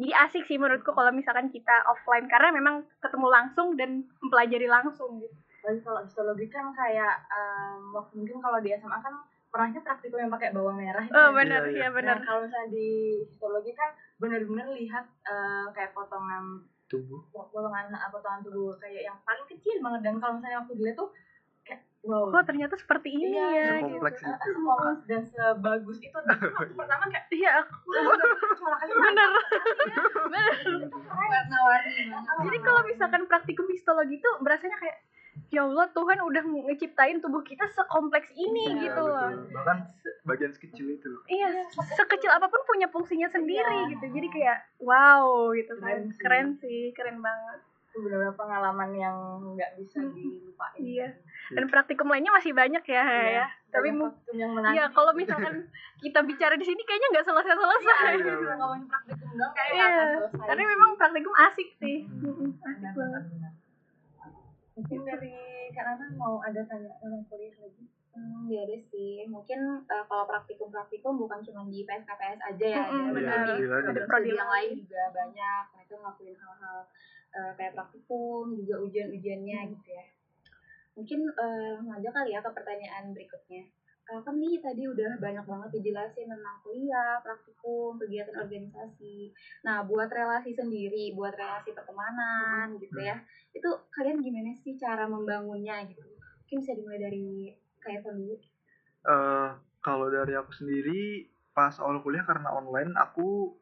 jadi 0.00 0.12
asik 0.24 0.48
sih 0.48 0.56
menurutku 0.56 0.90
kalau 0.90 1.12
misalkan 1.12 1.52
kita 1.52 1.84
offline 1.84 2.24
karena 2.24 2.48
memang 2.50 2.88
ketemu 2.98 3.28
langsung 3.28 3.76
dan 3.76 4.08
mempelajari 4.24 4.64
langsung 4.64 5.20
gitu 5.20 5.36
Lagi 5.60 5.84
kalau 5.84 6.00
histologi 6.00 6.48
kan 6.48 6.72
kayak 6.72 7.20
em, 7.28 7.92
waktu 7.92 8.16
mungkin 8.16 8.40
kalau 8.40 8.64
di 8.64 8.72
SMA 8.80 8.96
kan 8.96 9.12
pernahnya 9.52 9.84
praktikum 9.84 10.16
yang 10.16 10.32
pakai 10.32 10.56
bawang 10.56 10.80
merah 10.80 11.04
itu 11.04 11.12
oh 11.12 11.28
kan. 11.28 11.36
benar 11.36 11.60
Iya, 11.68 11.72
iya 11.74 11.80
iya. 11.84 11.88
benar 11.92 12.16
Nah, 12.16 12.24
kalau 12.24 12.40
misalnya 12.48 12.68
di 12.72 12.88
histologi 13.28 13.72
kan 13.76 13.90
benar-benar 14.16 14.72
lihat 14.72 15.04
eh, 15.04 15.66
kayak 15.76 15.92
potongan 15.92 16.64
tubuh 16.88 17.20
potongan 17.28 17.92
eh, 17.92 18.08
potongan 18.08 18.40
tubuh 18.40 18.72
kayak 18.80 19.04
yang 19.04 19.18
paling 19.20 19.44
kecil 19.52 19.76
banget 19.84 20.00
dan 20.00 20.16
kalau 20.16 20.40
misalnya 20.40 20.64
waktu 20.64 20.74
dilihat 20.80 20.96
tuh 20.96 21.10
wow 22.02 22.28
oh 22.28 22.42
ternyata 22.42 22.74
seperti 22.74 23.08
ini 23.10 23.28
Iya, 23.30 23.46
ya 23.50 23.72
gitu. 23.82 24.00
Sekompleks 24.00 24.20
Eh, 24.20 24.30
itu 24.30 24.50
dan 25.04 25.22
sebagus 25.26 25.98
itu 25.98 26.16
waktu 26.16 26.72
pertama 26.80 27.04
kayak 27.06 27.26
iya 27.30 27.50
aku 27.58 27.90
suaranya 28.54 28.94
bener 29.04 29.30
bener 30.24 30.46
warna-warni. 31.06 32.04
Jadi 32.42 32.58
kalau 32.60 32.80
misalkan 32.84 33.22
praktikum 33.26 33.66
histologi 33.68 34.16
itu 34.16 34.30
berasanya 34.40 34.76
kayak 34.76 34.98
ya 35.48 35.62
Allah 35.62 35.86
Tuhan 35.88 36.18
udah 36.20 36.42
ngeciptain 36.68 37.18
tubuh 37.18 37.42
kita 37.42 37.66
sekompleks 37.68 38.30
ini 38.32 38.70
Iya, 38.72 38.82
gitu 38.84 39.02
loh. 39.02 39.30
bahkan 39.52 39.78
bagian 40.22 40.52
sekecil 40.52 40.86
itu 40.90 41.10
Iya, 41.26 41.66
sekecil 41.70 42.30
apa 42.30 42.46
pun 42.46 42.60
punya 42.64 42.86
fungsinya 42.86 43.26
sendiri 43.28 43.60
Iya. 43.84 43.90
gitu. 43.92 44.06
Jadi 44.10 44.28
kayak 44.30 44.58
wow 44.78 45.50
gitu 45.52 45.74
kan. 45.76 46.06
Keren 46.16 46.54
sih, 46.56 46.90
keren 46.92 47.18
banget. 47.18 47.60
Itu 47.90 47.98
benar-benar 48.00 48.34
pengalaman 48.34 48.90
yang 48.94 49.16
nggak 49.50 49.74
bisa 49.74 49.98
Hmm. 49.98 50.14
dilupain 50.14 50.78
Iya. 50.78 51.08
Dan 51.50 51.66
praktikum 51.66 52.06
lainnya 52.06 52.30
masih 52.30 52.54
banyak 52.54 52.78
ya, 52.80 53.02
Iya. 53.02 53.30
ya. 53.36 53.46
Tapi 53.68 53.88
praktikum 53.92 54.36
yang 54.36 54.50
Iya, 54.64 54.84
kalau 54.88 55.10
misalkan 55.12 55.66
kita 55.98 56.22
bicara 56.22 56.54
di 56.54 56.62
sini 56.62 56.78
kayaknya 56.80 57.08
nggak 57.10 57.26
selesai-selesai. 57.26 57.82
Iya, 57.82 58.22
Kalau 58.22 58.56
ngomongin 58.56 58.86
praktikum 58.86 59.28
dong 59.32 59.52
kayak 59.52 59.70
Iya, 59.72 59.82
nggak 59.84 59.98
akan 60.00 60.14
selesai 60.22 60.46
Karena 60.46 60.64
memang 60.64 60.90
praktikum 60.94 61.34
asik 61.36 61.68
sih. 61.76 61.96
Hmm. 62.06 62.22
Mm-mm, 62.22 62.50
Asik 62.62 62.92
banget. 62.94 63.22
mungkin 64.72 65.00
dari 65.04 65.34
Kak 65.70 65.84
Nana 65.84 66.06
mau 66.14 66.40
ada 66.40 66.62
tanya 66.64 66.94
tentang 66.96 67.26
kuliah 67.26 67.52
lagi 67.58 67.84
Hmm, 68.10 68.42
beres 68.44 68.82
sih. 68.86 69.22
Mungkin 69.24 69.58
eh, 69.84 70.04
kalau 70.04 70.26
praktikum-praktikum 70.26 71.14
bukan 71.16 71.38
cuma 71.40 71.62
di 71.64 71.84
PSKPS 71.84 72.42
aja 72.44 72.66
ya, 72.68 72.82
Mm-mm, 72.84 73.06
ada 73.06 73.12
benar. 73.12 73.38
di- 73.44 73.58
Iya, 73.60 73.68
ada 73.70 73.86
ada 73.86 74.00
prodi 74.00 74.08
prodi 74.08 74.30
yang 74.32 74.50
lain. 74.50 74.68
lain 74.68 74.80
juga 74.80 75.02
banyak. 75.12 75.62
Mereka 75.72 75.92
ngelakuin 75.96 76.34
hal-hal 76.36 76.78
eh, 77.30 77.52
kayak 77.54 77.74
praktikum, 77.78 78.54
juga 78.58 78.82
ujian-ujiannya 78.82 79.58
gitu 79.76 79.88
ya. 79.90 80.04
Mungkin 80.98 81.20
eh, 81.30 81.68
langsung 81.78 81.94
aja 81.96 82.10
kali 82.10 82.30
ya 82.34 82.40
ke 82.42 82.50
pertanyaan 82.50 83.14
berikutnya. 83.14 83.62
Eh, 84.10 84.20
kan 84.26 84.34
nih 84.42 84.58
tadi 84.58 84.90
udah 84.90 85.22
banyak 85.22 85.46
banget 85.46 85.70
dijelasin 85.78 86.26
tentang 86.26 86.58
kuliah, 86.66 87.22
praktikum, 87.22 87.94
kegiatan 87.94 88.34
organisasi. 88.42 89.30
Nah, 89.62 89.86
buat 89.86 90.10
relasi 90.10 90.50
sendiri, 90.50 91.14
buat 91.14 91.30
relasi 91.30 91.70
pertemanan 91.70 92.74
gitu 92.82 92.98
ya. 92.98 93.22
Itu 93.54 93.70
kalian 93.94 94.18
gimana 94.18 94.50
sih 94.58 94.74
cara 94.74 95.06
membangunnya 95.06 95.86
gitu? 95.86 96.02
Mungkin 96.42 96.58
bisa 96.58 96.74
dimulai 96.74 96.98
dari 96.98 97.54
kayak 97.78 98.02
dulu. 98.02 98.34
Eh, 99.06 99.50
kalau 99.78 100.10
dari 100.10 100.34
aku 100.34 100.50
sendiri 100.52 101.30
pas 101.54 101.74
awal 101.78 102.02
kuliah 102.02 102.26
karena 102.26 102.50
online 102.50 102.94
aku 102.98 103.54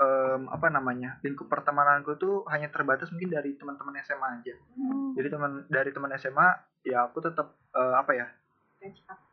em, 0.00 0.42
apa 0.48 0.66
namanya 0.72 1.20
lingkup 1.20 1.48
pertemananku 1.50 2.16
tuh 2.16 2.46
hanya 2.48 2.72
terbatas 2.72 3.12
mungkin 3.12 3.32
dari 3.32 3.56
teman-teman 3.56 4.00
SMA 4.04 4.28
aja. 4.40 4.54
Hmm. 4.76 5.12
jadi 5.16 5.28
teman 5.28 5.52
dari 5.68 5.90
teman 5.92 6.12
SMA 6.16 6.48
ya 6.88 7.06
aku 7.06 7.20
tetap 7.22 7.54
eh, 7.76 7.94
apa 7.96 8.12
ya 8.16 8.26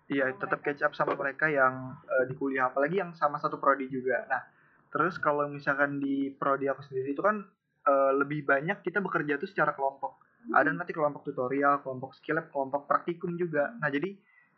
iya 0.10 0.26
tetap 0.34 0.62
catch 0.62 0.82
up 0.86 0.94
sama 0.94 1.18
mereka 1.18 1.50
yang 1.50 1.98
eh, 2.06 2.26
di 2.30 2.34
kuliah 2.38 2.70
apalagi 2.70 3.02
yang 3.02 3.14
sama 3.18 3.38
satu 3.42 3.58
prodi 3.58 3.90
juga. 3.90 4.26
Nah 4.30 4.42
terus 4.90 5.22
kalau 5.22 5.46
misalkan 5.46 6.02
di 6.02 6.34
prodi 6.34 6.66
aku 6.66 6.82
sendiri 6.86 7.14
itu 7.14 7.22
kan 7.22 7.46
eh, 7.86 8.12
lebih 8.18 8.46
banyak 8.46 8.82
kita 8.82 9.02
bekerja 9.02 9.38
tuh 9.38 9.50
secara 9.50 9.74
kelompok. 9.74 10.22
Ada 10.50 10.72
nanti 10.72 10.96
kelompok 10.96 11.28
tutorial 11.30 11.82
kelompok 11.86 12.18
skill 12.18 12.42
lab 12.42 12.50
kelompok 12.50 12.90
praktikum 12.90 13.38
juga. 13.38 13.74
Nah 13.82 13.90
jadi 13.90 14.14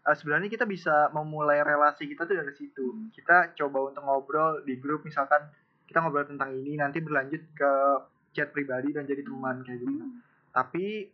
eh, 0.08 0.16
sebenarnya 0.16 0.52
kita 0.52 0.64
bisa 0.68 1.12
memulai 1.16 1.64
relasi 1.64 2.08
kita 2.08 2.28
tuh 2.28 2.36
dari 2.36 2.54
situ. 2.56 3.12
Kita 3.12 3.56
coba 3.56 3.91
untuk 3.91 4.04
ngobrol 4.04 4.64
di 4.64 4.80
grup 4.80 5.04
misalkan 5.04 5.52
kita 5.92 6.00
ngobrol 6.00 6.24
tentang 6.24 6.56
ini 6.56 6.80
nanti 6.80 7.04
berlanjut 7.04 7.44
ke 7.52 7.72
chat 8.32 8.56
pribadi 8.56 8.96
dan 8.96 9.04
jadi 9.04 9.28
teman 9.28 9.60
kayak 9.60 9.84
gitu. 9.84 10.08
Tapi 10.56 11.12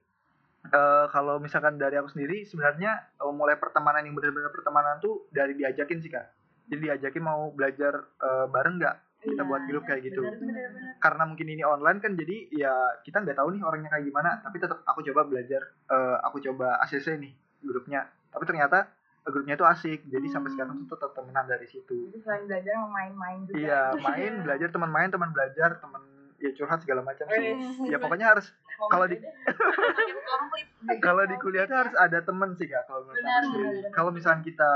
eh, 0.70 1.06
kalau 1.10 1.42
misalkan 1.42 1.82
dari 1.82 1.98
aku 1.98 2.14
sendiri 2.14 2.46
sebenarnya 2.46 3.18
eh, 3.18 3.34
mulai 3.34 3.58
pertemanan 3.58 4.06
yang 4.06 4.14
benar-benar 4.14 4.54
pertemanan 4.54 5.02
tuh 5.02 5.26
dari 5.34 5.58
diajakin 5.58 5.98
sih 5.98 6.14
kak. 6.14 6.30
Jadi 6.70 6.94
diajakin 6.94 7.24
mau 7.26 7.50
belajar 7.50 8.06
eh, 8.22 8.46
bareng 8.48 8.78
nggak? 8.78 8.96
Kita 9.18 9.42
Iya, 9.42 9.50
buat 9.50 9.62
grup 9.66 9.84
kayak 9.90 10.02
gitu. 10.06 10.22
Bener-bener. 10.22 11.02
karena 11.02 11.24
mungkin 11.26 11.48
ini 11.50 11.66
online 11.66 11.98
kan 11.98 12.14
jadi 12.14 12.38
ya 12.54 12.74
kita 13.02 13.26
nggak 13.26 13.42
tahu 13.42 13.50
nih 13.50 13.66
orangnya 13.66 13.90
kayak 13.90 14.06
gimana 14.06 14.38
tapi 14.46 14.62
tetap 14.62 14.86
aku 14.86 15.02
coba 15.10 15.26
belajar 15.26 15.62
eh, 15.90 16.18
aku 16.22 16.38
coba 16.38 16.78
ACC 16.86 17.18
nih 17.18 17.34
grupnya. 17.66 18.06
Tapi 18.30 18.46
ternyata 18.46 18.86
grupnya 19.32 19.56
itu 19.60 19.66
asik. 19.68 20.00
Jadi 20.08 20.28
sampai 20.32 20.50
sekarang 20.56 20.84
tuh 20.84 20.88
tetap 20.96 21.12
temenan 21.14 21.46
dari 21.46 21.68
situ. 21.68 22.10
Jadi 22.12 22.20
selain 22.24 22.44
belajar 22.48 22.74
main-main 22.88 23.40
juga. 23.46 23.58
iya 23.60 23.82
main 24.08 24.34
belajar 24.44 24.70
teman 24.72 24.90
main 24.92 25.10
teman 25.12 25.30
belajar 25.36 25.70
teman 25.80 26.02
ya 26.38 26.50
curhat 26.54 26.80
segala 26.86 27.02
macam 27.02 27.26
sih. 27.28 27.40
Wih, 27.42 27.90
ya 27.90 27.98
pokoknya 27.98 28.32
harus 28.32 28.54
kalau 28.90 29.06
di- 29.10 29.20
komplit. 29.20 30.68
kalau 31.06 31.24
di 31.26 31.36
kuliah 31.42 31.66
tuh 31.66 31.78
harus 31.78 31.96
ada 31.98 32.20
temen 32.22 32.54
sih 32.56 32.70
kak 32.70 32.86
kalau 32.86 33.10
menurut 33.10 33.90
kalau 33.92 34.12
misalnya 34.14 34.46
kita 34.46 34.72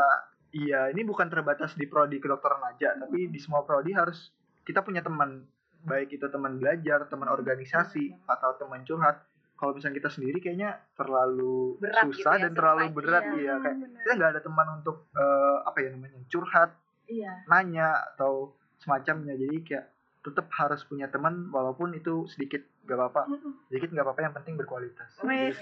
iya 0.52 0.90
ini 0.90 1.06
bukan 1.06 1.30
terbatas 1.32 1.78
di 1.78 1.86
prodi 1.88 2.18
kedokteran 2.20 2.66
aja 2.66 2.98
tapi 2.98 3.30
di 3.30 3.40
semua 3.40 3.62
prodi 3.64 3.94
harus 3.94 4.34
kita 4.66 4.82
punya 4.86 5.02
teman. 5.02 5.46
Baik 5.82 6.14
itu 6.14 6.30
teman 6.30 6.62
belajar 6.62 7.10
teman 7.10 7.26
organisasi 7.26 8.14
atau 8.30 8.54
teman 8.62 8.86
curhat 8.86 9.26
kalau 9.62 9.78
misalnya 9.78 10.02
kita 10.02 10.10
sendiri 10.10 10.42
kayaknya 10.42 10.74
terlalu 10.98 11.78
Berat 11.78 12.10
gitu 12.10 12.18
susah 12.18 12.34
ya, 12.34 12.50
dan 12.50 12.52
terlalu 12.58 12.86
berat 12.90 13.26
iya. 13.30 13.38
iya 13.38 13.54
kayak 13.62 13.78
Bener. 13.78 14.02
kita 14.02 14.14
nggak 14.18 14.32
ada 14.34 14.42
teman 14.42 14.68
untuk 14.82 14.98
eh, 15.14 15.58
apa 15.62 15.78
ya 15.78 15.90
namanya 15.94 16.18
curhat 16.26 16.72
Iya. 17.06 17.32
nanya 17.46 17.88
atau 18.16 18.56
semacamnya 18.80 19.36
jadi 19.36 19.58
kayak 19.62 19.86
tetap 20.22 20.48
harus 20.56 20.82
punya 20.86 21.06
teman 21.06 21.52
walaupun 21.52 21.92
itu 21.92 22.24
sedikit 22.26 22.62
gak 22.86 22.98
apa-apa 22.98 23.30
sedikit 23.68 23.92
gak 23.92 24.06
apa-apa 24.06 24.22
yang 24.26 24.34
penting 24.34 24.54
berkualitas 24.56 25.10
Wes. 25.22 25.58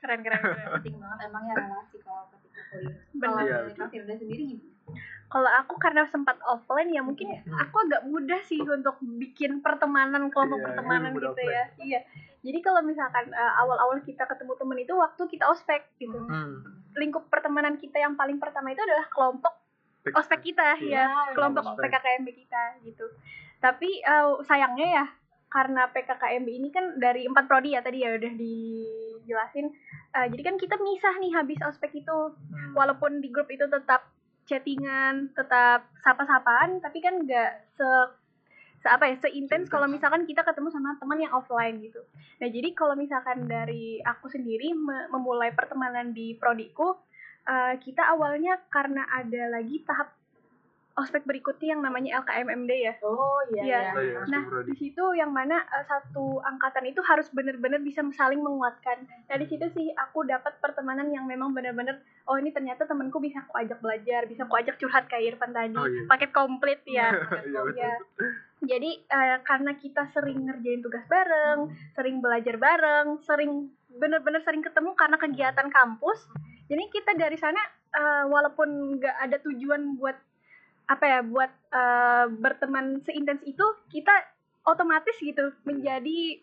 Keren 0.00 0.20
keren 0.20 0.40
keren. 0.42 0.68
penting 0.80 0.96
banget 1.00 1.18
emang 1.28 1.44
ya 1.48 1.54
relasi 1.56 1.96
kalau 2.04 2.28
ketika 2.28 2.60
kuliah. 2.68 2.96
Kalau 3.16 3.40
Iya, 3.40 3.56
dari 3.64 3.88
Firda 3.88 4.14
sendiri 4.20 4.42
gimana? 4.52 4.72
Kalau 5.34 5.50
aku 5.50 5.74
karena 5.76 6.06
sempat 6.06 6.38
offline 6.40 6.88
ya 6.88 7.02
mungkin 7.02 7.26
Hmm. 7.34 7.58
aku 7.58 7.82
agak 7.82 8.06
mudah 8.06 8.38
sih 8.40 8.62
untuk 8.62 8.94
bikin 9.02 9.58
pertemanan 9.58 10.30
kelompok 10.30 10.56
Iya, 10.56 10.66
pertemanan 10.70 11.02
iya, 11.04 11.10
mudah 11.12 11.28
gitu 11.28 11.42
ya. 11.42 11.64
Iya. 11.76 12.00
Jadi 12.40 12.58
kalau 12.60 12.80
misalkan 12.80 13.26
eh, 13.28 13.52
awal-awal 13.56 13.98
kita 14.00 14.22
ketemu 14.24 14.54
temen 14.54 14.78
itu 14.78 14.94
waktu 14.94 15.22
kita 15.26 15.44
ospek 15.44 15.90
gitu. 15.96 16.14
Hmm. 16.14 16.62
Lingkup 16.94 17.26
pertemanan 17.26 17.74
kita 17.74 17.98
yang 17.98 18.14
paling 18.14 18.38
pertama 18.38 18.70
itu 18.70 18.78
adalah 18.78 19.10
kelompok 19.10 19.58
ospek 20.06 20.38
kita 20.44 20.78
Iya. 20.78 21.02
ya, 21.02 21.34
kelompok 21.34 21.66
ospek. 21.66 21.90
PKKMB 21.90 22.28
kita 22.30 22.62
gitu. 22.84 23.04
Tapi 23.58 23.90
eh, 23.98 24.28
sayangnya 24.40 24.86
ya 24.94 25.06
karena 25.50 25.86
PKKMB 25.88 26.48
ini 26.52 26.68
kan 26.68 26.94
dari 26.94 27.26
empat 27.26 27.44
prodi 27.44 27.74
ya 27.74 27.80
tadi 27.80 28.02
ya 28.02 28.14
udah 28.14 28.32
dijelasin. 28.34 29.66
Eh, 30.12 30.26
jadi 30.30 30.42
kan 30.44 30.56
kita 30.56 30.78
misah 30.78 31.14
nih 31.16 31.32
habis 31.32 31.58
ospek 31.60 31.90
itu 31.92 32.16
Hmm. 32.30 32.70
walaupun 32.72 33.18
di 33.18 33.28
grup 33.28 33.48
itu 33.48 33.66
tetap 33.66 34.13
chattingan, 34.44 35.32
tetap 35.32 35.88
sapa-sapaan, 36.04 36.80
tapi 36.80 37.00
kan 37.00 37.20
nggak 37.24 37.52
se, 37.76 37.88
se 38.80 38.86
apa 38.88 39.08
ya, 39.08 39.16
seintens 39.20 39.68
kalau 39.72 39.88
misalkan 39.88 40.28
kita 40.28 40.44
ketemu 40.44 40.68
sama 40.72 40.96
teman 41.00 41.20
yang 41.20 41.32
offline 41.32 41.80
gitu. 41.80 42.00
Nah 42.40 42.48
jadi 42.48 42.72
kalau 42.76 42.94
misalkan 42.94 43.48
dari 43.48 44.00
aku 44.04 44.28
sendiri 44.28 44.76
me- 44.76 45.08
memulai 45.08 45.52
pertemanan 45.56 46.12
di 46.12 46.36
prodiku, 46.36 46.96
eh, 47.48 47.74
kita 47.80 48.04
awalnya 48.12 48.60
karena 48.68 49.04
ada 49.08 49.52
lagi 49.52 49.80
tahap 49.84 50.12
ospek 50.94 51.26
berikutnya 51.26 51.74
yang 51.74 51.82
namanya 51.82 52.22
LKMMD 52.22 52.70
ya. 52.70 52.94
Oh 53.02 53.42
iya. 53.50 53.62
Iya. 53.62 53.80
Oh, 53.90 53.98
iya, 53.98 54.20
Nah, 54.30 54.42
Prodi. 54.46 54.70
di 54.70 54.74
situ 54.78 55.02
yang 55.18 55.34
mana 55.34 55.58
eh, 55.58 55.84
satu 55.84 56.38
angkatan 56.38 56.86
itu 56.86 57.02
harus 57.02 57.26
benar-benar 57.34 57.82
bisa 57.82 57.98
saling 58.14 58.38
menguatkan. 58.38 59.02
Nah, 59.26 59.36
di 59.36 59.46
situ 59.50 59.66
sih 59.74 59.90
aku 59.90 60.22
dapat 60.22 60.54
pertemanan 60.62 61.10
yang 61.10 61.26
memang 61.26 61.50
benar-benar 61.50 61.98
oh 62.30 62.38
ini 62.38 62.54
ternyata 62.54 62.86
temanku 62.86 63.18
bisa 63.18 63.42
aku 63.42 63.58
ajak 63.58 63.82
belajar, 63.82 64.30
bisa 64.30 64.46
aku 64.46 64.54
ajak 64.54 64.78
curhat 64.78 65.10
kayak 65.10 65.34
Irfan 65.34 65.50
tadi, 65.50 65.74
Oh, 65.74 65.82
iya. 65.84 66.06
paket 66.06 66.30
komplit 66.30 66.80
ya. 66.86 67.10
Iya, 67.42 67.60
ya. 67.74 67.94
Jadi 68.64 68.90
eh, 69.02 69.38
karena 69.42 69.74
kita 69.74 70.08
sering 70.14 70.46
ngerjain 70.46 70.78
tugas 70.80 71.02
bareng, 71.10 71.74
sering 71.92 72.22
belajar 72.22 72.54
bareng, 72.54 73.18
sering 73.26 73.66
benar-benar 73.98 74.46
sering 74.46 74.62
ketemu 74.62 74.94
karena 74.94 75.18
kegiatan 75.18 75.68
kampus. 75.68 76.30
Jadi 76.70 76.82
kita 76.88 77.18
dari 77.18 77.34
sana 77.34 77.58
eh, 77.90 78.24
walaupun 78.30 79.02
nggak 79.02 79.16
ada 79.26 79.36
tujuan 79.42 79.98
buat 79.98 80.16
apa 80.84 81.04
ya 81.04 81.18
buat 81.24 81.52
eh, 81.72 82.26
berteman 82.36 83.00
seintens 83.04 83.40
itu 83.44 83.64
kita 83.88 84.12
otomatis 84.64 85.16
gitu 85.20 85.52
menjadi 85.68 86.40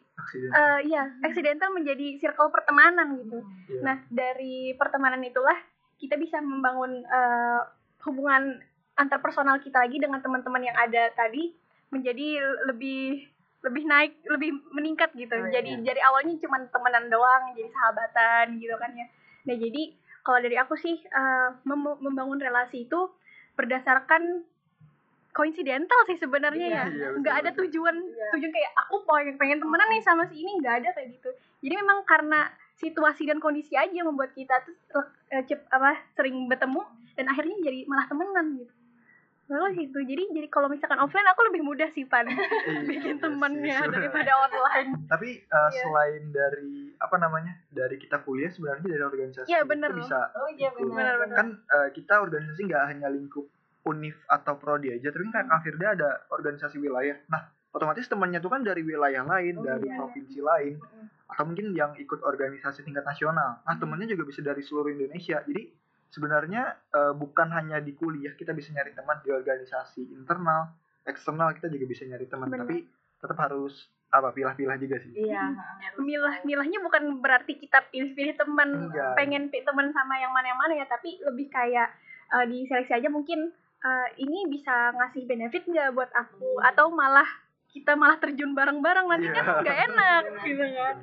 eh 0.54 0.80
ya 0.86 1.10
accidental 1.26 1.74
menjadi 1.74 2.22
circle 2.22 2.54
pertemanan 2.54 3.18
gitu. 3.18 3.42
Iya. 3.42 3.82
Nah 3.82 3.98
dari 4.14 4.78
pertemanan 4.78 5.22
itulah 5.26 5.58
kita 5.98 6.18
bisa 6.18 6.38
membangun 6.42 7.02
eh, 7.02 7.62
hubungan 8.06 8.62
antar 8.98 9.18
personal 9.22 9.58
kita 9.62 9.82
lagi 9.82 9.98
dengan 9.98 10.22
teman-teman 10.22 10.62
yang 10.62 10.78
ada 10.78 11.10
tadi 11.18 11.54
menjadi 11.90 12.38
lebih 12.70 13.26
lebih 13.62 13.84
naik 13.86 14.14
lebih 14.26 14.58
meningkat 14.74 15.14
gitu. 15.14 15.34
Oh, 15.38 15.46
iya. 15.50 15.62
jadi 15.62 15.82
dari 15.86 16.02
awalnya 16.02 16.34
cuma 16.42 16.62
temenan 16.70 17.10
doang 17.10 17.54
jadi 17.54 17.70
sahabatan 17.70 18.58
gitu 18.62 18.74
kan 18.78 18.94
ya. 18.94 19.06
Nah 19.50 19.56
jadi 19.58 19.82
kalau 20.22 20.38
dari 20.42 20.58
aku 20.58 20.78
sih 20.78 21.02
eh, 21.02 21.48
mem- 21.66 22.00
membangun 22.02 22.38
relasi 22.38 22.86
itu 22.86 23.10
berdasarkan 23.54 24.44
koinsidental 25.32 26.00
sih 26.12 26.20
sebenarnya 26.20 26.68
Iya, 26.68 26.84
ya. 26.84 26.86
iya, 26.92 27.08
nggak 27.16 27.36
ada 27.40 27.52
tujuan 27.56 27.96
Iya. 27.96 28.28
tujuan 28.36 28.52
kayak 28.52 28.72
aku 28.76 28.96
pengen 29.08 29.36
pengen 29.40 29.58
temenan 29.64 29.88
nih 29.88 30.04
sama 30.04 30.24
si 30.28 30.44
ini 30.44 30.60
nggak 30.60 30.76
ada 30.84 30.90
kayak 30.92 31.08
gitu. 31.16 31.30
Jadi 31.64 31.74
memang 31.80 32.04
karena 32.04 32.52
situasi 32.76 33.30
dan 33.30 33.40
kondisi 33.40 33.78
aja 33.78 33.94
yang 33.94 34.12
membuat 34.12 34.36
kita 34.36 34.60
tuh 34.66 34.76
eh, 35.32 35.44
cep, 35.48 35.64
apa 35.72 35.96
sering 36.12 36.50
bertemu 36.52 36.82
dan 37.16 37.26
akhirnya 37.30 37.56
jadi 37.64 37.86
malah 37.88 38.10
temenan 38.10 38.60
gitu 38.60 38.74
lalu 39.52 39.84
gitu 39.84 40.00
jadi 40.00 40.24
jadi 40.32 40.48
kalau 40.48 40.66
misalkan 40.66 40.98
offline 40.98 41.28
aku 41.28 41.42
lebih 41.46 41.62
mudah 41.62 41.90
sih 41.90 42.04
pan 42.04 42.24
Iya, 42.32 42.82
bikin 42.82 43.16
iya 43.16 43.22
temennya 43.22 43.78
sih, 43.78 43.92
daripada 43.96 44.32
online 44.40 44.90
Tapi 45.06 45.30
uh, 45.46 45.68
Iya. 45.68 45.82
selain 45.82 46.24
dari 46.30 46.74
apa 46.96 47.16
namanya 47.18 47.52
dari 47.68 47.96
kita 47.96 48.22
kuliah 48.22 48.48
sebenarnya 48.48 48.88
dari 48.88 49.04
organisasi 49.04 49.48
Iya, 49.48 49.60
itu 49.60 49.70
bener. 49.70 49.92
bisa 49.94 50.20
Oh 50.34 50.50
iya. 50.50 50.70
Benar-benar. 50.72 51.36
kan 51.36 51.48
uh, 51.68 51.90
kita 51.92 52.14
organisasi 52.18 52.62
nggak 52.64 52.84
hanya 52.88 53.08
lingkup 53.08 53.44
univ 53.84 54.16
atau 54.26 54.56
prodi 54.56 54.90
aja 54.90 55.10
tapi 55.10 55.26
kan 55.28 55.46
Kak 55.46 55.62
Firda 55.62 55.88
ada 55.92 56.10
organisasi 56.30 56.78
wilayah 56.78 57.18
nah 57.28 57.42
otomatis 57.72 58.06
temannya 58.06 58.38
tuh 58.38 58.48
kan 58.48 58.62
dari 58.62 58.82
wilayah 58.82 59.26
lain 59.26 59.58
Oh, 59.58 59.66
dari 59.66 59.86
iya. 59.86 59.98
provinsi 59.98 60.40
lain 60.40 60.78
atau 61.26 61.44
mungkin 61.44 61.72
yang 61.72 61.96
ikut 61.96 62.22
organisasi 62.22 62.84
tingkat 62.84 63.02
nasional 63.02 63.58
nah 63.60 63.74
Hmm. 63.74 63.82
temennya 63.82 64.06
juga 64.10 64.24
bisa 64.24 64.40
dari 64.40 64.62
seluruh 64.62 64.92
Indonesia 64.92 65.42
jadi 65.42 65.62
sebenarnya 66.12 66.76
uh, 66.92 67.14
bukan 67.16 67.48
hanya 67.56 67.80
di 67.80 67.96
kuliah 67.96 68.36
kita 68.36 68.52
bisa 68.52 68.76
nyari 68.76 68.92
teman 68.92 69.18
di 69.24 69.32
organisasi 69.32 70.12
internal 70.12 70.76
eksternal 71.08 71.56
kita 71.56 71.72
juga 71.72 71.86
bisa 71.88 72.04
nyari 72.06 72.28
teman 72.28 72.52
tapi 72.52 72.86
tetap 73.22 73.38
harus 73.40 73.88
apa 74.12 74.36
pilah-pilah 74.36 74.76
juga 74.76 75.00
sih. 75.00 75.16
Iya. 75.16 75.56
milah 76.04 76.44
milahnya 76.44 76.84
bukan 76.84 77.24
berarti 77.24 77.56
kita 77.56 77.80
pilih-pilih 77.96 78.36
teman 78.36 78.92
pengen 79.16 79.48
teman 79.48 79.88
sama 79.96 80.20
yang 80.20 80.36
mana 80.36 80.52
yang 80.52 80.60
mana 80.60 80.74
ya 80.76 80.86
tapi 80.86 81.16
lebih 81.24 81.48
kayak 81.48 81.88
eh, 82.36 82.46
di 82.52 82.68
seleksi 82.68 82.92
aja 83.00 83.08
mungkin 83.08 83.56
eh, 83.82 84.08
ini 84.20 84.52
bisa 84.52 84.92
ngasih 85.00 85.24
benefit 85.24 85.64
nggak 85.64 85.96
buat 85.96 86.12
aku? 86.12 86.60
Atau 86.60 86.92
malah 86.92 87.28
kita 87.72 87.96
malah 87.96 88.20
terjun 88.20 88.52
bareng-bareng 88.52 89.08
nanti 89.08 89.32
kan 89.32 89.46
Iya. 89.48 89.60
nggak 89.64 89.80
enak 89.88 90.24
gitu 90.44 90.66
kan. 90.76 90.96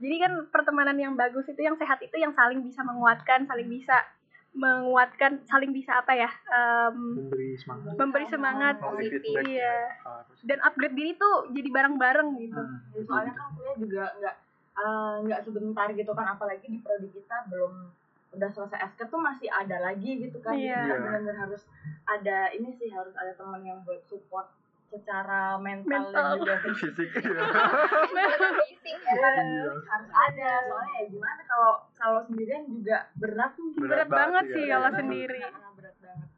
Jadi 0.00 0.16
kan 0.20 0.32
pertemanan 0.52 0.96
yang 1.00 1.16
bagus 1.16 1.48
itu 1.48 1.60
yang 1.64 1.80
sehat 1.80 1.96
itu 2.04 2.16
yang 2.20 2.36
saling 2.36 2.60
bisa 2.60 2.84
menguatkan 2.84 3.48
saling 3.48 3.68
bisa 3.72 4.04
menguatkan 4.52 5.40
saling 5.42 5.70
bisa 5.70 5.94
apa 5.96 6.12
ya 6.12 6.30
em, 6.48 6.94
memberi 7.16 7.54
semangat 7.54 7.94
memberi 7.94 8.26
semangat 8.26 8.74
Positif. 8.78 9.22
Iya. 9.40 9.76
positif. 10.00 10.42
dan 10.44 10.58
upgrade 10.60 10.92
diri 10.92 11.12
tuh 11.14 11.34
jadi 11.50 11.68
bareng-bareng 11.68 12.28
gitu 12.36 12.58
Hmm, 12.58 12.82
Ya, 12.90 13.00
soalnya 13.04 13.32
kan 13.32 13.46
kuliah 13.52 13.76
juga 13.76 14.04
nggak 14.16 14.36
eh, 14.76 15.14
nggak 15.22 15.40
sebentar 15.42 15.86
gitu 15.90 16.10
kan 16.10 16.26
apalagi 16.30 16.66
di 16.66 16.78
prodi 16.78 17.08
kita 17.08 17.46
belum 17.46 17.94
udah 18.30 18.48
selesai 18.48 18.78
SK 18.88 19.00
tuh 19.08 19.18
masih 19.18 19.46
ada 19.46 19.76
lagi 19.80 20.18
gitu 20.20 20.38
kan 20.38 20.52
Iya. 20.52 20.66
jadi 20.72 20.82
Iya. 20.84 20.94
benar-benar 20.96 21.36
harus 21.40 21.62
ada 22.04 22.38
ini 22.50 22.70
sih 22.72 22.88
harus 22.88 23.14
ada 23.14 23.32
teman 23.32 23.62
yang 23.62 23.78
buat 23.80 24.02
support 24.04 24.50
secara 24.88 25.54
mental, 25.56 25.86
Mental. 26.04 26.10
dan 26.10 26.38
juga 26.40 26.54
fisik 26.64 26.90
fisik 26.92 27.22
iya. 27.22 27.38
fisik 28.66 28.96
ya 28.98 29.14
Iya. 29.14 29.70
harus 29.84 30.10
ada 30.10 30.50
soalnya 30.64 30.94
ya 30.96 31.04
gimana 31.08 31.42
kalau 31.44 31.72
kalau 32.00 32.20
sendirian 32.24 32.64
juga 32.66 32.96
berat 33.14 33.52
mungkin 33.54 33.80
berat, 33.84 33.92
Berat 33.92 34.08
banget 34.08 34.44
banget 34.44 34.44
sih 34.56 34.64
ya, 34.64 34.74
kalau 34.74 34.90
sendiri. 34.96 35.40
berat 35.76 35.96
banget. 36.00 36.28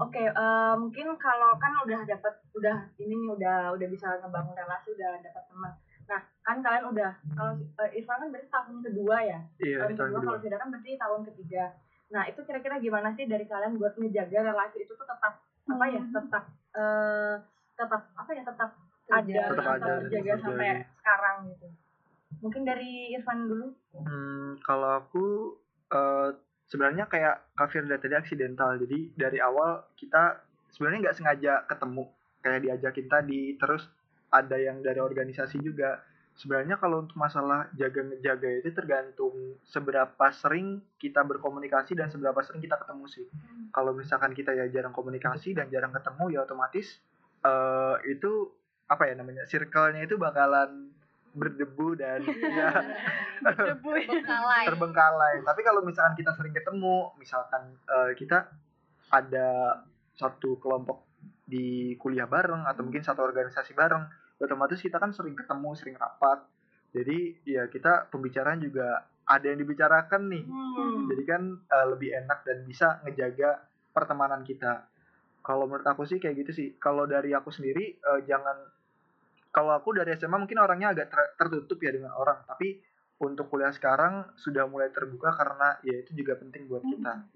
Oke 0.00 0.22
eh, 0.24 0.74
mungkin 0.80 1.06
kalau 1.20 1.50
kan 1.60 1.72
udah 1.84 2.00
dapat 2.02 2.34
udah 2.56 2.76
ini 2.96 3.14
nih 3.14 3.30
udah 3.36 3.56
udah 3.76 3.88
bisa 3.88 4.06
ngebangun 4.18 4.56
relasi 4.56 4.88
udah 4.96 5.10
dapat 5.20 5.44
teman. 5.46 5.72
Nah 6.08 6.20
kan 6.40 6.56
kalian 6.64 6.84
udah 6.88 7.10
kalau 7.36 7.52
eh, 7.84 7.90
Irfan 8.00 8.16
kan 8.18 8.28
berarti 8.32 8.48
tahun 8.48 8.76
kedua 8.80 9.16
ya? 9.22 9.38
Iya 9.60 9.76
tahun 9.84 9.94
tahun 9.94 10.08
kedua 10.10 10.20
kalau 10.24 10.38
Fida 10.40 10.56
kan 10.56 10.68
berarti 10.72 10.90
tahun 10.96 11.20
ketiga. 11.28 11.64
Nah 12.08 12.22
itu 12.24 12.40
kira-kira 12.42 12.80
gimana 12.80 13.08
sih 13.12 13.28
dari 13.28 13.44
kalian 13.44 13.76
buat 13.76 13.94
ngejaga 13.94 14.38
relasi 14.48 14.76
itu 14.80 14.92
tuh 14.92 15.04
tetap 15.04 15.44
apa 15.68 15.84
ya 15.86 16.00
Hmm. 16.00 16.14
tetap 16.16 16.44
eh 16.72 17.34
tetap 17.76 18.02
apa 18.16 18.30
ya 18.32 18.42
tetap 18.42 18.70
ada 19.08 19.40
Tetap 19.52 19.64
atau 19.64 19.72
ada, 19.72 20.36
sampai 20.40 20.68
sekarang 20.96 21.36
gitu 21.48 21.66
mungkin 22.38 22.62
dari 22.62 23.16
Irfan 23.16 23.48
dulu 23.48 23.68
Hmm, 23.98 24.60
kalau 24.62 25.02
aku 25.02 25.58
eh, 25.90 26.30
sebenarnya 26.68 27.08
kayak 27.08 27.56
Kak 27.56 27.68
Firda 27.72 27.98
tadi 27.98 28.14
aksidental. 28.14 28.78
Jadi 28.78 29.16
dari 29.16 29.42
awal 29.42 29.88
kita 29.98 30.38
sebenarnya 30.70 31.08
nggak 31.08 31.16
sengaja 31.16 31.52
ketemu, 31.66 32.04
kayak 32.44 32.60
diajakin 32.62 33.06
tadi. 33.08 33.42
Terus 33.58 33.82
ada 34.30 34.56
yang 34.60 34.84
dari 34.84 35.00
organisasi 35.00 35.58
juga. 35.64 36.04
Sebenarnya 36.38 36.78
kalau 36.78 37.02
untuk 37.02 37.18
masalah 37.18 37.66
jaga 37.74 37.98
ngejaga 37.98 38.62
itu 38.62 38.70
tergantung 38.70 39.58
seberapa 39.66 40.30
sering 40.30 40.78
kita 40.94 41.26
berkomunikasi 41.26 41.98
dan 41.98 42.14
seberapa 42.14 42.38
sering 42.46 42.62
kita 42.62 42.78
ketemu 42.78 43.04
sih. 43.10 43.26
Kalau 43.74 43.90
misalkan 43.90 44.30
kita 44.38 44.54
ya 44.54 44.70
jarang 44.70 44.94
komunikasi 44.94 45.58
dan 45.58 45.66
jarang 45.66 45.90
ketemu 45.90 46.38
ya 46.38 46.46
otomatis 46.46 47.02
eh, 47.42 47.96
itu 48.06 48.54
apa 48.86 49.10
ya 49.10 49.18
namanya 49.18 49.50
circle-nya 49.50 50.06
itu 50.06 50.14
bakalan 50.14 50.94
berdebu 51.38 51.94
dan 51.94 52.20
ya 52.58 52.70
debu 53.42 53.90
ya. 53.94 54.08
Bengkalai. 54.10 54.64
terbengkalai. 54.66 55.34
Tapi 55.46 55.60
kalau 55.62 55.80
misalkan 55.86 56.14
kita 56.18 56.34
sering 56.34 56.54
ketemu, 56.54 57.14
misalkan 57.16 57.78
eh, 57.86 58.12
kita 58.18 58.50
ada 59.08 59.80
satu 60.18 60.58
kelompok 60.58 61.06
di 61.48 61.96
kuliah 61.96 62.28
bareng 62.28 62.66
atau 62.68 62.84
mungkin 62.84 63.00
satu 63.00 63.24
organisasi 63.24 63.72
bareng, 63.72 64.04
otomatis 64.42 64.82
kita 64.82 65.00
kan 65.00 65.14
sering 65.14 65.38
ketemu, 65.38 65.70
sering 65.78 65.96
rapat. 65.96 66.44
Jadi 66.92 67.46
ya 67.46 67.68
kita 67.70 68.10
pembicaraan 68.10 68.60
juga 68.60 69.06
ada 69.28 69.46
yang 69.46 69.60
dibicarakan 69.60 70.22
nih. 70.28 70.44
Jadi 71.08 71.22
kan 71.24 71.42
eh, 71.54 71.86
lebih 71.88 72.10
enak 72.26 72.44
dan 72.44 72.58
bisa 72.66 73.00
ngejaga 73.06 73.62
pertemanan 73.94 74.42
kita. 74.42 74.88
Kalau 75.40 75.64
menurut 75.64 75.86
aku 75.86 76.04
sih 76.04 76.20
kayak 76.20 76.44
gitu 76.44 76.52
sih. 76.52 76.68
Kalau 76.76 77.08
dari 77.08 77.32
aku 77.32 77.48
sendiri 77.48 77.96
eh, 77.96 78.20
jangan 78.26 78.77
kalau 79.58 79.74
aku 79.74 79.90
dari 79.92 80.14
SMA 80.14 80.38
mungkin 80.38 80.54
orangnya 80.56 80.94
agak 80.94 81.10
ter- 81.10 81.34
tertutup 81.36 81.78
ya 81.78 81.90
dengan 81.90 82.14
orang, 82.14 82.46
tapi 82.46 82.78
untuk 83.18 83.50
kuliah 83.50 83.74
sekarang 83.74 84.30
sudah 84.38 84.64
mulai 84.64 84.88
terbuka 84.88 85.34
karena 85.34 85.74
ya 85.82 85.98
itu 85.98 86.14
juga 86.14 86.38
penting 86.38 86.70
buat 86.70 86.86
kita. 86.86 87.26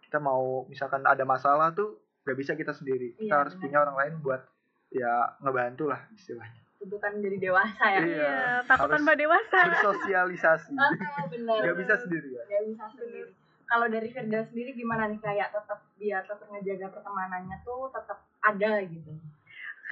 Kita 0.00 0.22
mau 0.22 0.62
misalkan 0.64 1.02
ada 1.02 1.26
masalah 1.26 1.74
tuh 1.74 1.98
gak 2.22 2.38
bisa 2.38 2.54
kita 2.54 2.70
sendiri. 2.70 3.18
Kita 3.18 3.26
Iya, 3.26 3.34
harus 3.36 3.52
benar. 3.52 3.62
punya 3.64 3.78
orang 3.80 3.96
lain 3.98 4.14
buat 4.22 4.42
ya 4.88 5.12
ngebantu 5.40 5.90
lah 5.90 6.06
istilahnya. 6.12 6.62
itu 6.78 6.98
kan 6.98 7.14
jadi 7.16 7.38
dewasa 7.40 7.84
ya 7.88 7.98
Iya. 7.98 8.10
Iya, 8.10 8.38
takut 8.66 8.90
harus 8.90 8.94
tanpa 9.00 9.12
dewasa. 9.14 9.58
Bersosialisasi. 9.70 10.74
Ah, 10.74 10.90
benar 11.26 11.58
Gak 11.62 11.76
bisa 11.78 11.94
sendiri 11.96 12.28
ya. 12.32 12.42
Gak 12.44 12.62
bisa 12.68 12.84
sendiri 12.90 13.20
kalau 13.64 13.86
dari 13.88 14.08
Firda 14.12 14.44
sendiri 14.44 14.70
gimana 14.74 15.08
nih 15.08 15.16
kayak 15.16 15.48
tetap 15.48 15.80
biar 15.96 16.20
tetap 16.22 16.44
ngejaga 16.44 16.92
pertemanannya 16.92 17.56
tuh 17.64 17.88
tetap 17.88 18.20
ada 18.42 18.72
gitu 18.84 19.10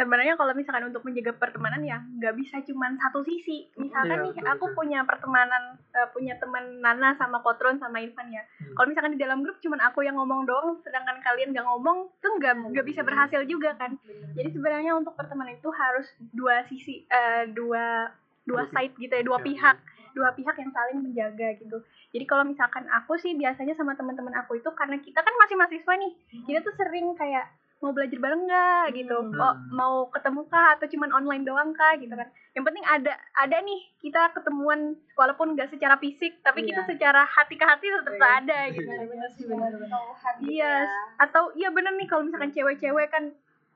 sebenarnya 0.01 0.34
kalau 0.34 0.57
misalkan 0.57 0.88
untuk 0.88 1.05
menjaga 1.05 1.36
pertemanan 1.36 1.84
ya 1.84 2.01
nggak 2.01 2.32
bisa 2.32 2.57
cuman 2.64 2.96
satu 2.96 3.20
sisi. 3.20 3.68
Misalkan 3.76 4.16
Iya, 4.16 4.24
nih 4.24 4.32
betul, 4.32 4.48
aku 4.48 4.64
betul. 4.64 4.76
punya 4.80 4.98
pertemanan 5.05 5.62
eh, 5.92 6.09
punya 6.11 6.34
teman 6.40 6.80
Nana 6.80 7.12
sama 7.14 7.44
Kotron 7.44 7.76
sama 7.76 8.01
Irfan 8.01 8.32
ya. 8.32 8.40
Hmm. 8.40 8.72
kalau 8.72 8.88
misalkan 8.88 9.12
di 9.12 9.20
dalam 9.20 9.44
grup 9.44 9.61
cuman 9.61 9.80
aku 9.84 10.01
yang 10.01 10.16
ngomong 10.16 10.48
doang 10.48 10.80
sedangkan 10.80 11.20
kalian 11.20 11.53
nggak 11.53 11.66
ngomong 11.68 12.09
itu 12.09 12.28
nggak 12.40 12.55
nggak 12.72 12.86
bisa 12.88 13.05
berhasil 13.05 13.44
juga 13.44 13.76
kan. 13.76 14.01
Jadi 14.32 14.48
sebenarnya 14.51 14.96
untuk 14.96 15.12
pertemanan 15.12 15.53
itu 15.53 15.68
harus 15.68 16.09
dua 16.32 16.64
sisi 16.66 17.05
eh, 17.05 17.44
dua 17.53 18.09
dua 18.48 18.64
side 18.72 18.96
gitu 18.96 19.12
ya 19.12 19.20
dua 19.20 19.38
Ya, 19.38 19.44
pihak. 19.44 19.76
Dua 20.11 20.34
pihak 20.34 20.59
yang 20.59 20.74
saling 20.74 21.07
menjaga 21.07 21.55
gitu. 21.55 21.78
Jadi 22.11 22.24
kalau 22.26 22.42
misalkan 22.42 22.82
aku 22.90 23.14
sih 23.14 23.38
biasanya 23.38 23.78
sama 23.78 23.94
teman-teman 23.94 24.34
aku 24.34 24.59
itu 24.59 24.66
karena 24.74 24.98
kita 24.98 25.22
kan 25.22 25.30
masih 25.38 25.55
mahasiswa 25.55 25.94
nih. 25.94 26.12
Kita 26.42 26.59
tuh 26.61 26.74
sering 26.74 27.14
kayak 27.14 27.46
mau 27.80 27.90
belajar 27.90 28.16
bareng 28.16 28.44
nggak 28.44 28.84
gitu 28.94 29.16
Hmm. 29.16 29.34
oh, 29.34 29.54
mau 29.70 29.94
ketemu 30.08 30.44
kah 30.46 30.76
atau 30.76 30.84
cuman 30.86 31.10
online 31.14 31.42
doang 31.42 31.72
kah 31.72 31.96
gitu 31.96 32.12
kan 32.12 32.28
yang 32.52 32.60
penting 32.62 32.84
ada 32.84 33.12
ada 33.34 33.56
nih 33.58 33.80
kita 33.98 34.30
ketemuan 34.30 34.80
walaupun 35.14 35.52
nggak 35.52 35.68
secara 35.68 35.96
fisik 35.96 36.40
tapi 36.40 36.62
kita 36.62 36.84
Iya. 36.84 36.88
secara 36.88 37.24
hati 37.24 37.54
ke 37.54 37.64
hati 37.64 37.86
tetap 37.88 38.14
Iya. 38.14 38.28
ada 38.38 38.58
gitu 38.70 38.84
benar-benar 38.86 39.28
sih 39.30 39.44
benar-benar 39.44 39.88
Tuhan 39.90 40.32
gitu 40.38 40.50
Iya, 40.52 40.74
ya. 40.76 40.88
atau 41.18 41.42
iya 41.54 41.68
bener 41.68 41.92
nih 41.94 42.06
kalau 42.06 42.22
misalkan 42.22 42.52
cewek-cewek 42.52 43.08
kan 43.08 43.24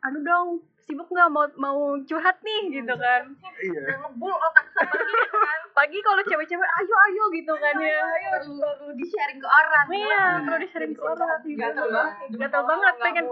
aduh 0.05 0.20
dong 0.20 0.48
sibuk 0.84 1.09
nggak? 1.09 1.28
Mau 1.32 1.48
mau 1.57 1.78
curhat 2.05 2.36
nih 2.44 2.80
gitu 2.80 2.94
kan. 2.94 3.22
Iya. 3.64 3.80
udah 3.80 3.96
ngebul 4.05 4.34
otak 4.36 4.66
sama 4.76 4.94
gitu 5.00 5.36
kan. 5.40 5.61
Pagi 5.74 5.98
kalau 6.05 6.22
cewek-cewek 6.22 6.70
ayo 6.78 6.94
ayo 7.11 7.24
gitu 7.32 7.55
kan 7.57 7.74
ya. 7.80 7.98
Ayo 8.05 8.28
perlu 8.44 8.55
perlu 8.61 8.92
di 8.92 9.05
sharing 9.09 9.40
ke 9.40 9.48
orang. 9.48 9.86
Iya 9.88 10.24
perlu 10.44 10.59
di 10.61 10.68
sharing 10.68 10.92
ke 10.92 11.02
orang. 11.02 11.40
Gitu. 11.42 11.59
gatel 11.59 11.88
banget. 11.88 12.28
gatel 12.36 12.62
banget 12.68 12.94
pengen. 13.00 13.24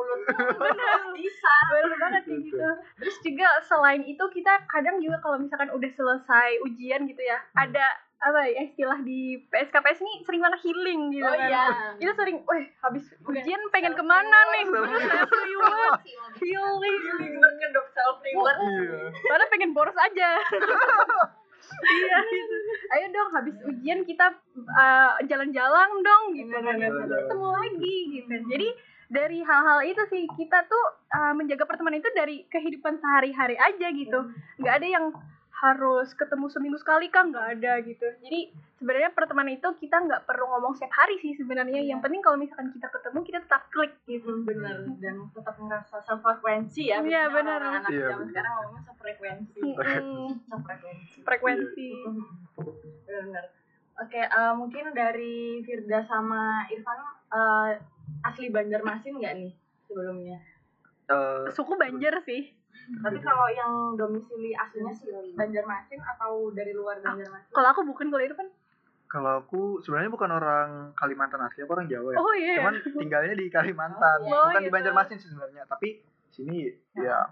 Bener. 0.56 1.00
Bisa. 1.12 1.54
Bener 1.70 1.96
banget 2.00 2.22
kayak 2.24 2.40
gitu. 2.48 2.68
Terus 2.98 3.16
juga 3.20 3.48
selain 3.68 4.02
itu 4.08 4.24
kita 4.32 4.52
kadang 4.66 4.96
juga 5.04 5.20
kalau 5.20 5.36
misalkan 5.36 5.68
udah 5.70 5.90
selesai 5.92 6.64
ujian 6.64 7.04
gitu 7.04 7.20
ya 7.20 7.38
ada 7.52 7.84
apa 8.22 8.40
ya 8.46 8.62
istilah 8.70 8.98
di 9.02 9.42
PSKPS 9.50 9.98
nih 9.98 10.16
sering 10.22 10.42
banget 10.46 10.60
healing 10.62 11.00
gitu 11.10 11.26
oh 11.26 11.34
kan 11.34 11.42
iya 11.50 11.64
kita 11.98 12.12
sering, 12.14 12.38
weh 12.46 12.64
habis 12.78 13.04
ujian 13.26 13.62
pengen 13.74 13.98
ke 13.98 14.04
mana 14.06 14.38
nih? 14.54 14.64
Self 14.70 15.32
reward, 15.34 16.00
healing. 16.38 16.98
healing 17.02 17.34
banget 17.42 17.70
dok 17.74 17.86
self 17.90 18.18
reward 18.22 18.58
Iya. 18.62 19.10
Padahal 19.26 19.50
pengen 19.50 19.70
boros 19.74 19.96
aja. 19.98 20.30
iya 21.98 22.18
gitu. 22.22 22.56
Ayo 22.94 23.06
dong 23.10 23.30
habis 23.34 23.56
ujian 23.66 24.00
kita 24.06 24.26
uh, 24.54 25.18
jalan-jalan 25.26 25.90
dong 26.02 26.24
gitu 26.38 26.54
kan. 26.54 26.76
Ketemu 26.78 27.48
lagi 27.50 27.96
gitu. 28.18 28.34
Jadi 28.50 28.68
dari 29.12 29.38
hal-hal 29.44 29.84
itu 29.84 30.02
sih 30.08 30.24
kita 30.38 30.64
tuh 30.70 30.84
uh, 31.12 31.34
menjaga 31.36 31.66
pertemanan 31.68 32.00
itu 32.00 32.10
dari 32.14 32.46
kehidupan 32.48 33.02
sehari-hari 33.02 33.58
aja 33.58 33.88
gitu. 33.92 34.18
nggak 34.62 34.74
ada 34.78 34.88
yang 34.88 35.06
harus 35.62 36.10
ketemu 36.18 36.50
seminggu 36.50 36.74
sekali 36.74 37.06
kan 37.06 37.30
nggak 37.30 37.46
ada 37.54 37.78
gitu. 37.86 38.02
Jadi 38.18 38.50
sebenarnya 38.74 39.14
pertemanan 39.14 39.54
itu 39.54 39.68
kita 39.78 39.94
nggak 39.94 40.26
perlu 40.26 40.50
ngomong 40.50 40.74
setiap 40.74 40.90
hari 40.90 41.22
sih 41.22 41.38
sebenarnya. 41.38 41.86
Yang 41.86 42.02
penting 42.02 42.18
kalau 42.18 42.34
misalkan 42.34 42.74
kita 42.74 42.90
ketemu 42.90 43.18
kita 43.22 43.38
tetap 43.46 43.70
klik 43.70 43.94
gitu. 44.10 44.42
Bener 44.42 44.90
dan 44.98 45.30
tetap 45.30 45.54
ngerasa 45.54 46.02
self 46.02 46.18
frekuensi 46.18 46.90
ya. 46.90 46.98
Iya, 46.98 47.30
orang-orang 47.30 47.72
anak 47.78 47.90
Iya, 47.94 48.00
zaman 48.10 48.18
bener. 48.18 48.30
sekarang 48.34 48.52
ngomongnya 48.58 48.82
self 48.82 48.98
frekuensi 49.06 49.60
Mm-mm. 49.62 50.26
self 50.50 50.62
frekuensi. 50.66 51.16
Frekuensi 51.22 51.88
benar. 53.06 53.44
Oke 54.02 54.18
eh, 54.18 54.52
mungkin 54.58 54.84
dari 54.90 55.62
Firda 55.62 56.02
sama 56.02 56.66
Irfan 56.66 56.98
eh, 57.30 57.70
asli 58.26 58.50
Banjarmasin 58.50 59.14
nggak 59.14 59.34
nih 59.38 59.52
sebelumnya? 59.86 60.42
Eh, 61.06 61.46
suku 61.54 61.78
Banjar 61.78 62.18
sih 62.26 62.50
tapi 62.98 63.18
kalau 63.18 63.46
yang 63.48 63.72
domisili 63.94 64.50
aslinya 64.52 64.90
sih 64.90 65.06
Banjarmasin 65.32 66.00
atau 66.02 66.50
dari 66.50 66.72
luar 66.72 66.98
Banjarmasin? 66.98 67.50
kalau 67.50 67.68
aku 67.70 67.82
bukan 67.84 68.08
kalau 68.08 68.24
Irfan? 68.24 68.48
Kalau 69.06 69.44
aku 69.44 69.60
sebenarnya 69.80 70.08
bukan 70.08 70.30
orang 70.32 70.68
Kalimantan 70.96 71.44
asli, 71.44 71.60
aku 71.60 71.76
orang 71.76 71.84
Jawa 71.84 72.16
ya. 72.16 72.18
oh 72.18 72.32
iya. 72.32 72.56
Cuman 72.64 72.74
tinggalnya 72.80 73.34
di 73.36 73.46
Kalimantan, 73.48 74.18
Oh, 74.24 74.48
bukan 74.48 74.56
di 74.56 74.66
gitu. 74.66 74.72
Banjarmasin 74.72 75.16
sih 75.20 75.28
sebenarnya, 75.28 75.68
tapi 75.68 76.00
sini 76.32 76.72
ya 76.96 77.28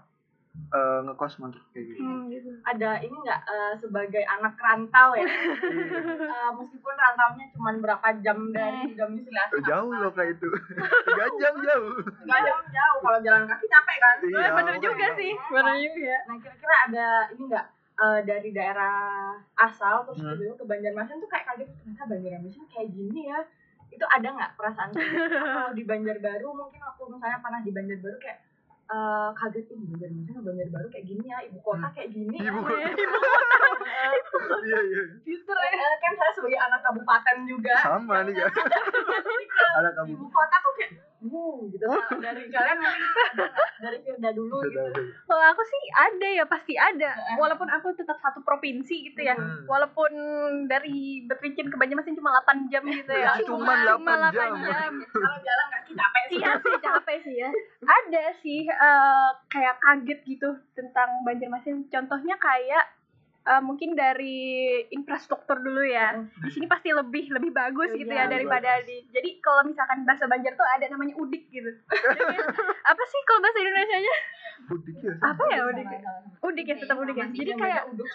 eh, 0.51 0.99
ngekos 1.01 1.33
mantap 1.37 1.63
kayak 1.69 1.85
gitu 1.89 1.99
Hmm, 2.01 2.27
gitu. 2.27 2.49
ada 2.61 2.99
ini 2.99 3.15
nggak 3.17 3.41
eh, 3.45 3.73
sebagai 3.75 4.23
anak 4.25 4.55
rantau 4.55 5.09
ya. 5.13 5.23
Eh, 6.31 6.49
meskipun 6.53 6.93
rantaunya 6.93 7.45
cuma 7.51 7.71
berapa 7.75 8.07
jam 8.19 8.37
dari 8.49 8.91
domisili 8.91 9.35
asli 9.37 9.55
Eh, 9.55 9.63
jauh 9.63 9.89
loh 9.89 10.11
kayak 10.11 10.33
itu 10.33 10.47
tiga 11.07 11.25
jam 11.37 11.53
jauh 11.57 11.91
nggak 11.97 12.39
jauh 12.41 12.63
jauh 12.67 12.99
kalau 13.01 13.19
jalan 13.21 13.43
kaki 13.45 13.65
capek 13.65 13.97
kan 13.97 14.15
Iya, 14.21 14.37
Eh, 14.39 14.51
bener 14.53 14.75
juga 14.77 14.95
makanya. 14.97 15.17
sih, 15.17 15.31
bener 15.49 15.75
juga. 15.77 16.15
nah 16.25 16.35
kira-kira 16.37 16.75
ada 16.85 17.07
ini 17.29 17.43
nggak 17.45 17.65
eh, 17.97 18.19
dari 18.23 18.49
daerah 18.51 18.95
asal 19.55 19.95
terus 20.03 20.17
Hmm. 20.17 20.33
tiba-tiba 20.33 20.55
ke 20.57 20.65
Banjarmasin 20.65 21.17
tuh 21.17 21.27
kayak 21.27 21.45
kaget 21.47 21.69
ternyata 21.73 22.03
Banjarmasin 22.07 22.63
kayak 22.67 22.89
gini 22.89 23.21
ya 23.25 23.39
itu 23.89 24.05
ada 24.07 24.27
nggak 24.29 24.51
perasaan 24.55 24.89
kayak 24.89 25.03
gitu? 25.05 25.35
kalau 25.51 25.71
di 25.71 25.83
Banjarbaru 25.83 26.49
mungkin 26.49 26.79
waktu 26.81 27.03
misalnya 27.07 27.39
pernah 27.39 27.59
di 27.59 27.71
Banjarbaru 27.71 28.17
kayak 28.17 28.39
eh, 28.91 29.29
kaget 29.33 29.65
ini 29.71 29.83
Banjarmasin 29.87 30.27
sama 30.29 30.43
Banjarbaru 30.45 30.87
kayak 30.91 31.05
gini 31.07 31.25
ya? 31.25 31.37
Ibu 31.47 31.59
kota 31.59 31.87
Hmm. 31.87 31.95
kayak 31.95 32.09
gini 32.11 32.35
Ibu 32.37 32.59
ya. 32.59 32.67
kota. 32.67 32.87
Eh, 33.81 34.13
iya 34.65 34.79
iya. 34.87 35.01
Gitu 35.25 35.51
eh, 35.51 35.93
kan 35.99 36.13
saya 36.15 36.31
sebagai 36.33 36.59
anak 36.59 36.79
kabupaten 36.81 37.37
juga. 37.43 37.75
Sama 37.81 38.23
nih 38.23 38.33
kan? 38.33 38.49
Ada 39.77 39.89
kamu 39.97 40.09
ibu 40.15 40.25
kota 40.29 40.55
tuh 40.57 40.73
kayak 40.77 40.91
wow 41.25 41.61
gitu 41.69 41.85
Nah, 41.85 42.17
dari 42.17 42.49
kalian 42.49 42.77
dari 43.81 43.97
Firda 44.01 44.29
dulu 44.33 44.61
gitu 44.65 44.81
Kalau 45.27 45.43
aku 45.53 45.61
sih 45.65 45.83
ada 45.93 46.27
ya 46.27 46.45
pasti 46.45 46.73
ada. 46.77 47.11
Walaupun 47.37 47.67
aku 47.69 47.93
tetap 47.95 48.17
satu 48.21 48.41
provinsi 48.41 49.11
gitu 49.11 49.21
ya. 49.21 49.35
Hmm. 49.37 49.65
Walaupun 49.65 50.11
dari 50.67 51.25
Betricin 51.25 51.69
ke 51.69 51.75
Banjarmasin 51.77 52.17
cuma 52.17 52.35
8 52.43 52.71
jam 52.71 52.83
gitu 52.85 53.11
ya. 53.11 53.37
Ya, 53.37 53.43
cuman 53.45 53.77
8 54.01 54.35
jam. 54.35 54.91
kalau 55.09 55.37
jalan 55.41 55.67
kaki 55.71 55.91
capek 55.95 56.23
sih 56.27 56.37
Iya 56.41 56.51
sih 56.57 56.75
capek 56.81 57.17
sih 57.23 57.35
ya. 57.37 57.49
Ada 57.85 58.23
sih 58.41 58.61
eh, 58.69 59.29
kayak 59.51 59.75
kaget 59.81 60.19
gitu 60.25 60.49
tentang 60.73 61.09
Banjarmasin. 61.27 61.85
Contohnya 61.91 62.35
kayak 62.39 63.00
eh, 63.41 63.61
mungkin 63.61 63.97
dari 63.97 64.39
infrastruktur 64.93 65.57
dulu 65.61 65.81
ya. 65.85 66.21
Di 66.45 66.51
sini 66.53 66.65
pasti 66.69 66.93
lebih 66.93 67.33
lebih 67.33 67.51
bagus 67.53 67.91
gitu 67.93 68.09
ya 68.09 68.29
daripada 68.29 68.81
bagus. 68.81 68.87
di. 68.87 68.97
Jadi 69.13 69.29
kalau 69.41 69.65
misalkan 69.65 70.05
bahasa 70.05 70.25
Banjar 70.29 70.53
tuh 70.53 70.67
ada 70.67 70.85
namanya 70.91 71.17
udik 71.17 71.49
gitu. 71.49 71.71
Jadi, 71.91 72.21
apa 72.91 73.03
sih 73.07 73.21
kalau 73.25 73.39
bahasa 73.41 73.57
Indonesianya? 73.61 74.15
Budik 74.61 74.97
ya 75.01 75.13
Apa 75.25 75.43
ya 75.49 75.61
udik? 75.67 75.85
Udik 76.45 76.65
ya 76.69 76.75
tetap 76.77 76.97
udik 77.01 77.17
ya. 77.17 77.25
Jadi 77.29 77.51
kayak 77.57 77.83
uduk 77.89 78.09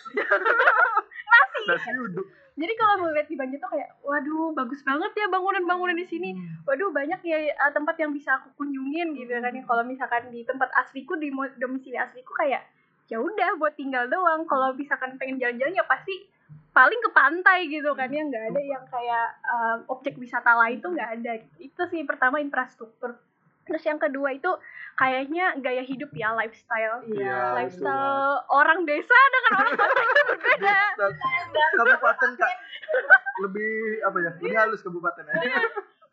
nasi 1.67 1.91
uduk 2.07 2.27
jadi 2.57 2.73
kalau 2.81 3.05
melihat 3.05 3.29
di 3.29 3.37
Banjar 3.37 3.61
tuh 3.61 3.69
kayak 3.69 4.01
waduh 4.01 4.49
bagus 4.57 4.81
banget 4.81 5.13
ya 5.13 5.29
bangunan-bangunan 5.29 5.93
di 5.93 6.09
sini. 6.09 6.33
Waduh 6.65 6.89
banyak 6.89 7.21
ya 7.21 7.53
eh, 7.53 7.73
tempat 7.77 8.01
yang 8.01 8.17
bisa 8.17 8.41
aku 8.41 8.49
kunjungin 8.57 9.13
gitu 9.13 9.29
kan 9.29 9.53
ya. 9.53 9.61
Kalau 9.61 9.85
misalkan 9.85 10.33
di 10.33 10.41
tempat 10.49 10.73
asliku 10.73 11.21
di 11.21 11.29
domisili 11.61 12.01
asliku 12.01 12.33
kayak 12.33 12.65
ya 13.07 13.19
udah 13.23 13.59
buat 13.59 13.75
tinggal 13.79 14.07
doang. 14.11 14.47
Kalau 14.47 14.75
misalkan 14.75 15.19
pengen 15.19 15.39
jalan-jalan 15.39 15.79
ya 15.79 15.87
pasti 15.87 16.27
paling 16.77 17.01
ke 17.01 17.11
pantai 17.17 17.73
gitu 17.73 17.97
kan 17.97 18.13
ya 18.13 18.21
nggak 18.21 18.53
ada 18.53 18.61
yang 18.61 18.85
kayak 18.85 19.29
eh, 19.41 19.77
objek 19.89 20.15
wisata 20.21 20.53
lain 20.55 20.79
tuh 20.83 20.93
nggak 20.93 21.11
ada. 21.21 21.33
Itu 21.59 21.83
sih 21.89 22.05
pertama 22.05 22.43
infrastruktur. 22.43 23.17
Terus 23.67 23.83
yang 23.83 23.99
kedua 23.99 24.31
itu 24.31 24.47
kayaknya 24.95 25.59
gaya 25.59 25.83
hidup 25.83 26.15
ya 26.15 26.31
lifestyle. 26.39 27.03
Iya, 27.11 27.59
lifestyle 27.59 28.47
orang 28.47 28.87
desa 28.87 29.19
dengan 29.35 29.53
orang 29.59 29.73
kota 29.75 30.03
itu 30.07 30.23
berbeda. 30.31 30.79
Kabupaten 31.75 32.31
kak 32.39 32.51
lebih 33.43 34.01
apa 34.07 34.17
ya 34.23 34.31
lebih 34.39 34.55
halus 34.57 34.81
kabupaten 34.81 35.23
ya 35.29 35.35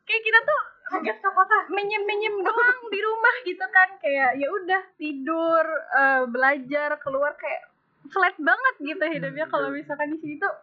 Kayak 0.03 0.23
kita 0.27 0.39
tuh 0.43 0.61
kaget 0.93 1.17
ke 1.17 1.29
kota 1.29 1.57
menyem 1.73 2.03
menyem 2.05 2.35
doang 2.39 2.79
di 2.87 2.99
rumah 3.01 3.35
gitu 3.43 3.65
kan. 3.67 3.89
Kayak 3.97 4.37
ya 4.37 4.47
udah 4.47 4.81
tidur 4.95 5.65
eh, 5.97 6.23
belajar 6.29 6.89
keluar 7.01 7.33
kayak 7.33 7.73
flat 8.13 8.35
banget 8.37 8.75
gitu 8.79 9.03
hidupnya. 9.03 9.45
Kalau 9.49 9.73
misalkan 9.73 10.13
di 10.13 10.17
sini 10.21 10.35
tuh 10.37 10.53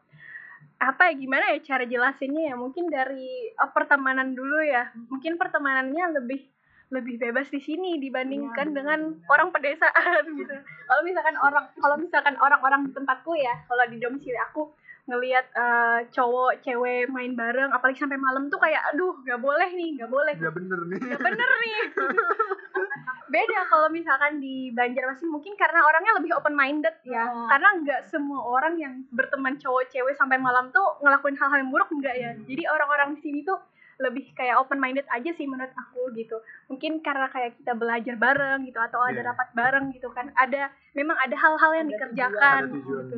apa 0.80 1.12
ya 1.12 1.14
gimana 1.18 1.44
ya 1.52 1.58
cara 1.60 1.84
jelasinnya 1.84 2.52
ya? 2.52 2.54
Mungkin 2.54 2.86
dari 2.88 3.50
eh, 3.50 3.70
pertemanan 3.74 4.32
dulu 4.32 4.62
ya. 4.62 4.94
Mungkin 5.10 5.34
pertemanannya 5.34 6.22
lebih 6.22 6.46
lebih 6.90 7.22
bebas 7.22 7.46
di 7.54 7.62
sini 7.62 8.02
dibandingkan 8.02 8.74
Iya, 8.74 8.76
dengan 8.82 9.00
benar. 9.14 9.30
orang 9.30 9.48
pedesaan 9.54 10.26
gitu. 10.34 10.54
Kalau 10.90 11.02
misalkan 11.06 11.36
orang 11.38 11.64
kalau 11.78 11.94
misalkan 11.94 12.34
orang-orang 12.42 12.80
di 12.86 12.90
tempatku 12.90 13.30
ya 13.38 13.62
kalau 13.70 13.86
di 13.86 14.02
domisili 14.02 14.34
aku 14.50 14.74
ngelihat 15.10 15.46
eh, 15.50 15.98
cowok 16.08 16.62
cewek 16.62 17.10
main 17.10 17.34
bareng 17.34 17.68
apalagi 17.68 17.98
sampai 17.98 18.14
malam 18.16 18.46
tuh 18.46 18.56
kayak 18.56 18.78
aduh 18.88 19.18
nggak 19.20 19.36
boleh 19.38 19.66
nih 19.68 19.98
nggak 19.98 20.06
boleh 20.08 20.32
nggak 20.32 20.54
bener 20.54 20.80
nih 20.86 21.00
Gak 21.02 21.20
bener 21.20 21.50
nih. 21.58 21.76
Beda 23.30 23.62
kalau 23.66 23.86
misalkan 23.88 24.38
di 24.38 24.70
Banjarmasin 24.70 25.30
mungkin 25.30 25.54
karena 25.54 25.82
orangnya 25.82 26.18
lebih 26.18 26.34
open 26.34 26.50
minded 26.52 26.94
ya. 27.04 27.22
Hmm. 27.22 27.46
Karena 27.46 27.68
nggak 27.78 28.00
semua 28.04 28.42
orang 28.42 28.74
yang 28.74 29.06
berteman 29.08 29.54
cowok 29.54 29.86
cewek 29.88 30.14
sampai 30.14 30.34
malam 30.36 30.70
tuh 30.70 30.98
ngelakuin 31.00 31.34
hal-hal 31.34 31.58
yang 31.58 31.70
buruk 31.70 31.90
enggak 31.90 32.14
ya. 32.16 32.30
Jadi 32.36 32.62
orang-orang 32.66 33.14
di 33.14 33.20
sini 33.20 33.40
tuh 33.42 33.58
lebih 34.00 34.32
kayak 34.32 34.56
open 34.56 34.80
minded 34.80 35.04
aja 35.06 35.30
sih 35.30 35.46
menurut 35.46 35.70
aku 35.70 36.10
gitu. 36.16 36.42
Mungkin 36.66 36.98
karena 37.00 37.28
kayak 37.28 37.54
kita 37.54 37.70
belajar 37.72 38.14
bareng 38.16 38.64
gitu 38.64 38.80
atau 38.80 38.98
ada 38.98 39.14
Iya. 39.14 39.28
rapat 39.30 39.48
bareng 39.52 39.86
gitu 39.92 40.08
kan. 40.10 40.32
Ada 40.34 40.66
memang 40.92 41.14
ada 41.14 41.36
hal-hal 41.36 41.70
yang 41.76 41.86
Ada 41.86 41.92
dikerjakan 41.94 42.60
ada 42.60 42.72
tujuan 42.72 43.04
gitu. 43.06 43.16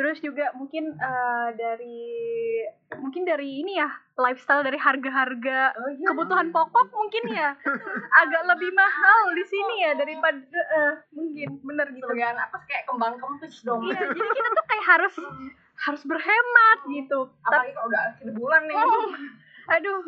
Terus 0.00 0.16
juga 0.24 0.48
mungkin 0.56 0.96
eh, 0.96 1.48
dari 1.60 2.00
mungkin 2.96 3.28
dari 3.28 3.60
ini 3.60 3.76
ya 3.76 3.88
lifestyle 4.16 4.64
dari 4.64 4.80
harga-harga 4.80 5.76
oh 5.76 5.90
iya 5.92 6.08
kebutuhan 6.08 6.48
pokok 6.48 6.88
mungkin 6.88 7.24
ya 7.36 7.52
agak 8.24 8.42
lebih 8.48 8.72
mahal 8.72 9.32
di 9.36 9.44
sini 9.44 9.74
ya 9.84 9.92
daripada 9.92 10.40
eh, 10.56 10.94
mungkin 11.12 11.48
bener 11.60 11.86
gitu. 11.92 12.08
anak 12.08 12.48
kos 12.48 12.64
kayak 12.64 12.88
kembang 12.88 13.20
kempis 13.20 13.60
dong 13.60 13.84
Iya, 13.84 14.00
jadi 14.10 14.30
kita 14.32 14.48
tuh 14.56 14.66
kayak 14.72 14.84
harus 14.88 15.14
harus 15.80 16.02
berhemat 16.04 16.78
gitu. 16.88 17.20
Tapi 17.44 17.44
apalagi 17.44 17.72
kalau 17.76 17.88
udah 17.92 18.02
akhir 18.12 18.28
bulan 18.32 18.62
nih 18.68 18.76
aduh 19.70 20.02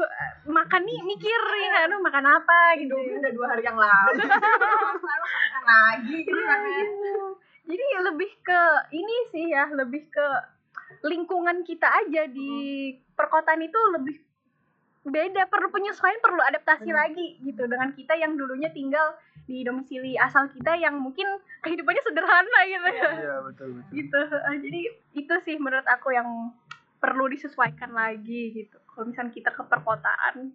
makan 0.51 0.83
nih 0.83 0.99
mikir 1.07 1.39
nih 1.39 1.87
aduh 1.87 2.01
makan 2.03 2.25
apa 2.27 2.59
gitu. 2.83 2.97
Indomie 2.99 3.21
udah 3.23 3.33
dua 3.37 3.47
hari 3.55 3.63
yang 3.63 3.79
lalu 3.79 4.27
makan 5.07 5.65
lagi 5.69 6.17
gitu 6.25 6.41
kan 6.43 6.59
ya. 6.67 6.81
Gitu. 6.83 7.25
Jadi 7.73 7.85
lebih 8.05 8.31
ke 8.45 8.61
ini 8.93 9.17
sih 9.33 9.49
ya, 9.49 9.65
lebih 9.73 10.05
ke 10.13 10.27
lingkungan 11.01 11.65
kita 11.65 11.89
aja 11.89 12.29
di 12.29 12.93
perkotaan 13.17 13.65
itu 13.65 13.81
lebih 13.97 14.17
beda 15.03 15.51
perlu 15.51 15.73
penyesuaian 15.73 16.21
perlu 16.23 16.39
adaptasi 16.39 16.87
Hmm. 16.87 16.95
lagi 16.95 17.41
gitu 17.43 17.67
dengan 17.67 17.91
kita 17.91 18.15
yang 18.15 18.39
dulunya 18.39 18.71
tinggal 18.71 19.19
di 19.51 19.67
domisili 19.67 20.15
asal 20.15 20.47
kita 20.47 20.79
yang 20.79 20.95
mungkin 20.95 21.27
kehidupannya 21.65 22.03
sederhana 22.07 22.61
gitu. 22.69 22.87
Ya 22.87 23.11
iya 23.19 23.35
betul 23.43 23.69
betul. 23.83 23.91
Gitu. 23.91 24.21
Eh, 24.31 24.57
jadi 24.63 24.81
itu 25.19 25.35
sih 25.43 25.57
menurut 25.59 25.89
aku 25.91 26.15
yang 26.15 26.55
perlu 27.03 27.27
disesuaikan 27.27 27.91
lagi 27.91 28.55
gitu. 28.55 28.79
Kalau 28.95 29.11
misalnya 29.11 29.35
kita 29.35 29.51
ke 29.51 29.63
perkotaan 29.67 30.55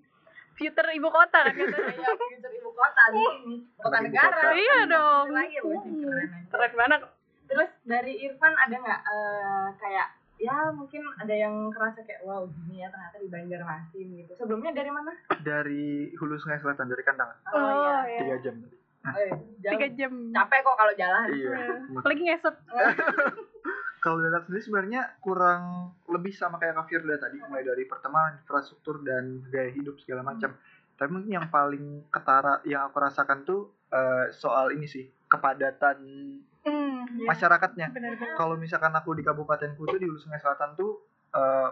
future 0.57 0.89
ibu 0.91 1.07
kota 1.07 1.39
kan? 1.45 1.53
Katanya 1.53 1.93
Iya, 1.93 2.11
future 2.17 2.53
ibu 2.53 2.69
kota 2.73 3.03
di 3.07 3.17
sini 3.21 3.55
kota 3.77 3.97
Ibu 3.97 4.05
negara. 4.09 4.35
kota. 4.35 4.49
iya 4.53 4.77
dong. 4.85 5.27
lagi 5.31 5.57
loh 5.61 5.83
keren 6.49 6.73
banget. 6.73 7.01
Terus 7.47 7.71
dari 7.85 8.13
Irfan 8.19 8.53
ada 8.57 8.75
nggak 8.75 9.01
eh, 9.05 9.67
kayak 9.79 10.07
ya 10.37 10.69
mungkin 10.69 11.01
ada 11.17 11.33
yang 11.33 11.73
kerasa 11.73 12.05
kayak 12.05 12.21
wow 12.21 12.45
gini 12.45 12.81
ya 12.81 12.89
ternyata 12.89 13.17
di 13.17 13.29
Banjarmasin 13.29 14.07
gitu. 14.17 14.31
Sebelumnya 14.35 14.73
dari 14.73 14.91
mana? 14.91 15.11
Dari 15.41 16.11
hulu 16.13 16.35
sungai 16.37 16.59
selatan 16.59 16.89
dari 16.89 17.01
kandangan 17.01 17.37
oh 17.47 17.71
iya. 17.71 17.95
Ya 18.05 18.19
tiga 18.21 18.37
jam. 18.43 18.55
Tadi 18.59 18.73
oh, 19.07 19.39
iya. 19.63 19.69
Tiga 19.71 19.87
jam. 19.95 20.13
Capek 20.35 20.59
kok 20.61 20.75
kalau 20.75 20.93
jalan. 20.93 21.27
Iya. 21.31 21.57
Apalagi 21.95 22.21
ngesot 22.27 22.55
kalau 24.07 24.23
aku 24.23 24.47
sendiri 24.47 24.63
sebenarnya 24.63 25.01
kurang 25.19 25.91
lebih 26.07 26.31
sama 26.31 26.55
kayak 26.55 26.79
Kak 26.79 26.87
Firda 26.87 27.19
tadi 27.19 27.43
mulai 27.43 27.67
dari 27.67 27.83
pertemanan 27.83 28.39
infrastruktur 28.39 29.03
dan 29.03 29.43
gaya 29.51 29.67
hidup 29.75 29.99
segala 29.99 30.23
macam. 30.23 30.55
Tapi 30.95 31.09
mungkin 31.11 31.35
yang 31.35 31.51
paling 31.51 32.07
ketara 32.07 32.63
yang 32.63 32.87
aku 32.87 33.03
rasakan 33.03 33.43
tuh 33.43 33.67
eh, 33.91 34.31
soal 34.31 34.71
ini 34.71 34.87
sih 34.87 35.03
kepadatan 35.27 35.99
hmm, 36.63 37.19
ya. 37.19 37.27
masyarakatnya. 37.27 37.91
Kalau 38.39 38.55
misalkan 38.55 38.95
aku 38.95 39.11
di 39.11 39.27
kabupatenku 39.27 39.83
tuh 39.83 39.99
di 39.99 40.07
Hulu 40.07 40.23
Sungai 40.23 40.39
Selatan 40.39 40.79
tuh 40.79 41.03
eh, 41.35 41.69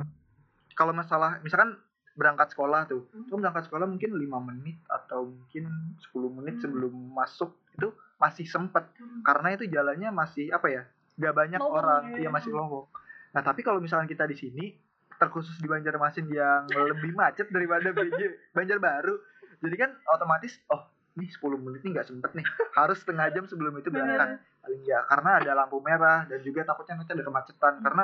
kalau 0.76 0.92
masalah 0.92 1.40
misalkan 1.40 1.80
berangkat 2.20 2.52
sekolah 2.52 2.88
tuh, 2.88 3.08
tuh 3.32 3.36
berangkat 3.40 3.72
sekolah 3.72 3.88
mungkin 3.88 4.12
lima 4.16 4.40
menit 4.44 4.80
atau 4.88 5.28
mungkin 5.28 5.68
10 6.00 6.32
menit 6.32 6.60
Hmm. 6.60 6.64
sebelum 6.68 6.94
masuk 7.16 7.56
itu 7.76 7.92
masih 8.20 8.44
sempet. 8.48 8.92
Karena 9.24 9.56
itu 9.56 9.68
jalannya 9.68 10.12
masih 10.12 10.52
apa 10.52 10.68
ya 10.68 10.84
gak 11.16 11.34
banyak 11.34 11.58
Lowong 11.58 11.76
orang. 11.76 12.04
ya. 12.12 12.18
iya 12.18 12.30
masih 12.30 12.52
lowong 12.52 12.88
nah 13.32 13.42
tapi 13.42 13.62
kalau 13.62 13.80
misalkan 13.80 14.06
kita 14.06 14.24
di 14.24 14.34
sini 14.34 14.66
terkhusus 15.14 15.56
di 15.58 15.66
Banjarmasin 15.66 16.28
yang 16.28 16.68
lebih 16.68 17.12
macet 17.12 17.48
daripada 17.48 17.90
BJ 17.90 18.20
Banjarbaru 18.56 19.16
jadi 19.58 19.76
kan 19.78 19.92
otomatis 20.10 20.60
oh 20.68 20.84
nih 21.16 21.32
10 21.32 21.40
menit 21.58 21.80
nih 21.80 21.96
nggak 21.96 22.08
sempet 22.12 22.28
nih. 22.34 22.44
Harus 22.76 23.00
setengah 23.00 23.32
jam 23.32 23.48
sebelum 23.48 23.80
itu 23.80 23.88
berangkat. 23.88 24.36
Paling 24.60 24.84
ya 24.84 25.00
karena 25.06 25.40
ada 25.40 25.52
lampu 25.56 25.80
merah 25.80 26.28
dan 26.28 26.44
juga 26.44 26.68
takutnya 26.68 27.00
nanti 27.00 27.08
ada 27.10 27.24
kemacetan. 27.24 27.80
Karena 27.80 28.04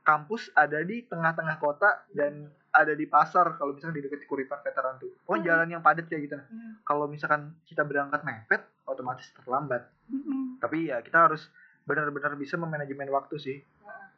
kampus 0.00 0.48
ada 0.54 0.80
di 0.80 1.04
tengah-tengah 1.04 1.56
kota 1.58 2.08
dan 2.08 2.48
ada 2.70 2.92
di 2.92 3.04
pasar 3.04 3.60
kalau 3.60 3.76
misalkan 3.76 4.00
di 4.00 4.08
dekat 4.08 4.24
Kuripan 4.24 4.64
veteran 4.64 4.96
tuh. 4.96 5.12
Oh 5.26 5.36
Hmm. 5.36 5.44
jalan 5.44 5.68
yang 5.68 5.84
padat 5.84 6.08
kayak 6.08 6.22
gitu. 6.24 6.34
Nah 6.34 6.48
Hmm. 6.48 6.80
kalau 6.80 7.04
misalkan 7.04 7.40
kita 7.62 7.84
berangkat 7.84 8.24
mepet 8.24 8.64
otomatis 8.84 9.28
terlambat. 9.34 9.92
Mm-mm. 10.06 10.56
tapi 10.56 10.86
ya 10.86 11.02
kita 11.02 11.28
harus 11.28 11.52
benar-benar 11.86 12.34
bisa 12.34 12.54
memanajemen 12.54 13.08
waktu 13.08 13.36
sih. 13.36 13.56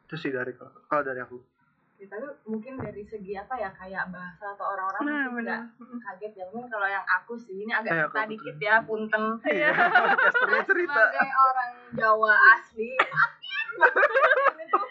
Itu 0.03 0.17
sih 0.17 0.29
dari 0.29 0.51
kalau 0.85 1.01
dari 1.01 1.21
aku. 1.21 1.37
Ya, 1.99 2.07
tapi 2.07 2.23
mungkin 2.47 2.79
dari 2.79 3.03
segi 3.03 3.35
apa 3.35 3.53
ya 3.53 3.69
kayak 3.69 4.07
bahasa 4.07 4.55
atau 4.55 4.71
orang-orang 4.71 5.03
Nah, 5.03 5.23
mungkin 5.27 5.43
nggak 5.43 5.61
kaget 6.01 6.33
ya. 6.33 6.45
Mungkin 6.47 6.71
kalau 6.71 6.87
yang 6.87 7.03
aku 7.03 7.35
sih 7.35 7.59
ini 7.59 7.69
agak 7.69 7.91
Eh, 7.91 7.99
cerita 8.01 8.21
dikit 8.25 8.55
ya 8.57 8.75
punten. 8.81 9.23
Iya. 9.43 9.69
Sebagai 10.63 11.29
orang 11.29 11.71
Jawa 11.91 12.33
asli. 12.55 12.95
Ini 14.49 14.63
tuh 14.65 14.81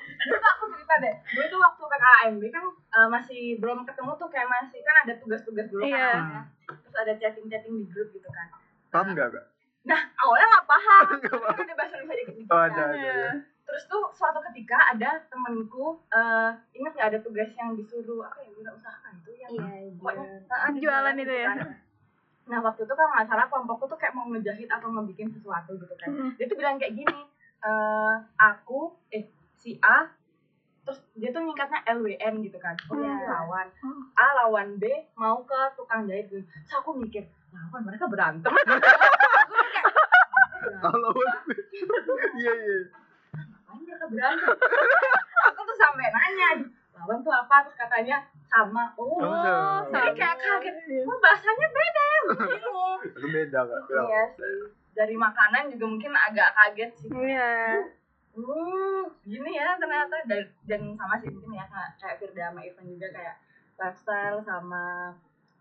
aku 0.44 0.64
cerita 0.68 0.94
deh. 1.00 1.14
Gue 1.32 1.44
tuh 1.48 1.58
waktu 1.58 1.82
PKMB 1.82 2.42
kan 2.52 2.64
eh, 2.68 3.08
masih 3.08 3.40
belum 3.56 3.88
ketemu 3.88 4.12
tuh 4.14 4.28
kayak 4.28 4.48
masih 4.48 4.78
kan 4.84 4.96
ada 5.02 5.12
tugas-tugas 5.16 5.66
dulu 5.66 5.82
Iya. 5.82 6.08
kan 6.12 6.24
ya. 6.28 6.42
terus 6.68 6.94
ada 6.94 7.12
chatting-chatting 7.16 7.74
di 7.74 7.84
grup 7.88 8.12
gitu 8.12 8.28
kan. 8.28 8.52
Paham 8.88 9.16
nggak 9.16 9.32
kak 9.32 9.44
nah 9.86 10.00
awalnya 10.18 10.46
nggak 10.48 10.66
paham 10.66 11.04
itu 11.18 11.36
udah 11.36 11.76
bahasa 11.76 11.94
Indonesia 11.98 12.34
oh, 12.44 12.58
kan. 12.58 12.70
ada 12.70 12.82
ada 12.90 13.16
terus 13.68 13.84
tuh 13.84 14.02
suatu 14.10 14.40
ketika 14.50 14.96
ada 14.96 15.20
temenku 15.28 16.00
eh 16.08 16.50
ingat 16.72 16.92
nggak 16.96 17.08
ada 17.14 17.18
tugas 17.20 17.50
yang 17.54 17.76
disuruh 17.76 18.24
apa 18.24 18.40
ya 18.40 18.50
wirausaha 18.52 19.08
itu 19.14 19.30
yang 19.36 19.50
Iya, 19.52 19.92
pokoknya 19.96 20.24
jual. 20.24 20.48
nah, 20.48 20.70
di 20.72 20.80
Jualan 20.80 21.14
itu 21.14 21.22
gitu 21.22 21.34
ya. 21.36 21.46
kan. 21.52 21.58
nah 22.48 22.58
waktu 22.64 22.80
itu 22.82 22.94
kan 22.96 23.06
nggak 23.12 23.26
salah 23.28 23.46
kelompokku 23.46 23.84
tuh 23.86 23.98
kayak 24.00 24.16
mau 24.16 24.24
ngejahit 24.26 24.68
atau 24.68 24.88
ngebikin 24.88 25.28
sesuatu 25.28 25.76
gitu 25.76 25.94
kan 26.00 26.08
Mm-mm. 26.08 26.30
dia 26.40 26.46
tuh 26.48 26.56
bilang 26.56 26.80
kayak 26.80 26.96
gini 26.96 27.20
eh 27.58 28.14
aku 28.40 28.96
eh 29.12 29.28
si 29.58 29.76
A 29.84 30.08
terus 30.88 31.04
dia 31.12 31.28
tuh 31.28 31.44
nyingkatnya 31.44 31.84
LWN 31.84 32.40
gitu 32.40 32.56
kan. 32.56 32.72
Oh 32.88 32.96
ini 32.96 33.04
lawan. 33.28 33.68
Hmm. 33.84 34.08
A 34.16 34.26
lawan 34.40 34.80
B 34.80 34.88
mau 35.14 35.44
ke 35.44 35.54
tukang 35.76 36.08
jahit 36.08 36.26
gitu. 36.26 36.40
Terus 36.40 36.72
aku 36.74 36.96
mikir 36.96 37.28
lawan 37.52 37.84
mereka 37.84 38.08
berantem. 38.08 38.48
Kalau 40.80 41.12
iya 42.40 42.52
iya. 42.56 42.78
Ngapain 43.36 43.78
mereka 43.84 44.06
berantem? 44.08 44.56
Aku 45.44 45.60
tuh 45.62 45.76
sampai 45.76 46.08
nanya 46.08 46.48
lawan 46.96 47.20
tuh 47.20 47.30
apa? 47.30 47.62
Terus 47.62 47.76
katanya 47.76 48.16
sama. 48.48 48.88
Oh, 48.96 49.20
Oh, 49.20 49.22
sama. 49.44 49.92
jadi 49.92 50.10
kayak 50.16 50.36
kaget 50.40 50.74
wah 51.04 51.16
bahasanya 51.20 51.68
beda 51.68 52.06
bingung. 52.48 52.98
Itu 53.04 53.26
beda 53.28 53.60
kak. 53.60 53.80
Beda. 53.86 54.00
iya 54.08 54.22
sih. 54.32 54.72
Dari 54.96 55.14
makanan 55.14 55.68
juga 55.68 55.84
mungkin 55.84 56.10
agak 56.16 56.48
kaget 56.56 56.90
sih. 56.96 57.10
Iya. 57.12 57.52
Hmm 58.38 59.02
gini 59.26 59.50
ya 59.52 59.74
ternyata. 59.74 60.16
Dan, 60.24 60.46
dan 60.64 60.82
sama 60.94 61.18
sih 61.18 61.28
mungkin 61.28 61.58
ya 61.58 61.66
kayak 61.66 61.90
kayak 61.98 62.16
Firda 62.22 62.42
sama 62.48 62.60
Ivan 62.62 62.86
juga 62.86 63.08
kayak 63.10 63.34
lifestyle 63.78 64.38
sama 64.42 64.84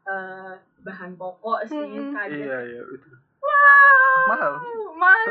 eh, 0.05 0.53
bahan 0.81 1.11
pokok 1.17 1.59
sih 1.65 1.77
Mm-mm. 1.77 2.13
kaget 2.13 2.45
iya 2.47 2.59
iya 2.63 2.81
itu 2.85 3.09
wow! 3.37 4.17
Mahal. 4.27 4.53
mahal. 4.97 5.29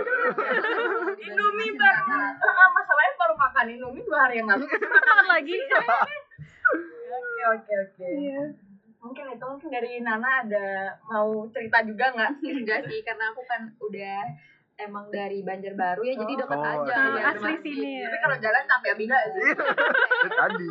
Indomie 1.27 1.73
baru 1.75 2.03
ah, 2.07 2.69
masalahnya 2.71 3.13
baru 3.17 3.35
makan 3.35 3.67
Indomie 3.69 4.05
dua 4.05 4.19
hari 4.25 4.39
yang 4.41 4.49
lalu 4.49 4.65
Makan 4.69 5.27
lagi. 5.27 5.55
oke 5.57 7.43
oke 7.57 7.73
oke. 7.85 8.07
Iya. 8.07 8.43
mungkin 8.97 9.31
itu 9.31 9.45
mungkin 9.47 9.71
dari 9.71 10.03
Nana 10.03 10.43
ada 10.43 10.67
mau 11.07 11.47
cerita 11.55 11.79
juga 11.87 12.11
nggak? 12.11 12.33
Enggak 12.43 12.81
sih, 12.91 13.07
karena 13.07 13.31
aku 13.31 13.43
kan 13.47 13.71
udah 13.79 14.19
emang 14.79 15.09
dari 15.09 15.41
Banjarbaru 15.41 16.03
ya, 16.03 16.15
jadi 16.15 16.33
Oh. 16.33 16.39
deket 16.39 16.59
Oh, 16.59 16.65
aja. 16.65 16.95
asli. 16.95 17.17
ya, 17.17 17.25
Asli 17.31 17.53
sini 17.61 17.91
ya. 17.97 18.07
tapi 18.07 18.19
kalau 18.19 18.37
jalan 18.39 18.63
capek 18.67 18.91
abis 18.93 19.09
sih 19.09 19.45
Itu 19.47 20.29
tadi 20.31 20.69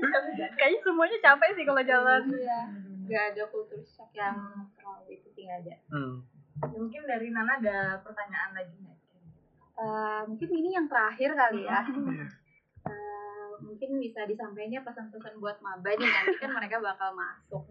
Kayaknya 0.56 0.80
semuanya 0.80 1.18
capek 1.20 1.48
sih 1.52 1.64
kalau 1.64 1.82
jalan. 1.82 2.22
Iya. 2.30 2.60
Gak 3.04 3.24
ada 3.30 3.42
kultur 3.46 3.80
shock 3.82 4.08
yang 4.12 4.36
terlalu 4.72 5.06
itu 5.12 5.28
sih 5.30 5.44
nggak 5.44 5.60
ada. 5.62 5.74
hmm. 5.88 6.14
mungkin 6.64 7.00
dari 7.04 7.28
Nana 7.28 7.58
ada 7.58 7.78
pertanyaan 7.98 8.52
lagi 8.52 8.74
nggak 8.74 8.98
Eh, 9.74 10.22
mungkin 10.26 10.48
ini 10.52 10.68
yang 10.70 10.86
terakhir 10.86 11.32
kali 11.32 11.64
ya. 11.64 11.80
Iya. 11.82 12.26
Eh, 12.84 13.50
mungkin 13.60 13.96
bisa 13.96 14.22
disampaikannya 14.22 14.80
pesan-pesan 14.80 15.38
buat 15.38 15.58
maba 15.58 15.90
nih 15.90 16.02
nanti 16.04 16.36
kan 16.36 16.52
mereka 16.52 16.76
bakal 16.78 17.12
masuk. 17.12 17.62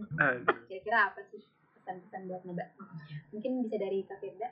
Kira-kira 0.65 1.07
apa 1.07 1.21
sih 1.25 1.39
pesan-pesan 1.81 2.29
buat 2.29 2.41
maba? 2.45 2.65
Mungkin 3.33 3.65
bisa 3.65 3.75
dari 3.81 4.05
Kak 4.05 4.21
Firda. 4.21 4.47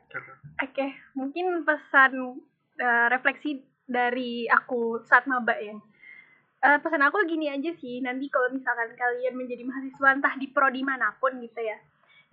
Oke, 0.66 0.88
mungkin 1.14 1.62
pesan 1.62 2.42
eh, 2.82 3.08
refleksi 3.14 3.62
dari 3.86 4.50
aku 4.50 5.06
saat 5.06 5.30
maba 5.30 5.54
ya. 5.62 5.78
Eh, 6.60 6.78
pesan 6.84 7.00
aku 7.06 7.24
gini 7.24 7.48
aja 7.48 7.72
sih, 7.80 8.04
nanti 8.04 8.28
kalau 8.28 8.52
misalkan 8.52 8.92
kalian 8.98 9.38
menjadi 9.40 9.64
mahasiswa 9.64 10.10
entah 10.12 10.36
di 10.36 10.52
prodi 10.52 10.84
mana 10.84 11.16
pun 11.16 11.40
gitu 11.40 11.62
ya. 11.64 11.80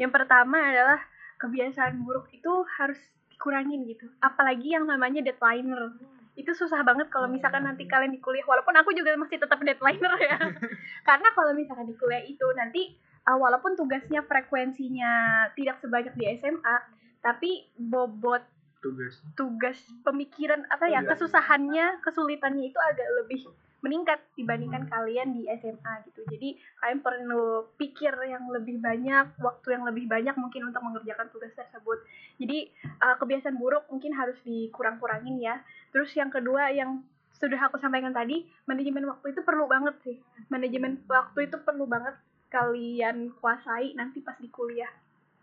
Yang 0.02 0.18
pertama 0.18 0.58
adalah 0.58 0.98
kebiasaan 1.38 2.02
buruk 2.02 2.26
itu 2.34 2.52
harus 2.80 2.98
dikurangin 3.30 3.86
gitu. 3.86 4.08
Apalagi 4.18 4.74
yang 4.74 4.88
namanya 4.88 5.22
deadlineer. 5.22 5.94
Itu 6.36 6.52
susah 6.52 6.84
banget 6.84 7.08
kalau 7.08 7.30
misalkan 7.30 7.64
nanti 7.64 7.88
kalian 7.88 8.12
di 8.12 8.20
kuliah, 8.20 8.44
walaupun 8.44 8.76
aku 8.76 8.92
juga 8.92 9.14
masih 9.16 9.40
tetap 9.40 9.62
deadlineer 9.62 10.14
ya. 10.20 10.36
Karena 11.08 11.28
kalau 11.32 11.54
misalkan 11.54 11.86
di 11.86 11.94
kuliah 11.94 12.24
itu 12.26 12.46
nanti 12.58 12.98
eh, 13.26 13.38
walaupun 13.38 13.74
tugasnya 13.74 14.22
frekuensinya 14.24 15.12
tidak 15.58 15.82
sebanyak 15.82 16.14
di 16.14 16.24
SMA, 16.38 16.76
tapi 17.20 17.66
bobot 17.74 18.42
tugas. 18.78 19.14
tugas 19.34 19.78
pemikiran 20.06 20.62
apa 20.70 20.86
ya 20.86 21.02
kesusahannya 21.02 21.98
kesulitannya 22.04 22.70
itu 22.70 22.78
agak 22.78 23.08
lebih 23.24 23.40
meningkat 23.84 24.18
dibandingkan 24.34 24.88
kalian 24.90 25.36
di 25.36 25.46
SMA 25.62 26.10
gitu. 26.10 26.26
Jadi 26.26 26.58
kalian 26.82 27.00
perlu 27.06 27.70
pikir 27.78 28.10
yang 28.26 28.50
lebih 28.50 28.82
banyak 28.82 29.38
waktu 29.38 29.78
yang 29.78 29.86
lebih 29.86 30.10
banyak 30.10 30.34
mungkin 30.34 30.66
untuk 30.66 30.82
mengerjakan 30.82 31.30
tugas 31.30 31.54
tersebut. 31.54 32.02
Jadi 32.40 32.72
uh, 32.98 33.14
kebiasaan 33.20 33.54
buruk 33.54 33.86
mungkin 33.86 34.10
harus 34.16 34.34
dikurang-kurangin 34.42 35.38
ya. 35.38 35.62
Terus 35.94 36.10
yang 36.18 36.34
kedua 36.34 36.74
yang 36.74 37.06
sudah 37.36 37.68
aku 37.68 37.76
sampaikan 37.76 38.16
tadi 38.16 38.48
manajemen 38.64 39.06
waktu 39.06 39.36
itu 39.36 39.46
perlu 39.46 39.70
banget 39.70 39.94
sih. 40.02 40.16
Manajemen 40.50 41.06
waktu 41.06 41.46
itu 41.46 41.56
perlu 41.62 41.86
banget 41.86 42.16
kalian 42.48 43.34
kuasai 43.36 43.92
nanti 43.92 44.20
pas 44.20 44.36
di 44.36 44.48
kuliah. 44.48 44.90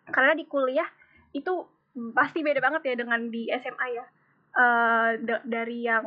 Karena 0.06 0.34
di 0.34 0.46
kuliah 0.46 0.88
itu 1.32 1.64
pasti 2.12 2.42
beda 2.42 2.60
banget 2.60 2.82
ya 2.90 2.96
dengan 2.96 3.28
di 3.28 3.48
SMA 3.50 3.88
ya. 3.92 4.06
Da- 5.20 5.44
dari 5.44 5.84
yang 5.84 6.06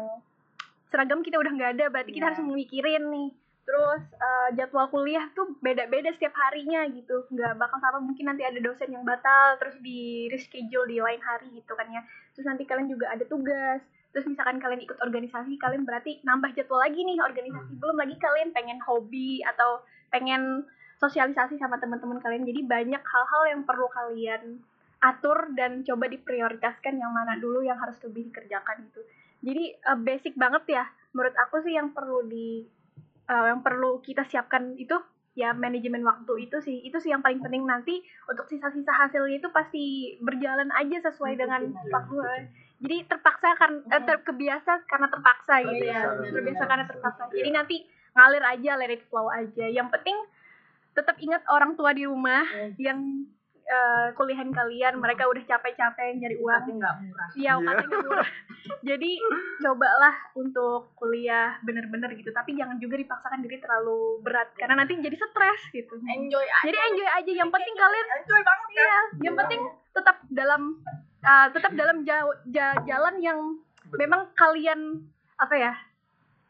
seragam 0.87 1.21
kita 1.21 1.37
udah 1.37 1.53
nggak 1.53 1.73
ada 1.77 1.85
berarti 1.91 2.15
kita 2.15 2.23
Iya. 2.23 2.31
harus 2.33 2.43
memikirin 2.43 3.05
nih. 3.11 3.31
Terus 3.67 4.03
eh, 4.15 4.49
jadwal 4.55 4.87
kuliah 4.87 5.27
tuh 5.35 5.59
beda-beda 5.59 6.15
setiap 6.15 6.31
harinya 6.39 6.87
gitu. 6.87 7.27
Nggak 7.29 7.59
bakal 7.59 7.79
sama 7.83 7.99
mungkin 7.99 8.31
nanti 8.31 8.47
ada 8.47 8.63
dosen 8.63 8.95
yang 8.95 9.03
batal 9.03 9.59
terus 9.59 9.75
di 9.83 10.31
reschedule 10.31 10.87
di 10.87 11.03
lain 11.03 11.19
hari 11.19 11.51
gitu 11.51 11.75
kan 11.75 11.91
ya. 11.91 12.03
Terus 12.33 12.47
nanti 12.47 12.63
kalian 12.63 12.87
juga 12.87 13.11
ada 13.11 13.27
tugas. 13.27 13.83
Terus 14.15 14.31
misalkan 14.31 14.63
kalian 14.63 14.81
ikut 14.81 14.97
organisasi 15.03 15.59
kalian 15.59 15.83
berarti 15.83 16.23
nambah 16.23 16.55
jadwal 16.55 16.79
lagi 16.79 17.03
nih 17.03 17.19
organisasi. 17.19 17.75
Belum 17.77 17.99
lagi 17.99 18.15
kalian 18.17 18.55
pengen 18.55 18.79
hobi 18.87 19.43
atau 19.43 19.83
pengen 20.09 20.63
sosialisasi 20.97 21.57
sama 21.57 21.77
teman-teman 21.77 22.19
kalian. 22.19 22.45
Jadi 22.45 22.61
banyak 22.63 23.03
hal-hal 23.03 23.43
yang 23.49 23.63
perlu 23.63 23.87
kalian 23.89 24.61
atur 24.99 25.53
dan 25.53 25.85
coba 25.85 26.09
diprioritaskan 26.09 26.97
yang 26.97 27.13
mana 27.13 27.37
dulu 27.37 27.61
yang 27.61 27.77
harus 27.77 28.01
lebih 28.03 28.29
dikerjakan 28.29 28.89
gitu. 28.89 29.01
Jadi 29.43 29.65
eh, 29.73 29.99
basic 29.99 30.35
banget 30.35 30.65
ya. 30.67 30.85
Menurut 31.13 31.37
aku 31.37 31.61
sih 31.61 31.73
yang 31.73 31.93
perlu 31.93 32.25
di 32.25 32.65
eh, 33.27 33.47
yang 33.47 33.61
perlu 33.61 34.01
kita 34.01 34.25
siapkan 34.25 34.73
itu 34.75 34.97
ya 35.37 35.53
manajemen 35.53 36.01
waktu 36.01 36.49
itu 36.49 36.57
sih. 36.59 36.81
Itu 36.81 36.97
sih 36.97 37.13
yang 37.13 37.21
paling 37.21 37.45
penting. 37.45 37.63
Nanti 37.63 38.01
untuk 38.25 38.49
sisa-sisa 38.49 38.89
hasilnya 38.91 39.37
itu 39.37 39.49
pasti 39.51 39.85
berjalan 40.19 40.73
aja 40.73 41.05
sesuai 41.05 41.37
dengan 41.37 41.61
Iya, 41.63 41.93
waktu. 41.93 42.17
Betul. 42.17 42.41
jadi 42.77 43.09
terpaksa 43.09 43.57
kan 43.57 43.73
eh, 43.87 44.03
ter- 44.03 44.21
kebiasa 44.23 44.85
karena 44.85 45.09
terpaksa 45.09 45.61
Oh, 45.61 45.65
gitu. 45.67 45.85
Iya, 45.89 46.01
ya 46.25 46.29
terbiasa 46.29 46.65
karena 46.65 46.85
terpaksa. 46.85 47.23
Iya. 47.27 47.37
jadi 47.37 47.51
nanti 47.53 47.77
ngalir 48.13 48.41
aja 48.43 48.71
let 48.77 48.91
it 48.91 49.05
flow 49.09 49.29
aja. 49.29 49.65
Yang 49.67 49.89
penting 49.93 50.17
tetap 50.97 51.17
ingat 51.19 51.45
orang 51.47 51.75
tua 51.75 51.93
di 51.93 52.03
rumah 52.03 52.43
Hmm. 52.43 52.73
yang 52.79 52.99
eh, 53.63 54.15
kuliahan 54.15 54.47
kalian 54.49 54.95
mereka 54.97 55.27
udah 55.27 55.43
capek-capek 55.45 56.17
nyari 56.17 56.37
uang 56.37 56.55
tapi 56.57 56.71
nggak 56.73 56.95
murah 57.03 57.29
Iya, 57.35 57.53
Iya. 57.53 57.73
Nggak 57.83 58.01
murah. 58.01 58.29
Jadi 58.85 59.11
cobalah 59.59 60.15
untuk 60.35 60.95
kuliah 60.95 61.59
bener-bener 61.61 62.15
gitu, 62.15 62.31
tapi 62.31 62.55
jangan 62.55 62.79
juga 62.79 62.95
dipaksakan 62.97 63.41
diri 63.41 63.59
terlalu 63.59 63.99
berat 64.21 64.55
karena 64.55 64.79
nanti 64.79 64.95
jadi 64.97 65.15
stres 65.15 65.63
gitu. 65.71 65.99
enjoy 65.99 66.41
aja 66.43 66.63
Jadi 66.65 66.79
enjoy 66.81 67.09
aja, 67.13 67.33
yang 67.35 67.51
penting 67.51 67.75
kalian 67.75 68.07
enjoy 68.17 68.41
banget 68.41 68.63
kan 68.65 68.73
iya, 68.73 68.99
yang 69.21 69.35
penting 69.37 69.61
tetap 69.93 70.17
dalam 70.29 70.63
uh, 71.21 71.47
tetap 71.51 71.73
dalam 71.75 71.97
ja- 72.03 72.23
ja- 72.47 72.81
jalan 72.81 73.15
yang 73.19 73.39
memang 73.93 74.31
kalian 74.33 75.11
apa 75.37 75.55
ya? 75.55 75.73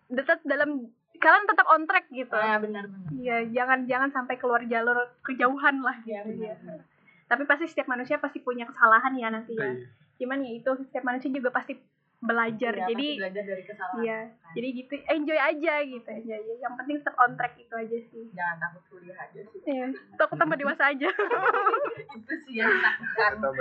Tetap 0.06 0.44
dalam 0.44 0.92
kalian 1.26 1.44
tetap 1.44 1.66
on 1.66 1.82
track 1.84 2.06
gitu. 2.08 2.30
nah 2.30 2.56
benar 2.56 2.86
benar 2.86 3.10
Iya, 3.12 3.36
jangan 3.50 3.78
jangan 3.84 4.10
sampai 4.12 4.34
keluar 4.36 4.62
jalur 4.64 4.94
kejauhan 5.20 5.76
lah 5.80 5.98
Iya, 6.00 6.22
gitu. 6.22 6.38
benar, 6.38 6.56
Iya. 6.56 6.74
Tapi 7.26 7.42
pasti 7.42 7.66
setiap 7.66 7.88
manusia 7.88 8.16
pasti 8.16 8.38
punya 8.38 8.62
kesalahan 8.64 9.10
ya 9.12 9.28
nanti 9.28 9.52
ya 9.52 9.66
Iya. 9.66 9.90
cuman 10.16 10.38
ya 10.40 10.52
itu 10.54 10.70
setiap 10.80 11.04
manusia 11.04 11.28
juga 11.28 11.50
pasti 11.50 11.74
belajar 12.18 12.72
Iya, 12.72 12.86
jadi 12.88 13.06
pasti 13.06 13.20
belajar 13.20 13.42
dari 13.44 13.62
kesalahan 13.62 14.00
iya 14.00 14.18
jadi 14.50 14.68
gitu 14.72 14.92
enjoy 15.06 15.36
aja 15.38 15.74
gitu 15.84 16.08
enjoy 16.08 16.34
aja 16.34 16.52
yang 16.56 16.74
penting 16.74 16.96
tetap 16.96 17.14
on 17.18 17.32
track 17.34 17.54
itu 17.56 17.74
aja 17.76 17.98
sih 18.08 18.24
jangan 18.32 18.56
takut 18.58 18.82
kuliah 18.88 19.18
aja 19.18 19.40
sih 19.44 19.60
Iya, 19.62 19.84
takut 20.16 20.36
tambah 20.36 20.56
dewasa 20.62 20.82
aja. 20.88 21.08
itu 22.16 22.32
sih 22.42 22.54
yang 22.56 22.72
Tambah. 23.12 23.52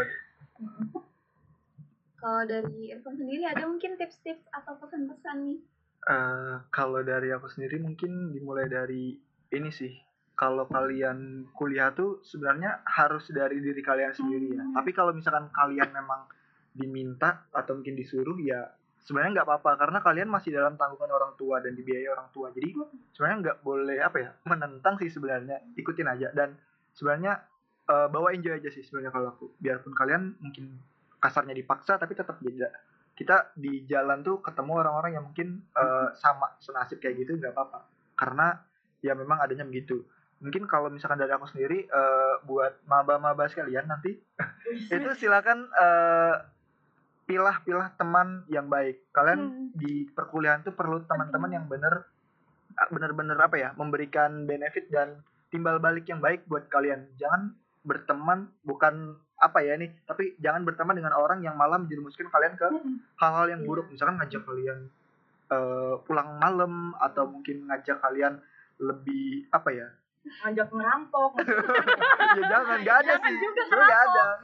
Kalau 2.15 2.41
dari 2.43 2.89
Irfan 2.89 3.15
sendiri 3.15 3.43
ada 3.43 3.65
mungkin 3.65 3.97
tips-tips 3.97 4.47
atau 4.49 4.79
pesan-pesan 4.79 5.37
nih? 5.45 5.59
Eh, 6.05 6.55
kalau 6.69 7.01
dari 7.01 7.33
aku 7.33 7.49
sendiri 7.49 7.81
mungkin 7.81 8.29
dimulai 8.29 8.69
dari 8.69 9.17
ini 9.49 9.69
sih. 9.73 9.89
Kalau 10.37 10.69
kalian 10.69 11.49
kuliah 11.55 11.95
tuh 11.95 12.21
sebenarnya 12.21 12.85
harus 12.85 13.25
dari 13.33 13.57
diri 13.57 13.81
kalian 13.81 14.13
sendiri 14.13 14.53
ya. 14.53 14.61
Hmm. 14.61 14.75
Tapi 14.77 14.91
kalau 14.93 15.15
misalkan 15.17 15.49
kalian 15.49 15.89
memang 15.89 16.29
diminta 16.75 17.49
atau 17.49 17.79
mungkin 17.79 17.95
disuruh 17.97 18.35
ya 18.37 18.67
sebenarnya 19.01 19.41
nggak 19.41 19.47
apa-apa 19.47 19.71
karena 19.79 19.99
kalian 20.03 20.29
masih 20.29 20.51
dalam 20.51 20.75
tanggungan 20.75 21.07
orang 21.07 21.33
tua 21.39 21.57
dan 21.63 21.73
dibiayai 21.73 22.11
orang 22.11 22.29
tua. 22.29 22.53
Jadi 22.53 22.69
sebenarnya 23.15 23.37
nggak 23.41 23.57
boleh 23.65 23.97
apa 23.97 24.17
ya 24.21 24.29
menentang 24.45 25.01
sih 25.01 25.09
sebenarnya 25.09 25.57
ikutin 25.73 26.05
aja 26.05 26.29
dan 26.37 26.53
sebenarnya 26.93 27.41
eh, 27.89 28.07
bawa 28.13 28.29
enjoy 28.35 28.61
aja 28.61 28.69
sih 28.69 28.85
sebenarnya 28.85 29.09
kalau 29.09 29.33
aku. 29.33 29.45
Biarpun 29.57 29.95
kalian 29.97 30.37
mungkin 30.37 30.77
kasarnya 31.17 31.57
dipaksa 31.57 31.97
tapi 31.97 32.13
tetap 32.13 32.37
beda 32.37 32.69
kita 33.15 33.55
di 33.55 33.87
jalan 33.87 34.21
tuh 34.21 34.43
ketemu 34.43 34.83
orang-orang 34.83 35.11
yang 35.15 35.25
mungkin 35.25 35.63
eh, 35.71 36.07
sama 36.19 36.51
senasib 36.59 36.99
kayak 36.99 37.23
gitu 37.23 37.39
nggak 37.39 37.55
apa-apa. 37.55 37.87
Karena 38.19 38.59
ya 38.99 39.15
memang 39.15 39.39
adanya 39.39 39.63
begitu. 39.63 40.03
Mungkin 40.43 40.67
kalau 40.67 40.91
misalkan 40.91 41.17
dari 41.17 41.31
aku 41.31 41.47
sendiri 41.47 41.87
eh, 41.87 42.35
buat 42.43 42.83
maba-maba 42.85 43.47
sekalian 43.47 43.87
nanti 43.87 44.19
itu 44.91 45.09
silakan 45.15 45.71
eh, 45.71 46.35
pilah-pilah 47.25 47.95
teman 47.97 48.43
yang 48.51 48.69
baik. 48.69 49.09
Kalian 49.09 49.41
Hmm. 49.41 49.67
di 49.73 50.05
perkuliahan 50.11 50.61
tuh 50.61 50.75
perlu 50.77 51.01
teman-teman 51.09 51.51
yang 51.55 51.65
bener 51.65 52.05
bener-bener 52.91 53.39
apa 53.39 53.55
ya 53.55 53.69
memberikan 53.79 54.43
benefit 54.43 54.91
dan 54.91 55.23
timbal 55.47 55.79
balik 55.79 56.05
yang 56.11 56.19
baik 56.19 56.43
buat 56.45 56.67
kalian. 56.67 57.07
Jangan 57.15 57.55
berteman 57.85 58.49
bukan 58.65 59.13
apa 59.35 59.59
ya 59.61 59.75
nih 59.75 59.91
tapi 60.07 60.33
jangan 60.39 60.63
berteman 60.63 60.95
dengan 60.95 61.13
orang 61.13 61.43
yang 61.43 61.53
malah 61.59 61.77
menjerumuskan 61.77 62.31
kalian 62.31 62.57
ke 62.57 62.67
hal-hal 63.21 63.45
yang 63.51 63.61
buruk. 63.63 63.87
Misalkan 63.93 64.17
ngajak 64.17 64.41
kalian 64.43 64.89
eh, 65.51 65.95
pulang 66.03 66.41
malam 66.41 66.91
atau 66.97 67.29
mungkin 67.29 67.69
ngajak 67.69 68.01
kalian 68.01 68.41
lebih 68.81 69.45
apa 69.53 69.69
ya? 69.71 69.87
Ngajak 70.43 70.67
ngerampok. 70.73 71.31
Ya 72.35 72.41
jangan 72.51 72.83
nggak 72.83 72.97
ada 72.99 73.13
Jangan 73.15 73.31
sih. 73.31 73.37
juga 73.39 73.63
nggak 73.71 74.01
ada. 74.03 74.25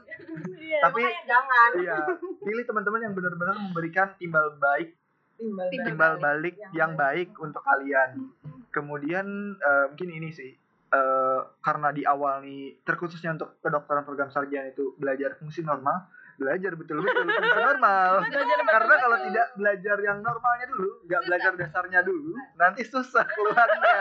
Iya. 0.61 0.79
tapi 0.87 1.03
jangan. 1.27 1.69
iya. 1.81 1.97
Pilih 2.39 2.63
teman-teman 2.63 3.01
yang 3.03 3.13
benar-benar 3.17 3.57
memberikan 3.57 4.15
timbal 4.15 4.55
baik 4.55 4.95
timbal 5.35 5.67
timbal 5.67 6.13
balik 6.21 6.55
yang 6.55 6.71
yang 6.71 6.91
baik. 6.95 7.33
untuk 7.35 7.59
kalian. 7.65 8.31
Kemudian 8.71 9.27
eh, 9.57 9.85
mungkin 9.91 10.09
ini 10.13 10.29
sih 10.31 10.60
eh, 10.91 11.39
karena 11.59 11.89
di 11.89 12.03
awal 12.03 12.41
nih 12.41 12.83
terkhususnya 12.83 13.33
untuk 13.33 13.57
kedokteran 13.59 14.03
program 14.03 14.27
sarjana 14.27 14.69
itu 14.69 14.93
belajar 14.95 15.35
fungsi 15.35 15.63
normal 15.63 16.07
belajar 16.31 16.73
betul-betul 16.73 17.21
fungsi 17.27 17.53
normal. 17.53 18.25
Karena 18.65 18.95
kalau 18.97 19.17
tidak 19.21 19.47
belajar 19.53 19.97
yang 19.99 20.17
normalnya 20.19 20.65
dulu 20.67 20.89
nggak 21.05 21.21
belajar 21.27 21.51
dasarnya 21.53 22.01
dulu 22.01 22.33
nanti 22.57 22.81
susah 22.81 23.27
keluarnya. 23.27 23.93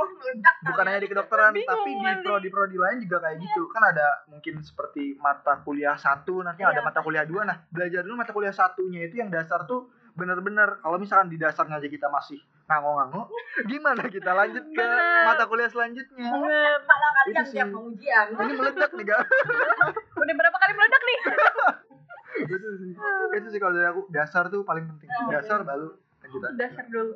Bukan 0.70 0.84
hanya 0.86 1.00
di 1.02 1.10
kedokteran 1.10 1.52
tapi 1.52 1.90
di 1.90 2.00
nanti. 2.00 2.24
prodi 2.24 2.48
prodi 2.48 2.76
lain 2.80 3.04
juga 3.04 3.20
kayak 3.20 3.36
gitu. 3.40 3.68
Kan 3.68 3.82
ada 3.84 4.24
mungkin 4.26 4.62
seperti 4.62 5.20
mata 5.20 5.60
kuliah 5.60 5.96
satu 5.96 6.40
nanti 6.40 6.64
ada 6.64 6.80
Iya. 6.80 6.86
mata 6.86 7.00
kuliah 7.04 7.28
dua. 7.28 7.44
Nah 7.44 7.60
belajar 7.68 8.00
dulu 8.06 8.14
mata 8.16 8.32
kuliah 8.32 8.54
satunya 8.54 9.04
itu 9.04 9.20
yang 9.20 9.28
dasar 9.28 9.68
tuh 9.68 9.92
bener-bener 10.12 10.78
kalau 10.78 10.96
misalkan 10.96 11.26
di 11.26 11.36
dasarnya 11.36 11.76
aja 11.76 11.86
kita 11.86 12.06
masih 12.06 12.36
ngango-ngango 12.64 13.26
gimana 13.70 14.02
kita 14.04 14.30
lanjut 14.30 14.64
ke 14.64 14.78
Bener. 14.78 15.24
mata 15.24 15.44
kuliah 15.44 15.66
selanjutnya 15.66 16.28
Bener. 16.28 16.78
kepala 16.80 17.08
kalian 17.12 17.32
Itu 17.32 17.42
sih. 17.44 17.54
tiap 17.54 17.68
pengujian 17.68 18.26
ini 18.32 18.52
meledak 18.54 18.90
nih 18.92 19.04
gak 19.04 19.20
Udah 20.20 20.34
berapa 20.36 20.56
kali 20.56 20.72
meledak 20.72 21.02
nih? 21.02 21.18
itu 22.40 22.68
sih 22.78 22.92
itu 23.32 23.48
sih 23.48 23.58
kalau 23.58 23.72
dari 23.72 23.86
aku 23.86 24.00
dasar 24.08 24.46
tuh 24.46 24.62
paling 24.62 24.86
penting 24.86 25.08
Oh, 25.12 25.28
dasar 25.28 25.60
baru 25.60 25.92
lanjut 26.20 26.40
aja. 26.42 26.56
Dasar 26.56 26.84
dulu. 26.86 27.12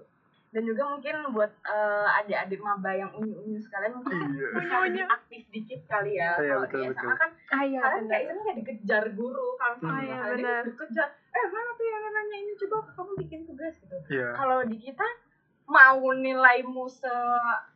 Dan 0.55 0.63
juga 0.63 0.87
mungkin 0.87 1.15
buat 1.35 1.51
eh, 1.67 2.07
adik-adik 2.23 2.63
maba 2.63 2.95
yang 2.95 3.11
unyu-unyu 3.11 3.59
sekalian 3.59 3.99
mungkin 3.99 4.23
iya. 4.39 4.49
bisa 4.55 4.77
lebih 4.87 5.05
aktif 5.11 5.43
dikit 5.51 5.81
kali 5.91 6.15
ya. 6.15 6.39
Iya, 6.39 6.47
kalau 6.55 6.63
betul, 6.63 6.79
di 6.79 6.87
SMA 6.87 6.95
betul. 6.95 7.19
kan 7.19 7.31
Ah 7.51 7.63
iya 7.67 7.79
kalian 7.83 8.05
kayak 8.07 8.23
istilahnya 8.23 8.43
kayak 8.47 8.59
dikejar 8.63 9.05
guru 9.19 9.49
kalau 9.59 9.75
misalnya 9.75 9.99
Hmm. 9.99 10.07
Iya, 10.07 10.17
kalian 10.23 10.39
benar. 10.47 10.63
dikejar 10.71 11.09
eh 11.35 11.47
mana 11.51 11.71
tuh 11.75 11.85
yang 11.91 12.03
nanya 12.07 12.37
ini? 12.39 12.53
Coba 12.55 12.77
kamu 12.95 13.13
bikin 13.27 13.41
tugas 13.51 13.75
gitu. 13.83 13.97
Iya. 14.07 14.29
Kalau 14.39 14.59
di 14.63 14.77
kita 14.79 15.07
mau 15.65 16.05
nilaimu 16.13 16.85
se 16.87 17.11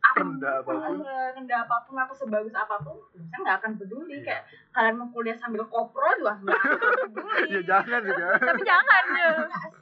Rendah 0.09 0.61
apa 0.61 0.71
pun. 0.71 1.01
rendah 1.05 1.59
apa 1.65 1.75
pun 1.85 1.95
atau 1.97 2.15
sebagus 2.15 2.53
apa 2.53 2.79
pun 2.79 2.95
saya 3.27 3.39
nggak 3.43 3.57
akan 3.59 3.71
peduli. 3.75 4.23
Kayak 4.23 4.47
kalian 4.71 4.95
mau 5.03 5.11
kuliah 5.11 5.35
sambil 5.35 5.67
kopro 5.67 6.07
juga 6.15 6.39
nggak 6.47 6.55
akan 6.63 6.79
peduli. 7.11 7.43
Ya 7.59 7.61
jangan 7.67 8.01
juga. 8.07 8.27
Tapi 8.39 8.61
jangan 8.63 9.03
ya. 9.11 9.29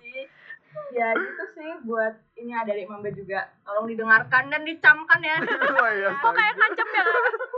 Sih 0.01 0.25
ya 0.89 1.09
gitu 1.11 1.43
sih 1.53 1.71
buat 1.83 2.13
ini 2.35 2.51
ada 2.51 2.71
mamba 2.85 3.09
juga 3.09 3.39
tolong 3.61 3.85
didengarkan 3.85 4.43
dan 4.47 4.61
dicamkan 4.61 5.19
ya 5.19 5.37
wah 5.73 5.91
ya 5.99 6.09
Kok 6.15 6.31
kayak 6.31 6.53
ngancam 6.55 6.87
ya? 6.87 7.03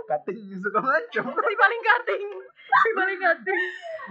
cutting 0.07 0.39
suka 0.57 0.79
ngancam 0.79 1.25
Si 1.45 1.55
paling 1.55 1.81
cutting. 1.81 2.25
Si 2.65 2.89
paling 2.91 3.17
cutting. 3.17 3.63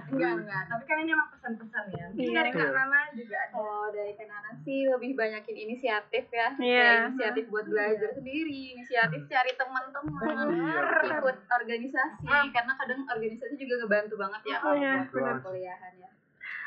enggak 0.08 0.32
enggak 0.38 0.62
tapi 0.64 0.82
kan 0.84 0.96
ini 1.00 1.10
emang 1.10 1.28
pesan-pesan 1.28 1.84
ya 1.90 2.04
mungkin 2.08 2.22
Iya. 2.24 2.36
dari 2.36 2.50
kak 2.52 2.60
Iya. 2.60 2.70
Nana 2.72 3.00
juga 3.12 3.36
ada 3.36 3.50
Kalau 3.50 3.82
dari 3.90 4.12
Kenana 4.14 4.50
sih 4.60 4.80
lebih 4.86 5.10
banyakin 5.12 5.56
inisiatif 5.58 6.24
ya. 6.30 6.48
Iya. 6.56 6.90
Inisiatif 7.08 7.44
buat 7.48 7.66
belajar 7.66 8.10
sendiri, 8.12 8.60
inisiatif 8.72 9.26
cari 9.26 9.52
teman-teman, 9.52 10.46
Iya, 10.48 10.78
betul. 10.78 11.10
ikut 11.12 11.36
organisasi. 11.50 12.24
Hmm. 12.24 12.46
Karena 12.48 12.72
kadang 12.76 13.00
organisasi 13.08 13.54
juga 13.56 13.74
ngebantu 13.80 14.14
banget 14.16 14.42
ya 14.44 14.56
kalau 14.60 14.76
Iya. 14.76 14.94
buat 15.08 15.22
perkuliahan 15.40 15.92
ya. 15.96 16.10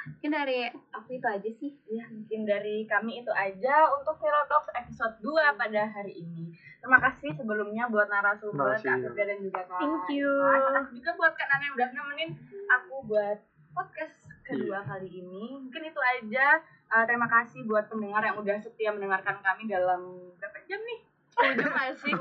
Mungkin 0.02 0.32
dari 0.34 0.60
aku 0.94 1.10
itu 1.14 1.28
aja 1.30 1.50
sih. 1.62 1.72
ya 1.92 2.08
mungkin 2.08 2.48
dari 2.48 2.88
kami 2.88 3.22
itu 3.22 3.32
aja 3.36 3.90
untuk 3.94 4.18
Hero 4.24 4.42
Talks 4.48 4.72
episode 4.74 5.16
2 5.22 5.60
pada 5.60 5.82
hari 5.92 6.24
ini 6.24 6.56
terima 6.80 6.98
kasih 6.98 7.36
sebelumnya 7.36 7.86
buat 7.92 8.08
narasumber 8.08 8.80
Terima 8.80 8.80
kasih. 8.80 8.90
Kak 8.90 9.14
Firda 9.14 9.24
dan 9.28 9.40
juga 9.44 9.62
Kak 9.68 9.78
Thank 9.78 10.08
you. 10.16 10.32
Terima 10.32 10.72
kasih 10.82 10.94
juga 10.98 11.12
buat 11.20 11.34
Kak 11.36 11.48
Nana 11.52 11.64
yang 11.68 11.76
udah 11.76 11.90
nemenin 11.94 12.30
aku 12.72 12.96
buat 13.06 13.38
podcast 13.72 14.18
kedua 14.42 14.80
kali 14.84 15.10
ini 15.22 15.44
mungkin 15.60 15.82
itu 15.86 16.02
aja 16.02 16.60
Uh, 16.92 17.08
terima 17.08 17.24
kasih 17.24 17.64
buat 17.64 17.88
pendengar 17.88 18.20
yang 18.20 18.36
udah 18.36 18.60
setia 18.60 18.92
mendengarkan 18.92 19.40
kami 19.40 19.64
dalam 19.64 20.12
berapa 20.36 20.60
jam 20.68 20.76
nih? 20.84 21.00
10 21.32 21.58
jam 21.58 21.70
nggak 21.76 21.96
sih? 21.96 22.12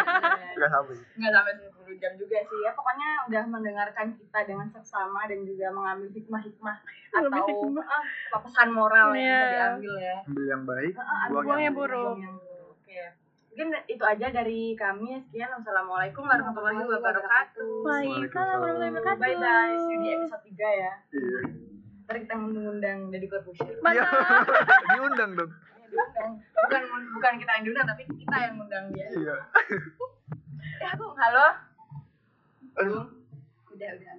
nggak 0.56 0.70
sampai 0.70 0.94
nggak 1.18 1.32
sampai 1.34 1.52
10 1.58 2.00
jam 2.00 2.12
juga 2.14 2.38
sih 2.40 2.58
ya. 2.62 2.70
Pokoknya 2.72 3.08
udah 3.26 3.42
mendengarkan 3.46 4.06
kita 4.14 4.38
dengan 4.46 4.66
seksama 4.70 5.26
dan 5.26 5.42
juga 5.42 5.66
mengambil 5.70 6.08
hikmah-hikmah 6.10 6.76
atau 7.10 7.26
hikmah. 7.26 7.82
ah, 7.82 8.04
apa 8.30 8.38
pesan 8.46 8.70
moral 8.70 9.10
yang 9.12 9.18
bisa 9.18 9.26
Iya. 9.26 9.50
diambil 9.50 9.94
ya. 9.98 10.16
Ambil 10.24 10.44
yang 10.46 10.62
baik 10.64 10.92
ah, 10.96 11.26
buang 11.26 11.44
buang 11.44 11.60
yang 11.60 11.74
buruk 11.74 12.14
oke 12.70 13.00
mungkin 13.50 13.68
itu 13.84 14.04
aja 14.06 14.26
dari 14.30 14.72
kami. 14.72 15.18
Sekian 15.26 15.50
wassalamualaikum 15.50 16.22
warahmatullahi 16.22 16.86
wabarakatuh. 16.86 17.82
Waalaikumsalam 17.82 18.56
warahmatullahi 18.56 18.92
wabarakatuh. 18.94 19.20
bye 19.20 19.36
bye 19.36 19.74
see 19.76 19.90
you 19.90 19.98
di 19.98 20.08
episode 20.14 20.42
3 20.46 20.54
ya. 20.54 20.92
Iya. 21.10 21.40
Ntar 22.06 22.16
kita 22.22 22.34
mengundang 22.34 22.98
Deddy 23.10 23.26
Corbuzier. 23.26 23.74
Iya. 23.74 23.82
Mantap. 23.82 24.46
diundang 24.94 25.30
dong 25.34 25.50
diundang 25.90 26.30
bukan 26.54 26.82
bukan 27.18 27.32
kita 27.42 27.50
yang 27.58 27.64
diundang 27.66 27.86
tapi 27.90 28.02
kita 28.06 28.36
yang 28.38 28.52
ngundang 28.58 28.84
dia. 28.94 29.06
Iya. 29.10 29.36
Eh 30.80 30.88
aku 30.92 31.12
halo? 31.16 31.46
Aduh 32.80 33.04
Udah, 33.72 33.90
udah. 33.96 34.16